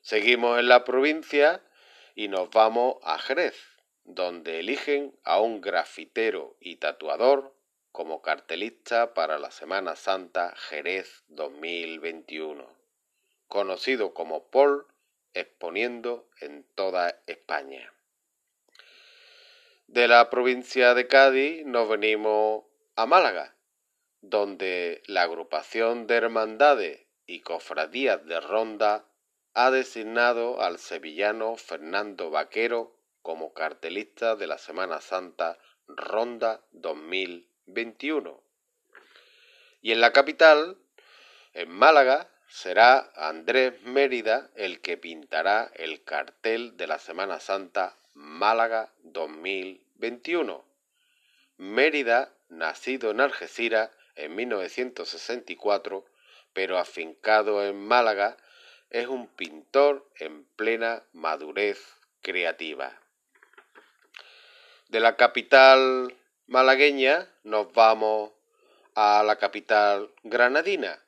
Seguimos 0.00 0.58
en 0.58 0.68
la 0.68 0.84
provincia 0.84 1.62
y 2.14 2.28
nos 2.28 2.50
vamos 2.50 2.96
a 3.02 3.18
Jerez, 3.18 3.56
donde 4.04 4.60
eligen 4.60 5.18
a 5.24 5.40
un 5.40 5.60
grafitero 5.60 6.56
y 6.60 6.76
tatuador 6.76 7.54
como 7.92 8.22
cartelista 8.22 9.14
para 9.14 9.38
la 9.38 9.50
Semana 9.50 9.96
Santa 9.96 10.54
Jerez 10.56 11.24
2021, 11.28 12.66
conocido 13.48 14.14
como 14.14 14.48
Paul 14.48 14.86
exponiendo 15.34 16.28
en 16.40 16.64
toda 16.74 17.20
España. 17.26 17.92
De 19.86 20.08
la 20.08 20.30
provincia 20.30 20.94
de 20.94 21.06
Cádiz 21.06 21.66
nos 21.66 21.88
venimos 21.88 22.64
a 22.96 23.06
Málaga, 23.06 23.54
donde 24.22 25.02
la 25.06 25.22
agrupación 25.22 26.06
de 26.06 26.14
hermandades 26.14 27.06
y 27.26 27.40
cofradías 27.40 28.24
de 28.24 28.40
Ronda 28.40 29.04
ha 29.54 29.70
designado 29.70 30.62
al 30.62 30.78
sevillano 30.78 31.56
Fernando 31.56 32.30
Vaquero 32.30 32.96
como 33.22 33.54
cartelista 33.54 34.36
de 34.36 34.46
la 34.46 34.58
Semana 34.58 35.00
Santa 35.00 35.58
Ronda 35.86 36.60
2021. 36.72 38.42
Y 39.80 39.92
en 39.92 40.00
la 40.00 40.12
capital, 40.12 40.78
en 41.54 41.70
Málaga, 41.70 42.28
será 42.48 43.10
Andrés 43.16 43.80
Mérida 43.82 44.50
el 44.54 44.80
que 44.80 44.96
pintará 44.98 45.70
el 45.74 46.04
cartel 46.04 46.76
de 46.76 46.86
la 46.86 46.98
Semana 46.98 47.40
Santa 47.40 47.96
Málaga 48.14 48.92
2021. 49.02 50.64
Mérida, 51.56 52.32
nacido 52.48 53.10
en 53.10 53.20
Algeciras 53.20 53.90
en 54.16 54.34
1964, 54.34 56.04
pero 56.52 56.78
afincado 56.78 57.64
en 57.64 57.76
Málaga, 57.76 58.36
es 58.90 59.06
un 59.06 59.26
pintor 59.28 60.06
en 60.18 60.44
plena 60.44 61.02
madurez 61.12 61.78
creativa. 62.20 63.01
De 64.92 65.00
la 65.00 65.16
capital 65.16 66.14
malagueña 66.48 67.26
nos 67.44 67.72
vamos 67.72 68.30
a 68.94 69.22
la 69.24 69.36
capital 69.36 70.12
granadina, 70.22 71.02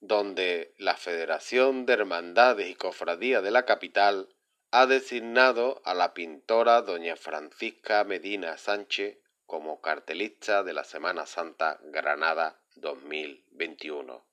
donde 0.00 0.72
la 0.78 0.96
Federación 0.96 1.84
de 1.84 1.92
Hermandades 1.92 2.70
y 2.70 2.74
Cofradías 2.74 3.42
de 3.42 3.50
la 3.50 3.66
capital 3.66 4.34
ha 4.70 4.86
designado 4.86 5.82
a 5.84 5.92
la 5.92 6.14
pintora 6.14 6.80
doña 6.80 7.16
Francisca 7.16 8.02
Medina 8.04 8.56
Sánchez 8.56 9.18
como 9.44 9.82
cartelista 9.82 10.62
de 10.62 10.72
la 10.72 10.84
Semana 10.84 11.26
Santa 11.26 11.78
Granada 11.82 12.58
2021. 12.76 14.24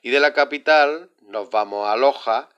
Y 0.00 0.10
de 0.10 0.20
la 0.20 0.32
capital 0.32 1.10
nos 1.22 1.50
vamos 1.50 1.88
a 1.88 1.96
Loja, 1.96 2.50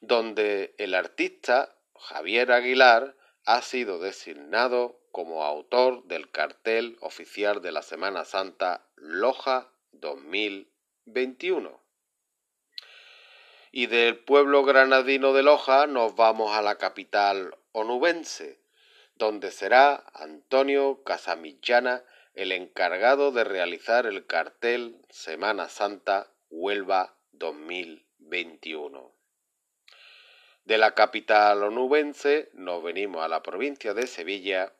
donde 0.00 0.74
el 0.78 0.94
artista 0.94 1.76
Javier 1.94 2.50
Aguilar 2.50 3.17
ha 3.48 3.62
sido 3.62 3.98
designado 3.98 5.00
como 5.10 5.42
autor 5.42 6.04
del 6.04 6.30
cartel 6.30 6.98
oficial 7.00 7.62
de 7.62 7.72
la 7.72 7.80
Semana 7.80 8.26
Santa 8.26 8.86
Loja 8.94 9.72
2021. 9.92 11.82
Y 13.72 13.86
del 13.86 14.18
pueblo 14.18 14.64
granadino 14.64 15.32
de 15.32 15.42
Loja 15.42 15.86
nos 15.86 16.14
vamos 16.14 16.54
a 16.54 16.60
la 16.60 16.76
capital 16.76 17.56
onubense, 17.72 18.60
donde 19.14 19.50
será 19.50 20.04
Antonio 20.12 21.02
Casamillana 21.02 22.04
el 22.34 22.52
encargado 22.52 23.32
de 23.32 23.44
realizar 23.44 24.04
el 24.04 24.26
cartel 24.26 25.00
Semana 25.08 25.70
Santa 25.70 26.30
Huelva 26.50 27.16
2021. 27.32 29.17
De 30.68 30.76
la 30.76 30.94
capital 30.94 31.62
onubense 31.62 32.50
nos 32.52 32.82
venimos 32.82 33.24
a 33.24 33.28
la 33.28 33.42
provincia 33.42 33.94
de 33.94 34.06
Sevilla, 34.06 34.74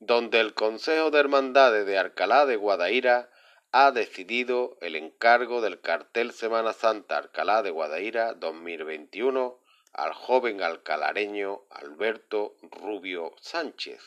donde 0.00 0.40
el 0.40 0.52
Consejo 0.52 1.12
de 1.12 1.20
Hermandades 1.20 1.86
de 1.86 1.96
Alcalá 1.96 2.44
de 2.44 2.56
Guadaira 2.56 3.30
ha 3.70 3.92
decidido 3.92 4.76
el 4.80 4.96
encargo 4.96 5.60
del 5.60 5.80
cartel 5.80 6.32
Semana 6.32 6.72
Santa 6.72 7.18
Alcalá 7.18 7.62
de 7.62 7.70
Guadaira 7.70 8.34
2021 8.34 9.60
al 9.92 10.12
joven 10.12 10.60
alcalareño 10.60 11.62
Alberto 11.70 12.56
Rubio 12.62 13.32
Sánchez. 13.40 14.02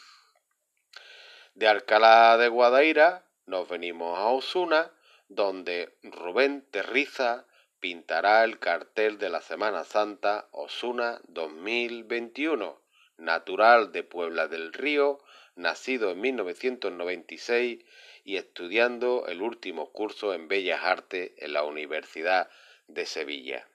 De 1.53 1.69
Alcalá 1.69 2.37
de 2.37 2.49
Guadaira 2.49 3.23
nos 3.45 3.69
venimos 3.69 4.19
a 4.19 4.25
Osuna, 4.25 4.91
donde 5.29 5.97
Rubén 6.03 6.67
Terriza 6.69 7.45
pintará 7.79 8.43
el 8.43 8.59
cartel 8.59 9.17
de 9.17 9.29
la 9.29 9.41
Semana 9.41 9.83
Santa 9.83 10.47
Osuna 10.51 11.19
2021, 11.27 12.81
natural 13.17 13.91
de 13.91 14.03
Puebla 14.03 14.47
del 14.47 14.73
Río, 14.73 15.19
nacido 15.55 16.11
en 16.11 16.21
1996 16.21 17.85
y 18.23 18.37
estudiando 18.37 19.27
el 19.27 19.41
último 19.41 19.91
curso 19.91 20.33
en 20.33 20.47
Bellas 20.47 20.83
Artes 20.83 21.31
en 21.37 21.53
la 21.53 21.63
Universidad 21.63 22.49
de 22.87 23.05
Sevilla. 23.05 23.67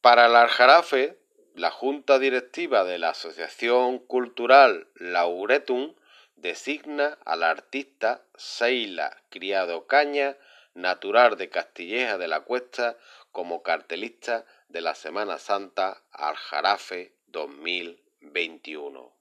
Para 0.00 0.26
el 0.26 0.34
Aljarafe, 0.34 1.16
la 1.54 1.70
Junta 1.70 2.18
Directiva 2.18 2.84
de 2.84 2.98
la 2.98 3.10
Asociación 3.10 3.98
Cultural 3.98 4.88
Lauretum 4.96 5.94
designa 6.36 7.18
al 7.24 7.42
artista 7.44 8.24
Seila 8.34 9.22
Criado 9.30 9.86
Caña, 9.86 10.36
natural 10.74 11.36
de 11.36 11.48
Castilleja 11.48 12.18
de 12.18 12.28
la 12.28 12.40
Cuesta, 12.40 12.96
como 13.30 13.62
cartelista 13.62 14.44
de 14.68 14.80
la 14.80 14.94
Semana 14.94 15.38
Santa 15.38 16.02
Aljarafe 16.10 17.12
2021. 17.28 19.12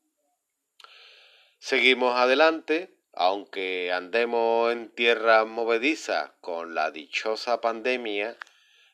Seguimos 1.59 2.15
adelante, 2.15 2.93
aunque 3.13 3.91
andemos 3.93 4.71
en 4.71 4.89
tierras 4.89 5.45
movedizas 5.45 6.31
con 6.41 6.75
la 6.75 6.91
dichosa 6.91 7.61
pandemia, 7.61 8.37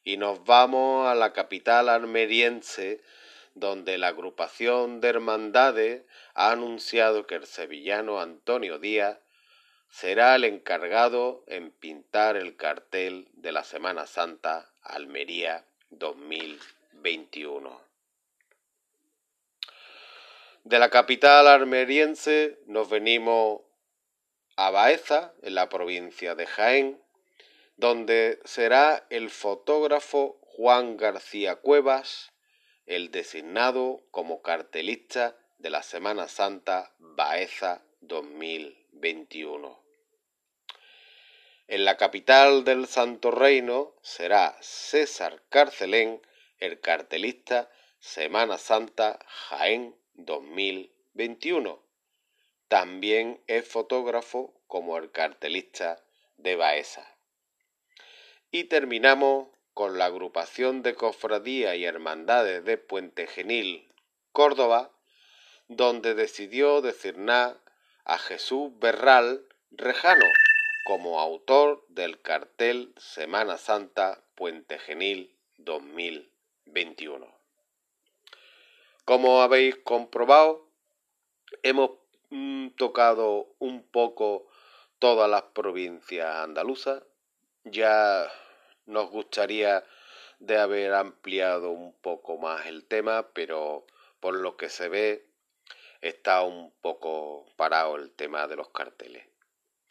y 0.03 0.17
nos 0.17 0.45
vamos 0.45 1.07
a 1.07 1.15
la 1.15 1.33
capital 1.33 1.89
armeriense 1.89 3.01
donde 3.55 3.97
la 3.97 4.09
agrupación 4.09 5.01
de 5.01 5.09
hermandades 5.09 6.03
ha 6.33 6.51
anunciado 6.51 7.25
que 7.25 7.35
el 7.35 7.45
sevillano 7.45 8.21
Antonio 8.21 8.79
Díaz 8.79 9.17
será 9.89 10.35
el 10.35 10.43
encargado 10.43 11.43
en 11.47 11.71
pintar 11.71 12.37
el 12.37 12.55
cartel 12.55 13.27
de 13.33 13.51
la 13.51 13.63
Semana 13.63 14.07
Santa 14.07 14.71
Almería 14.81 15.65
2021. 15.89 17.81
De 20.63 20.79
la 20.79 20.89
capital 20.89 21.47
armeriense 21.47 22.59
nos 22.65 22.89
venimos 22.89 23.61
a 24.57 24.71
Baeza, 24.71 25.33
en 25.41 25.55
la 25.55 25.69
provincia 25.69 26.35
de 26.35 26.47
Jaén, 26.47 27.01
donde 27.77 28.39
será 28.43 29.05
el 29.09 29.29
fotógrafo 29.29 30.39
Juan 30.41 30.97
García 30.97 31.57
Cuevas 31.57 32.33
el 32.87 33.11
designado 33.11 34.01
como 34.11 34.41
cartelista 34.41 35.37
de 35.57 35.69
la 35.69 35.83
Semana 35.83 36.27
Santa 36.29 36.95
Baeza 36.99 37.83
2021. 37.99 38.86
En 41.67 41.85
la 41.85 41.97
capital 41.97 42.63
del 42.63 42.87
Santo 42.87 43.31
Reino 43.31 43.93
será 44.01 44.57
César 44.61 45.43
Carcelén 45.49 46.21
el 46.59 46.79
cartelista 46.79 47.69
Semana 47.99 48.57
Santa 48.57 49.19
Jaén 49.27 49.95
2021. 50.13 51.83
También 52.67 53.41
es 53.47 53.67
fotógrafo 53.67 54.53
como 54.65 54.97
el 54.97 55.11
cartelista 55.11 56.03
de 56.37 56.55
Baeza. 56.55 57.05
Y 58.49 58.65
terminamos 58.65 59.49
con 59.73 59.99
la 59.99 60.05
agrupación 60.05 60.81
de 60.81 60.95
cofradías 60.95 61.75
y 61.75 61.85
hermandades 61.85 62.65
de 62.65 62.77
Puente 62.77 63.27
Genil, 63.27 63.93
Córdoba, 64.31 64.91
donde 65.67 66.15
decidió 66.15 66.81
designar 66.81 67.59
a 68.07 68.17
Jesús 68.17 68.71
Berral 68.79 69.45
Rejano 69.69 70.25
como 70.85 71.19
autor 71.19 71.85
del 71.89 72.21
cartel 72.21 72.93
Semana 72.95 73.57
Santa 73.57 74.23
Puente 74.33 74.79
Genil 74.79 75.37
2021. 75.57 77.27
Como 79.03 79.41
habéis 79.41 79.75
comprobado, 79.79 80.69
hemos 81.63 81.91
mm, 82.29 82.69
tocado 82.77 83.53
un 83.59 83.83
poco 83.83 84.47
todas 84.99 85.29
las 85.29 85.43
provincias 85.43 86.33
andaluzas. 86.33 87.03
Ya 87.65 88.31
nos 88.85 89.09
gustaría 89.09 89.83
de 90.39 90.57
haber 90.57 90.93
ampliado 90.93 91.71
un 91.71 91.93
poco 91.93 92.37
más 92.37 92.67
el 92.67 92.85
tema, 92.85 93.27
pero 93.33 93.85
por 94.21 94.33
lo 94.35 94.55
que 94.55 94.69
se 94.69 94.87
ve 94.87 95.26
está 96.01 96.43
un 96.43 96.71
poco 96.81 97.45
parado 97.55 97.95
el 97.95 98.11
tema 98.11 98.47
de 98.47 98.55
los 98.55 98.69
carteles. 98.69 99.27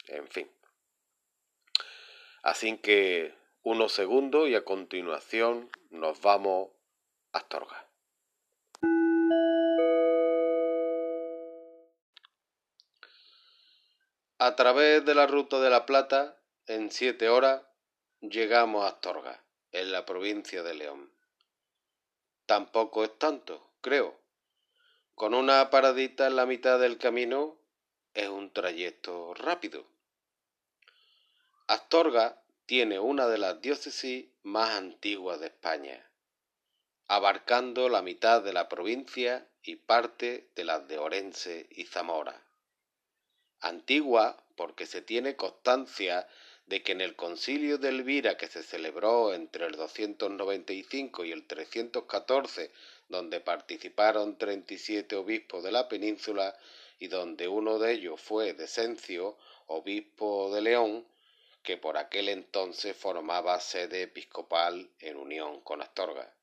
En 0.07 0.27
fin. 0.27 0.49
Así 2.43 2.77
que 2.77 3.35
unos 3.63 3.91
segundos 3.91 4.47
y 4.47 4.55
a 4.55 4.63
continuación 4.63 5.69
nos 5.89 6.21
vamos 6.21 6.69
a 7.33 7.39
Astorga. 7.39 7.85
A 14.39 14.55
través 14.55 15.03
de 15.03 15.15
la 15.15 15.27
ruta 15.27 15.59
de 15.59 15.69
la 15.69 15.85
Plata, 15.85 16.37
en 16.67 16.91
siete 16.91 17.27
horas, 17.27 17.63
llegamos 18.21 18.85
a 18.85 18.89
Astorga, 18.89 19.43
en 19.71 19.91
la 19.91 20.05
provincia 20.05 20.63
de 20.63 20.75
León. 20.75 21.11
Tampoco 22.45 23.03
es 23.03 23.17
tanto, 23.17 23.71
creo. 23.81 24.17
Con 25.17 25.33
una 25.33 25.71
paradita 25.71 26.27
en 26.27 26.35
la 26.35 26.45
mitad 26.45 26.79
del 26.79 26.99
camino 26.99 27.57
es 28.13 28.29
un 28.29 28.53
trayecto 28.53 29.33
rápido. 29.33 29.87
Astorga 31.65 32.43
tiene 32.67 32.99
una 32.99 33.27
de 33.27 33.39
las 33.39 33.59
diócesis 33.59 34.27
más 34.43 34.69
antiguas 34.77 35.39
de 35.39 35.47
España, 35.47 36.07
abarcando 37.07 37.89
la 37.89 38.03
mitad 38.03 38.43
de 38.43 38.53
la 38.53 38.69
provincia 38.69 39.49
y 39.63 39.77
parte 39.77 40.51
de 40.53 40.65
las 40.65 40.87
de 40.87 40.99
Orense 40.99 41.65
y 41.71 41.85
Zamora. 41.85 42.45
Antigua 43.59 44.37
porque 44.55 44.85
se 44.85 45.01
tiene 45.01 45.35
constancia 45.35 46.27
de 46.67 46.83
que 46.83 46.91
en 46.91 47.01
el 47.01 47.15
concilio 47.15 47.79
de 47.79 47.89
Elvira 47.89 48.37
que 48.37 48.47
se 48.47 48.61
celebró 48.61 49.33
entre 49.33 49.65
el 49.65 49.77
295 49.77 51.25
y 51.25 51.31
el 51.31 51.47
314, 51.47 52.71
donde 53.09 53.39
participaron 53.39 54.37
37 54.37 55.15
obispos 55.15 55.63
de 55.63 55.71
la 55.71 55.87
península 55.87 56.55
y 56.99 57.07
donde 57.07 57.47
uno 57.47 57.79
de 57.79 57.93
ellos 57.93 58.19
fue 58.19 58.53
Decencio, 58.53 59.37
obispo 59.67 60.53
de 60.53 60.61
León, 60.61 61.07
que 61.63 61.77
por 61.77 61.97
aquel 61.97 62.29
entonces 62.29 62.95
formaba 62.95 63.59
sede 63.59 64.03
episcopal 64.03 64.89
en 64.99 65.17
unión 65.17 65.61
con 65.61 65.81
Astorga. 65.81 66.33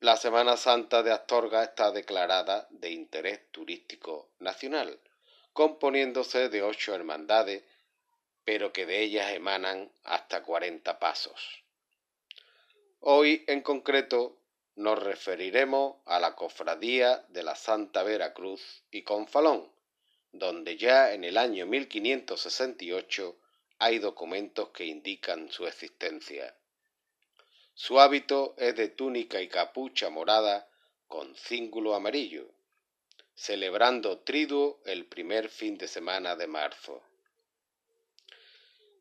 La 0.00 0.16
Semana 0.16 0.56
Santa 0.56 1.02
de 1.02 1.12
Astorga 1.12 1.64
está 1.64 1.90
declarada 1.90 2.68
de 2.70 2.90
interés 2.90 3.50
turístico 3.50 4.30
nacional, 4.38 5.00
componiéndose 5.52 6.48
de 6.48 6.62
ocho 6.62 6.94
hermandades 6.94 7.64
pero 8.48 8.72
que 8.72 8.86
de 8.86 9.02
ellas 9.02 9.30
emanan 9.32 9.92
hasta 10.04 10.42
cuarenta 10.42 10.98
pasos. 10.98 11.62
Hoy 13.00 13.44
en 13.46 13.60
concreto 13.60 14.37
nos 14.78 15.02
referiremos 15.02 15.96
a 16.06 16.20
la 16.20 16.36
cofradía 16.36 17.24
de 17.30 17.42
la 17.42 17.56
Santa 17.56 18.04
Veracruz 18.04 18.84
y 18.92 19.02
Confalón, 19.02 19.68
donde 20.30 20.76
ya 20.76 21.12
en 21.12 21.24
el 21.24 21.36
año 21.36 21.66
1568 21.66 23.36
hay 23.80 23.98
documentos 23.98 24.68
que 24.68 24.84
indican 24.84 25.50
su 25.50 25.66
existencia. 25.66 26.54
Su 27.74 27.98
hábito 27.98 28.54
es 28.56 28.76
de 28.76 28.88
túnica 28.88 29.40
y 29.40 29.48
capucha 29.48 30.10
morada 30.10 30.68
con 31.08 31.34
cíngulo 31.34 31.96
amarillo, 31.96 32.48
celebrando 33.34 34.20
triduo 34.20 34.80
el 34.84 35.06
primer 35.06 35.48
fin 35.48 35.76
de 35.76 35.88
semana 35.88 36.36
de 36.36 36.46
marzo. 36.46 37.02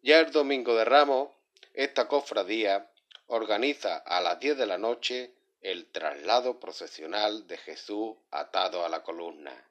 Ya 0.01 0.21
el 0.21 0.31
domingo 0.31 0.75
de 0.75 0.85
Ramos, 0.85 1.29
esta 1.75 2.07
cofradía 2.07 2.89
organiza 3.27 3.97
a 3.97 4.21
las 4.21 4.39
diez 4.39 4.57
de 4.57 4.65
la 4.65 4.79
noche 4.79 5.36
el 5.61 5.91
traslado 5.91 6.59
procesional 6.59 7.47
de 7.47 7.57
Jesús 7.57 8.15
atado 8.31 8.85
a 8.85 8.89
la 8.89 9.03
columna, 9.03 9.69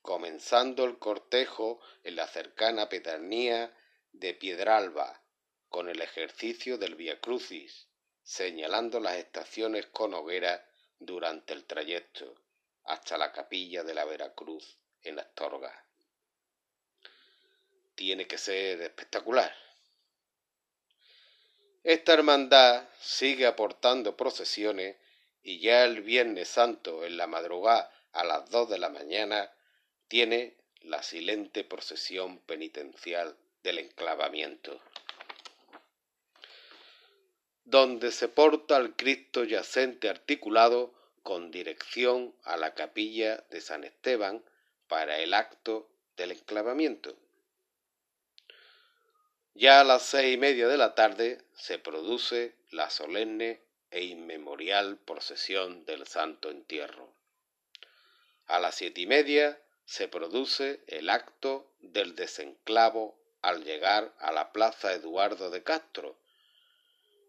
comenzando 0.00 0.84
el 0.84 0.98
cortejo 0.98 1.80
en 2.02 2.16
la 2.16 2.26
cercana 2.26 2.88
pedanía 2.88 3.76
de 4.12 4.34
Piedralba, 4.34 5.22
con 5.68 5.88
el 5.88 6.02
ejercicio 6.02 6.76
del 6.76 6.96
Via 6.96 7.20
Crucis, 7.20 7.88
señalando 8.22 9.00
las 9.00 9.16
estaciones 9.16 9.86
con 9.86 10.14
hoguera 10.14 10.68
durante 10.98 11.52
el 11.52 11.64
trayecto 11.64 12.34
hasta 12.84 13.16
la 13.16 13.32
capilla 13.32 13.82
de 13.82 13.94
la 13.94 14.04
Veracruz 14.04 14.78
en 15.02 15.18
Astorga. 15.18 15.86
Tiene 17.94 18.26
que 18.26 18.38
ser 18.38 18.80
espectacular. 18.82 19.54
Esta 21.82 22.12
hermandad 22.12 22.88
sigue 23.00 23.46
aportando 23.46 24.16
procesiones 24.16 24.96
y 25.42 25.58
ya 25.58 25.84
el 25.84 26.02
Viernes 26.02 26.48
Santo 26.48 27.04
en 27.04 27.16
la 27.16 27.26
madrugada 27.26 27.90
a 28.12 28.24
las 28.24 28.50
dos 28.50 28.68
de 28.68 28.78
la 28.78 28.88
mañana 28.88 29.50
tiene 30.08 30.56
la 30.82 31.02
silente 31.02 31.64
procesión 31.64 32.38
penitencial 32.38 33.36
del 33.62 33.78
enclavamiento, 33.78 34.80
donde 37.64 38.10
se 38.12 38.28
porta 38.28 38.76
al 38.76 38.96
Cristo 38.96 39.44
yacente 39.44 40.08
articulado 40.08 40.92
con 41.22 41.50
dirección 41.50 42.34
a 42.42 42.56
la 42.56 42.74
capilla 42.74 43.44
de 43.50 43.60
San 43.60 43.84
Esteban 43.84 44.44
para 44.88 45.18
el 45.18 45.34
acto 45.34 45.88
del 46.16 46.32
enclavamiento. 46.32 47.16
Ya 49.54 49.80
a 49.80 49.84
las 49.84 50.02
seis 50.02 50.34
y 50.34 50.38
media 50.38 50.66
de 50.66 50.76
la 50.76 50.94
tarde 50.94 51.44
se 51.54 51.78
produce 51.78 52.56
la 52.70 52.90
solemne 52.90 53.60
e 53.92 54.04
inmemorial 54.04 54.98
procesión 54.98 55.84
del 55.84 56.06
Santo 56.06 56.50
Entierro. 56.50 57.14
A 58.46 58.58
las 58.58 58.74
siete 58.74 59.02
y 59.02 59.06
media 59.06 59.62
se 59.84 60.08
produce 60.08 60.82
el 60.86 61.10
acto 61.10 61.72
del 61.80 62.16
desenclavo 62.16 63.20
al 63.42 63.64
llegar 63.64 64.14
a 64.18 64.32
la 64.32 64.52
plaza 64.52 64.92
Eduardo 64.92 65.50
de 65.50 65.62
Castro, 65.62 66.18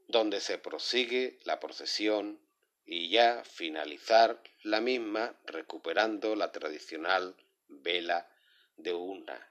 donde 0.07 0.40
se 0.40 0.57
prosigue 0.57 1.40
la 1.44 1.60
procesión 1.60 2.40
y 2.85 3.10
ya 3.10 3.44
finalizar 3.44 4.41
la 4.61 4.80
misma 4.80 5.35
recuperando 5.45 6.35
la 6.35 6.52
tradicional 6.52 7.35
vela 7.68 8.30
de 8.77 8.94
una. 8.94 9.49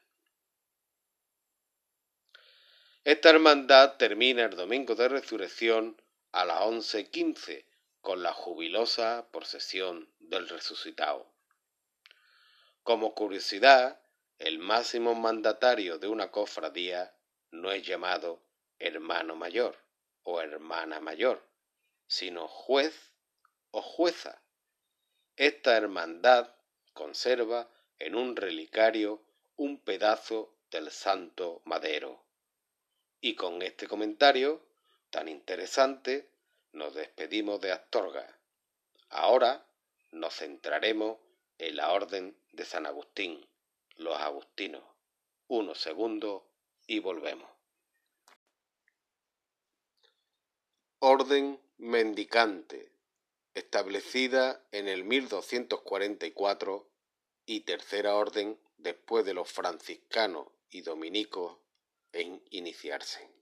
Esta 3.05 3.31
hermandad 3.31 3.97
termina 3.97 4.45
el 4.45 4.55
domingo 4.55 4.95
de 4.95 5.09
resurrección 5.09 6.01
a 6.33 6.45
las 6.47 6.63
once 6.63 7.11
quince 7.11 7.67
con 8.01 8.23
la 8.23 8.33
jubilosa 8.33 9.29
procesión 9.31 10.13
del 10.19 10.49
resucitado. 10.49 11.31
Como 12.83 13.15
curiosidad, 13.15 14.01
el 14.39 14.59
máximo 14.59 15.15
mandatario 15.15 15.99
de 15.99 16.09
una 16.09 16.31
cofradía 16.31 17.15
no 17.51 17.71
es 17.71 17.87
llamado 17.87 18.43
hermano 18.79 19.37
mayor 19.37 19.79
o 20.25 20.41
hermana 20.41 21.01
mayor, 21.01 21.47
sino 22.07 22.49
juez 22.49 23.13
o 23.71 23.83
jueza. 23.83 24.43
Esta 25.37 25.77
hermandad 25.77 26.55
conserva 26.93 27.71
en 27.99 28.17
un 28.17 28.37
relicario 28.37 29.23
un 29.57 29.79
pedazo 29.79 30.57
del 30.71 30.91
santo 30.91 31.63
madero. 31.67 32.25
Y 33.21 33.37
con 33.37 33.63
este 33.63 33.87
comentario 33.87 34.67
tan 35.13 35.29
interesante 35.29 36.27
nos 36.73 36.95
despedimos 36.95 37.61
de 37.61 37.71
Astorga. 37.71 38.27
Ahora 39.11 39.65
nos 40.11 40.35
centraremos 40.35 41.19
en 41.59 41.77
la 41.77 41.93
orden 41.93 42.35
de 42.53 42.65
San 42.65 42.87
Agustín 42.87 43.47
los 43.97 44.17
agustinos. 44.17 44.83
Unos 45.49 45.79
segundos 45.79 46.43
y 46.87 46.99
volvemos. 46.99 47.49
Orden 50.99 51.61
mendicante, 51.77 52.91
establecida 53.53 54.65
en 54.73 54.89
el 54.89 55.05
1244 55.05 56.89
y 57.45 57.61
tercera 57.61 58.15
orden 58.15 58.59
después 58.79 59.27
de 59.27 59.35
los 59.35 59.53
franciscanos 59.53 60.47
y 60.71 60.81
dominicos 60.81 61.59
en 62.13 62.43
iniciarse. 62.49 63.42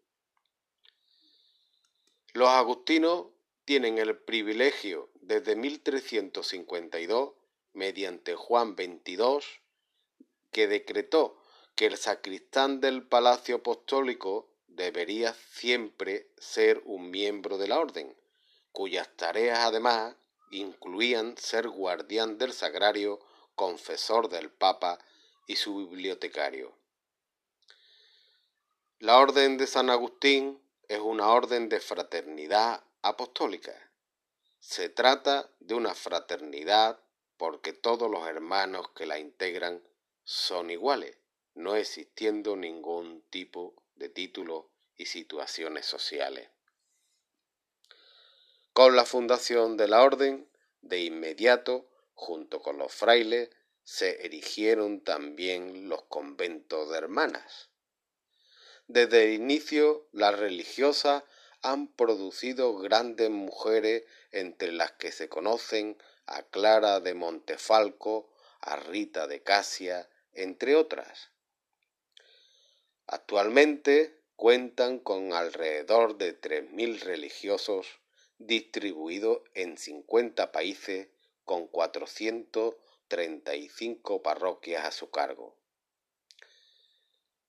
Los 2.33 2.49
agustinos 2.49 3.27
tienen 3.65 3.99
el 3.99 4.17
privilegio 4.17 5.11
desde 5.21 5.57
1352, 5.57 7.33
mediante 7.73 8.35
Juan 8.35 8.77
XXII, 8.77 9.41
que 10.53 10.69
decretó 10.69 11.41
que 11.75 11.87
el 11.87 11.97
sacristán 11.97 12.81
del 12.81 13.07
palacio 13.07 13.57
apostólico 13.57 14.49
debería 14.69 15.35
siempre 15.35 16.31
ser 16.39 16.83
un 16.85 17.11
miembro 17.11 17.59
de 17.59 17.69
la 17.69 17.79
orden, 17.79 18.17
cuyas 18.73 19.09
tareas 19.17 19.61
además 19.61 20.15
incluían 20.51 21.37
ser 21.37 21.69
guardián 21.69 22.39
del 22.39 22.53
sagrario, 22.53 23.21
confesor 23.55 24.29
del 24.29 24.51
Papa 24.51 24.99
y 25.47 25.57
su 25.57 25.77
bibliotecario. 25.77 26.73
La 28.99 29.19
orden 29.19 29.57
de 29.59 29.67
San 29.67 29.91
Agustín 29.91 30.61
es 30.91 30.99
una 30.99 31.31
orden 31.31 31.69
de 31.69 31.79
fraternidad 31.79 32.83
apostólica. 33.01 33.93
Se 34.59 34.89
trata 34.89 35.49
de 35.61 35.75
una 35.75 35.95
fraternidad 35.95 36.99
porque 37.37 37.73
todos 37.73 38.11
los 38.11 38.27
hermanos 38.27 38.91
que 38.91 39.07
la 39.07 39.21
integran 39.21 39.85
son 40.25 40.69
iguales, 40.69 41.17
no 41.55 41.77
existiendo 41.77 42.57
ningún 42.57 43.23
tipo 43.31 43.81
de 43.95 44.09
título 44.09 44.69
y 44.97 45.07
situaciones 45.07 45.87
sociales. 45.87 46.51
Con 48.73 48.97
la 48.97 49.05
fundación 49.05 49.77
de 49.77 49.87
la 49.87 50.03
orden, 50.03 50.51
de 50.81 51.03
inmediato, 51.03 51.89
junto 52.15 52.61
con 52.63 52.79
los 52.79 52.93
frailes, 52.93 53.51
se 53.85 54.27
erigieron 54.27 55.03
también 55.05 55.89
los 55.89 56.03
conventos 56.07 56.91
de 56.91 56.99
hermanas. 56.99 57.70
Desde 58.93 59.23
el 59.23 59.35
inicio, 59.35 60.09
las 60.11 60.37
religiosas 60.37 61.23
han 61.63 61.87
producido 61.87 62.77
grandes 62.77 63.31
mujeres 63.31 64.03
entre 64.33 64.73
las 64.73 64.91
que 64.91 65.13
se 65.13 65.29
conocen 65.29 65.97
a 66.27 66.43
Clara 66.43 66.99
de 66.99 67.15
Montefalco, 67.15 68.33
a 68.61 68.75
Rita 68.75 69.29
de 69.29 69.45
Casia, 69.45 70.11
entre 70.33 70.75
otras. 70.75 71.31
Actualmente 73.07 74.25
cuentan 74.35 74.99
con 74.99 75.35
alrededor 75.35 76.19
de 76.19 76.41
3.000 76.41 76.99
religiosos 76.99 77.87
distribuidos 78.39 79.43
en 79.55 79.79
50 79.79 80.51
países 80.51 81.07
con 81.45 81.69
435 81.69 84.21
parroquias 84.21 84.85
a 84.85 84.91
su 84.91 85.11
cargo. 85.11 85.57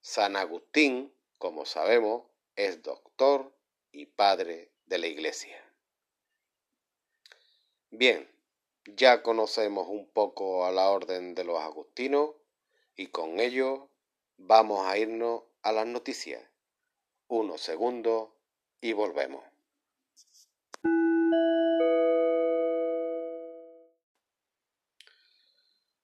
San 0.02 0.36
Agustín, 0.36 1.12
como 1.42 1.66
sabemos, 1.66 2.24
es 2.56 2.84
doctor 2.84 3.52
y 3.92 4.06
padre 4.06 4.72
de 4.86 5.00
la 5.00 5.08
Iglesia. 5.08 5.58
Bien, 7.90 8.30
ya 8.86 9.24
conocemos 9.24 9.88
un 9.88 10.08
poco 10.08 10.68
a 10.68 10.72
la 10.72 10.92
orden 10.92 11.34
de 11.34 11.44
los 11.44 11.60
agustinos 11.60 12.36
y 12.96 13.08
con 13.08 13.40
ello 13.40 13.90
vamos 14.38 14.86
a 14.86 15.00
irnos 15.00 15.42
a 15.64 15.72
las 15.72 15.88
noticias. 15.88 16.48
Unos 17.28 17.62
segundos 17.62 18.30
y 18.80 18.94
volvemos. 18.94 19.44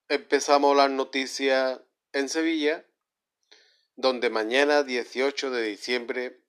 Empezamos 0.08 0.76
las 0.76 0.90
noticias 0.90 1.80
en 2.12 2.28
Sevilla, 2.28 2.84
donde 3.98 4.30
mañana 4.30 4.84
18 4.84 5.50
de 5.50 5.62
diciembre 5.64 6.40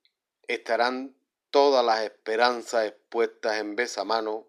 estarán 0.48 1.16
todas 1.50 1.84
las 1.84 2.02
esperanzas 2.02 2.86
expuestas 2.86 3.58
en 3.58 3.76
mano, 4.06 4.46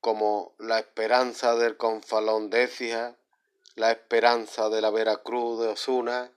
como 0.00 0.54
la 0.58 0.78
esperanza 0.78 1.56
del 1.56 1.76
Confalón 1.76 2.48
de 2.48 2.62
Écija, 2.62 3.18
la 3.74 3.90
esperanza 3.90 4.70
de 4.70 4.80
la 4.80 4.88
Veracruz 4.88 5.60
de 5.60 5.68
Osuna, 5.68 6.32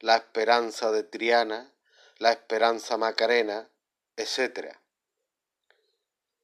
la 0.00 0.16
esperanza 0.16 0.90
de 0.90 1.02
Triana, 1.02 1.74
la 2.16 2.32
esperanza 2.32 2.96
Macarena, 2.96 3.68
etc. 4.16 4.78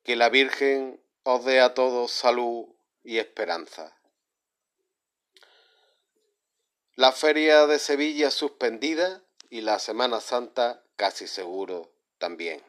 Que 0.03 0.15
la 0.15 0.29
Virgen 0.29 1.03
os 1.23 1.43
dé 1.47 1.59
a 1.63 1.73
todos 1.73 2.13
salud 2.13 2.67
y 3.03 3.17
esperanza. 3.17 3.97
La 7.03 7.11
feria 7.11 7.67
de 7.67 7.81
Sevilla 7.81 8.31
suspendida 8.31 9.25
y 9.51 9.63
la 9.63 9.81
Semana 9.81 10.21
Santa 10.21 10.85
casi 10.95 11.27
seguro 11.27 11.91
también. 12.19 12.63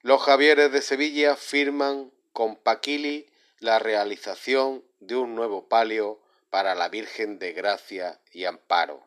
Los 0.00 0.22
Javieres 0.22 0.72
de 0.72 0.80
Sevilla 0.80 1.36
firman 1.36 2.14
con 2.32 2.56
Paquili 2.56 3.30
la 3.58 3.78
realización 3.78 4.86
de 5.00 5.16
un 5.16 5.34
nuevo 5.34 5.68
palio 5.68 6.22
para 6.48 6.74
la 6.74 6.88
Virgen 6.88 7.38
de 7.38 7.52
Gracia 7.52 8.22
y 8.32 8.46
Amparo. 8.46 9.04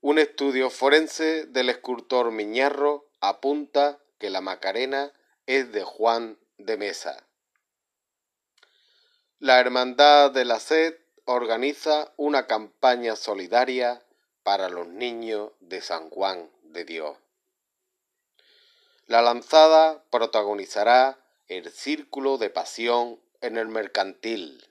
Un 0.00 0.18
estudio 0.18 0.70
forense 0.70 1.46
del 1.46 1.70
escultor 1.70 2.32
Miñarro 2.32 3.08
apunta 3.20 4.00
que 4.18 4.28
la 4.28 4.40
Macarena 4.40 5.12
es 5.46 5.70
de 5.70 5.84
Juan 5.84 6.36
de 6.58 6.76
Mesa. 6.78 7.28
La 9.42 9.58
Hermandad 9.58 10.30
de 10.30 10.44
la 10.44 10.60
Sed 10.60 10.94
organiza 11.24 12.12
una 12.16 12.46
campaña 12.46 13.16
solidaria 13.16 14.00
para 14.44 14.68
los 14.68 14.86
niños 14.86 15.50
de 15.58 15.80
San 15.80 16.10
Juan 16.10 16.48
de 16.62 16.84
Dios. 16.84 17.18
La 19.08 19.20
lanzada 19.20 20.04
protagonizará 20.10 21.18
el 21.48 21.72
Círculo 21.72 22.38
de 22.38 22.50
Pasión 22.50 23.20
en 23.40 23.56
el 23.56 23.66
Mercantil. 23.66 24.64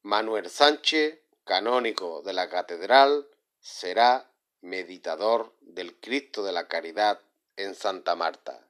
Manuel 0.00 0.48
Sánchez, 0.48 1.20
canónico 1.44 2.22
de 2.22 2.32
la 2.32 2.48
catedral, 2.48 3.28
será 3.60 4.26
meditador 4.62 5.54
del 5.60 6.00
Cristo 6.00 6.42
de 6.42 6.52
la 6.52 6.66
Caridad 6.66 7.20
en 7.56 7.74
Santa 7.74 8.14
Marta. 8.14 8.67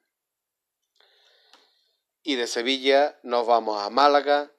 Y 2.29 2.37
de 2.37 2.47
Sevilla 2.47 3.19
nos 3.23 3.47
vamos 3.47 3.83
a 3.83 3.89
Málaga 3.89 4.53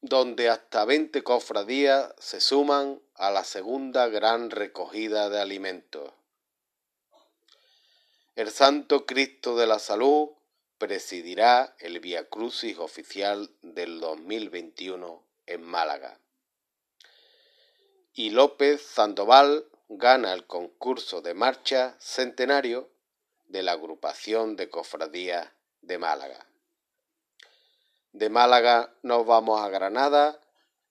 donde 0.00 0.48
hasta 0.48 0.86
20 0.86 1.22
cofradías 1.22 2.14
se 2.18 2.40
suman 2.40 3.02
a 3.16 3.30
la 3.30 3.44
segunda 3.44 4.08
gran 4.08 4.50
recogida 4.50 5.28
de 5.28 5.42
alimentos. 5.42 6.10
El 8.34 8.50
Santo 8.50 9.04
Cristo 9.04 9.58
de 9.58 9.66
la 9.66 9.78
Salud 9.78 10.30
presidirá 10.78 11.76
el 11.80 12.00
Via 12.00 12.30
Crucis 12.30 12.78
oficial 12.78 13.50
del 13.60 14.00
2021 14.00 15.22
en 15.44 15.62
Málaga. 15.62 16.18
Y 18.14 18.30
López 18.30 18.80
Sandoval 18.80 19.66
gana 19.90 20.32
el 20.32 20.46
concurso 20.46 21.20
de 21.20 21.34
marcha 21.34 21.94
centenario 22.00 22.90
de 23.48 23.62
la 23.64 23.72
agrupación 23.72 24.56
de 24.56 24.70
cofradías 24.70 25.50
de 25.82 25.98
Málaga. 25.98 26.49
De 28.12 28.28
Málaga 28.28 28.92
nos 29.02 29.24
vamos 29.24 29.60
a 29.60 29.68
Granada, 29.68 30.40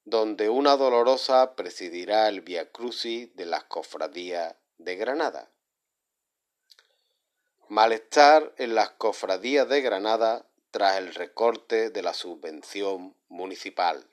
donde 0.05 0.47
una 0.49 0.77
dolorosa 0.77 1.55
presidirá 1.55 2.29
el 2.29 2.41
Via 2.41 2.71
Crucis 2.71 3.35
de 3.35 3.45
las 3.45 3.65
cofradías 3.65 4.55
de 4.77 4.95
Granada. 4.95 5.49
Malestar 7.67 8.53
en 8.57 8.73
las 8.73 8.91
cofradías 8.91 9.67
de 9.67 9.81
Granada 9.81 10.45
tras 10.71 10.97
el 10.97 11.13
recorte 11.13 11.89
de 11.89 12.01
la 12.01 12.13
subvención 12.13 13.15
municipal. 13.27 14.07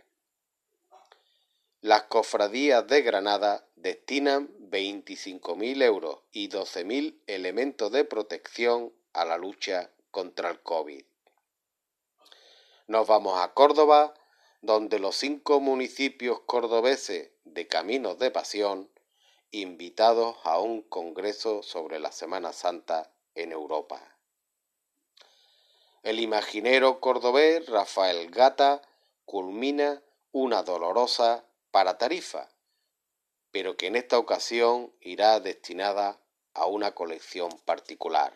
Las 1.81 2.03
cofradías 2.05 2.87
de 2.89 3.03
Granada 3.03 3.65
destinan 3.77 4.49
25.000 4.59 5.83
euros 5.83 6.19
y 6.33 6.49
12.000 6.49 7.20
elementos 7.28 7.93
de 7.93 8.05
protección 8.05 8.93
a 9.12 9.24
la 9.24 9.39
lucha 9.39 9.91
contra 10.11 10.51
el 10.51 10.61
COVID. 10.61 11.05
Nos 12.88 13.08
vamos 13.08 13.40
a 13.40 13.52
Córdoba, 13.52 14.14
donde 14.62 15.00
los 15.00 15.16
cinco 15.16 15.58
municipios 15.58 16.40
cordobeses 16.46 17.32
de 17.44 17.66
Caminos 17.66 18.18
de 18.20 18.30
Pasión, 18.30 18.88
invitados 19.50 20.36
a 20.44 20.60
un 20.60 20.82
congreso 20.82 21.64
sobre 21.64 21.98
la 21.98 22.12
Semana 22.12 22.52
Santa 22.52 23.10
en 23.34 23.50
Europa. 23.50 24.00
El 26.04 26.20
imaginero 26.20 27.00
cordobés 27.00 27.66
Rafael 27.66 28.30
Gata 28.30 28.82
culmina 29.24 30.00
una 30.30 30.62
dolorosa 30.62 31.44
para 31.72 31.98
Tarifa, 31.98 32.48
pero 33.50 33.76
que 33.76 33.88
en 33.88 33.96
esta 33.96 34.16
ocasión 34.16 34.92
irá 35.00 35.40
destinada 35.40 36.20
a 36.54 36.66
una 36.66 36.94
colección 36.94 37.50
particular. 37.64 38.32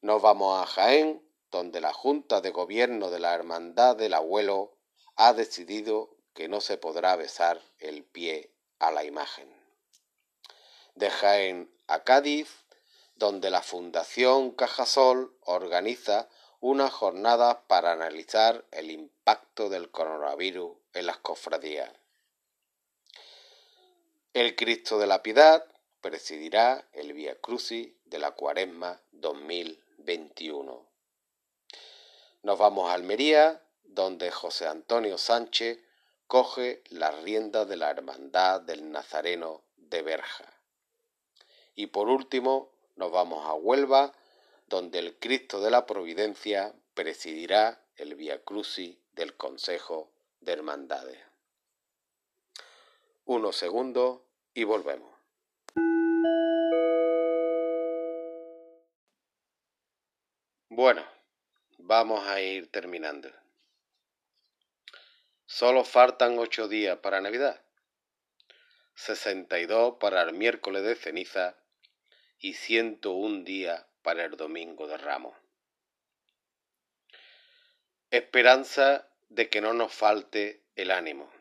Nos 0.00 0.22
vamos 0.22 0.62
a 0.62 0.66
Jaén, 0.66 1.22
donde 1.52 1.82
la 1.82 1.92
Junta 1.92 2.40
de 2.40 2.50
Gobierno 2.50 3.10
de 3.10 3.20
la 3.20 3.34
Hermandad 3.34 3.94
del 3.94 4.14
Abuelo 4.14 4.78
ha 5.16 5.34
decidido 5.34 6.16
que 6.32 6.48
no 6.48 6.62
se 6.62 6.78
podrá 6.78 7.14
besar 7.14 7.60
el 7.78 8.04
pie 8.04 8.50
a 8.78 8.90
la 8.90 9.04
imagen. 9.04 9.54
De 10.94 11.10
Jaén 11.10 11.70
a 11.86 12.04
Cádiz, 12.04 12.48
donde 13.16 13.50
la 13.50 13.62
Fundación 13.62 14.52
Cajasol 14.52 15.36
organiza 15.42 16.28
una 16.60 16.88
jornada 16.88 17.66
para 17.66 17.92
analizar 17.92 18.64
el 18.70 18.90
impacto 18.90 19.68
del 19.68 19.90
coronavirus 19.90 20.72
en 20.94 21.06
las 21.06 21.18
cofradías. 21.18 21.92
El 24.32 24.56
Cristo 24.56 24.98
de 24.98 25.06
la 25.06 25.22
Piedad 25.22 25.66
presidirá 26.00 26.88
el 26.92 27.12
Vía 27.12 27.38
Crucis 27.40 27.92
de 28.06 28.18
la 28.18 28.30
Cuaresma 28.30 29.02
2021. 29.10 30.91
Nos 32.42 32.58
vamos 32.58 32.90
a 32.90 32.94
Almería, 32.94 33.62
donde 33.84 34.32
José 34.32 34.66
Antonio 34.66 35.16
Sánchez 35.16 35.78
coge 36.26 36.82
la 36.88 37.12
rienda 37.12 37.64
de 37.64 37.76
la 37.76 37.88
Hermandad 37.88 38.60
del 38.60 38.90
Nazareno 38.90 39.62
de 39.76 40.02
Berja. 40.02 40.52
Y 41.76 41.86
por 41.86 42.08
último, 42.08 42.72
nos 42.96 43.12
vamos 43.12 43.46
a 43.46 43.54
Huelva, 43.54 44.12
donde 44.66 44.98
el 44.98 45.16
Cristo 45.20 45.60
de 45.60 45.70
la 45.70 45.86
Providencia 45.86 46.74
presidirá 46.94 47.80
el 47.94 48.16
Via 48.16 48.42
Crucis 48.42 48.96
del 49.12 49.36
Consejo 49.36 50.10
de 50.40 50.52
Hermandades. 50.54 51.20
Unos 53.24 53.54
segundos 53.54 54.20
y 54.52 54.64
volvemos. 54.64 55.12
Bueno, 60.70 61.04
vamos 61.84 62.26
a 62.28 62.40
ir 62.40 62.70
terminando. 62.70 63.30
Solo 65.46 65.84
faltan 65.84 66.38
ocho 66.38 66.68
días 66.68 66.98
para 66.98 67.20
Navidad, 67.20 67.60
62 68.94 69.96
para 69.98 70.22
el 70.22 70.32
miércoles 70.32 70.84
de 70.84 70.94
ceniza 70.94 71.56
y 72.38 72.54
101 72.54 73.44
días 73.44 73.84
para 74.02 74.24
el 74.24 74.36
domingo 74.36 74.86
de 74.86 74.96
ramos. 74.96 75.36
Esperanza 78.10 79.08
de 79.28 79.48
que 79.48 79.60
no 79.60 79.72
nos 79.72 79.92
falte 79.92 80.62
el 80.76 80.90
ánimo. 80.90 81.32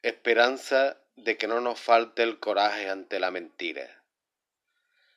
Esperanza 0.00 0.98
de 1.16 1.36
que 1.36 1.46
no 1.46 1.60
nos 1.60 1.78
falte 1.78 2.22
el 2.22 2.40
coraje 2.40 2.88
ante 2.88 3.20
la 3.20 3.30
mentira. 3.30 4.02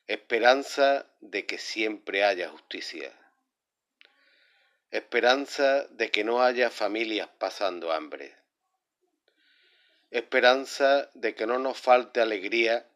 Esperanza 0.06 1.06
de 1.20 1.46
que 1.46 1.58
siempre 1.58 2.22
haya 2.22 2.50
justicia 2.50 3.12
esperanza 4.90 5.86
de 5.88 6.10
que 6.10 6.24
no 6.24 6.42
haya 6.42 6.70
familias 6.70 7.28
pasando 7.38 7.92
hambre, 7.92 8.36
esperanza 10.10 11.10
de 11.14 11.34
que 11.34 11.46
no 11.46 11.58
nos 11.58 11.78
falte 11.78 12.20
alegría 12.20 12.86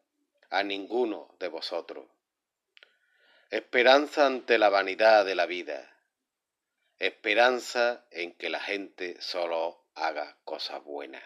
a 0.49 0.63
ninguno 0.63 1.35
de 1.39 1.47
vosotros, 1.47 2.05
esperanza 3.49 4.25
ante 4.25 4.57
la 4.57 4.69
vanidad 4.69 5.25
de 5.25 5.35
la 5.35 5.45
vida, 5.45 5.95
esperanza 6.99 8.05
en 8.11 8.33
que 8.33 8.49
la 8.49 8.59
gente 8.59 9.21
solo 9.21 9.83
haga 9.95 10.37
cosas 10.45 10.83
buenas. 10.83 11.23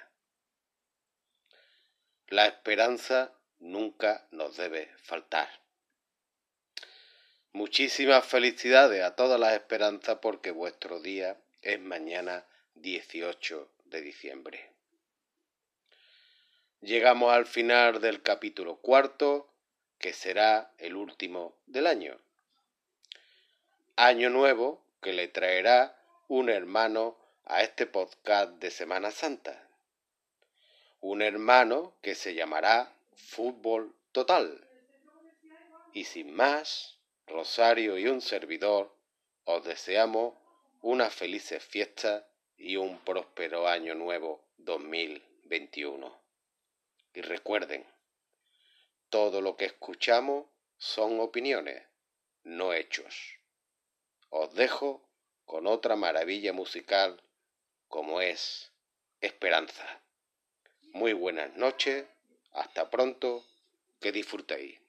La 2.27 2.47
esperanza 2.47 3.31
nunca 3.59 4.27
nos 4.31 4.57
debe 4.57 4.91
faltar. 4.97 5.64
Muchísimas 7.55 8.25
felicidades 8.25 9.01
a 9.01 9.15
todas 9.15 9.39
las 9.39 9.53
esperanzas 9.53 10.17
porque 10.21 10.51
vuestro 10.51 10.99
día 10.99 11.37
es 11.61 11.79
mañana 11.79 12.43
18 12.73 13.69
de 13.85 14.01
diciembre. 14.01 14.71
Llegamos 16.81 17.31
al 17.31 17.45
final 17.45 18.01
del 18.01 18.21
capítulo 18.21 18.75
cuarto, 18.81 19.49
que 19.99 20.11
será 20.11 20.73
el 20.79 20.97
último 20.97 21.55
del 21.65 21.87
año. 21.87 22.19
Año 23.95 24.29
nuevo 24.29 24.83
que 25.01 25.13
le 25.13 25.29
traerá 25.29 25.97
un 26.27 26.49
hermano 26.49 27.17
a 27.45 27.61
este 27.61 27.85
podcast 27.85 28.51
de 28.55 28.69
Semana 28.69 29.11
Santa. 29.11 29.65
Un 30.99 31.21
hermano 31.21 31.93
que 32.01 32.15
se 32.15 32.33
llamará 32.33 32.91
Fútbol 33.15 33.95
Total. 34.11 34.67
Y 35.93 36.03
sin 36.03 36.33
más, 36.33 36.94
Rosario 37.27 37.97
y 37.97 38.07
un 38.07 38.21
servidor 38.21 38.95
os 39.45 39.63
deseamos 39.63 40.35
unas 40.81 41.13
felices 41.13 41.63
fiestas 41.63 42.23
y 42.57 42.77
un 42.77 42.99
próspero 42.99 43.67
año 43.67 43.95
nuevo 43.95 44.45
2021. 44.57 46.21
Y 47.13 47.21
recuerden, 47.21 47.85
todo 49.09 49.41
lo 49.41 49.55
que 49.57 49.65
escuchamos 49.65 50.45
son 50.77 51.19
opiniones, 51.19 51.83
no 52.43 52.73
hechos. 52.73 53.39
Os 54.29 54.53
dejo 54.53 55.07
con 55.45 55.67
otra 55.67 55.95
maravilla 55.95 56.53
musical 56.53 57.21
como 57.87 58.21
es 58.21 58.71
Esperanza. 59.21 60.01
Muy 60.93 61.13
buenas 61.13 61.55
noches, 61.55 62.05
hasta 62.51 62.89
pronto, 62.89 63.45
que 63.99 64.11
disfrutéis. 64.11 64.84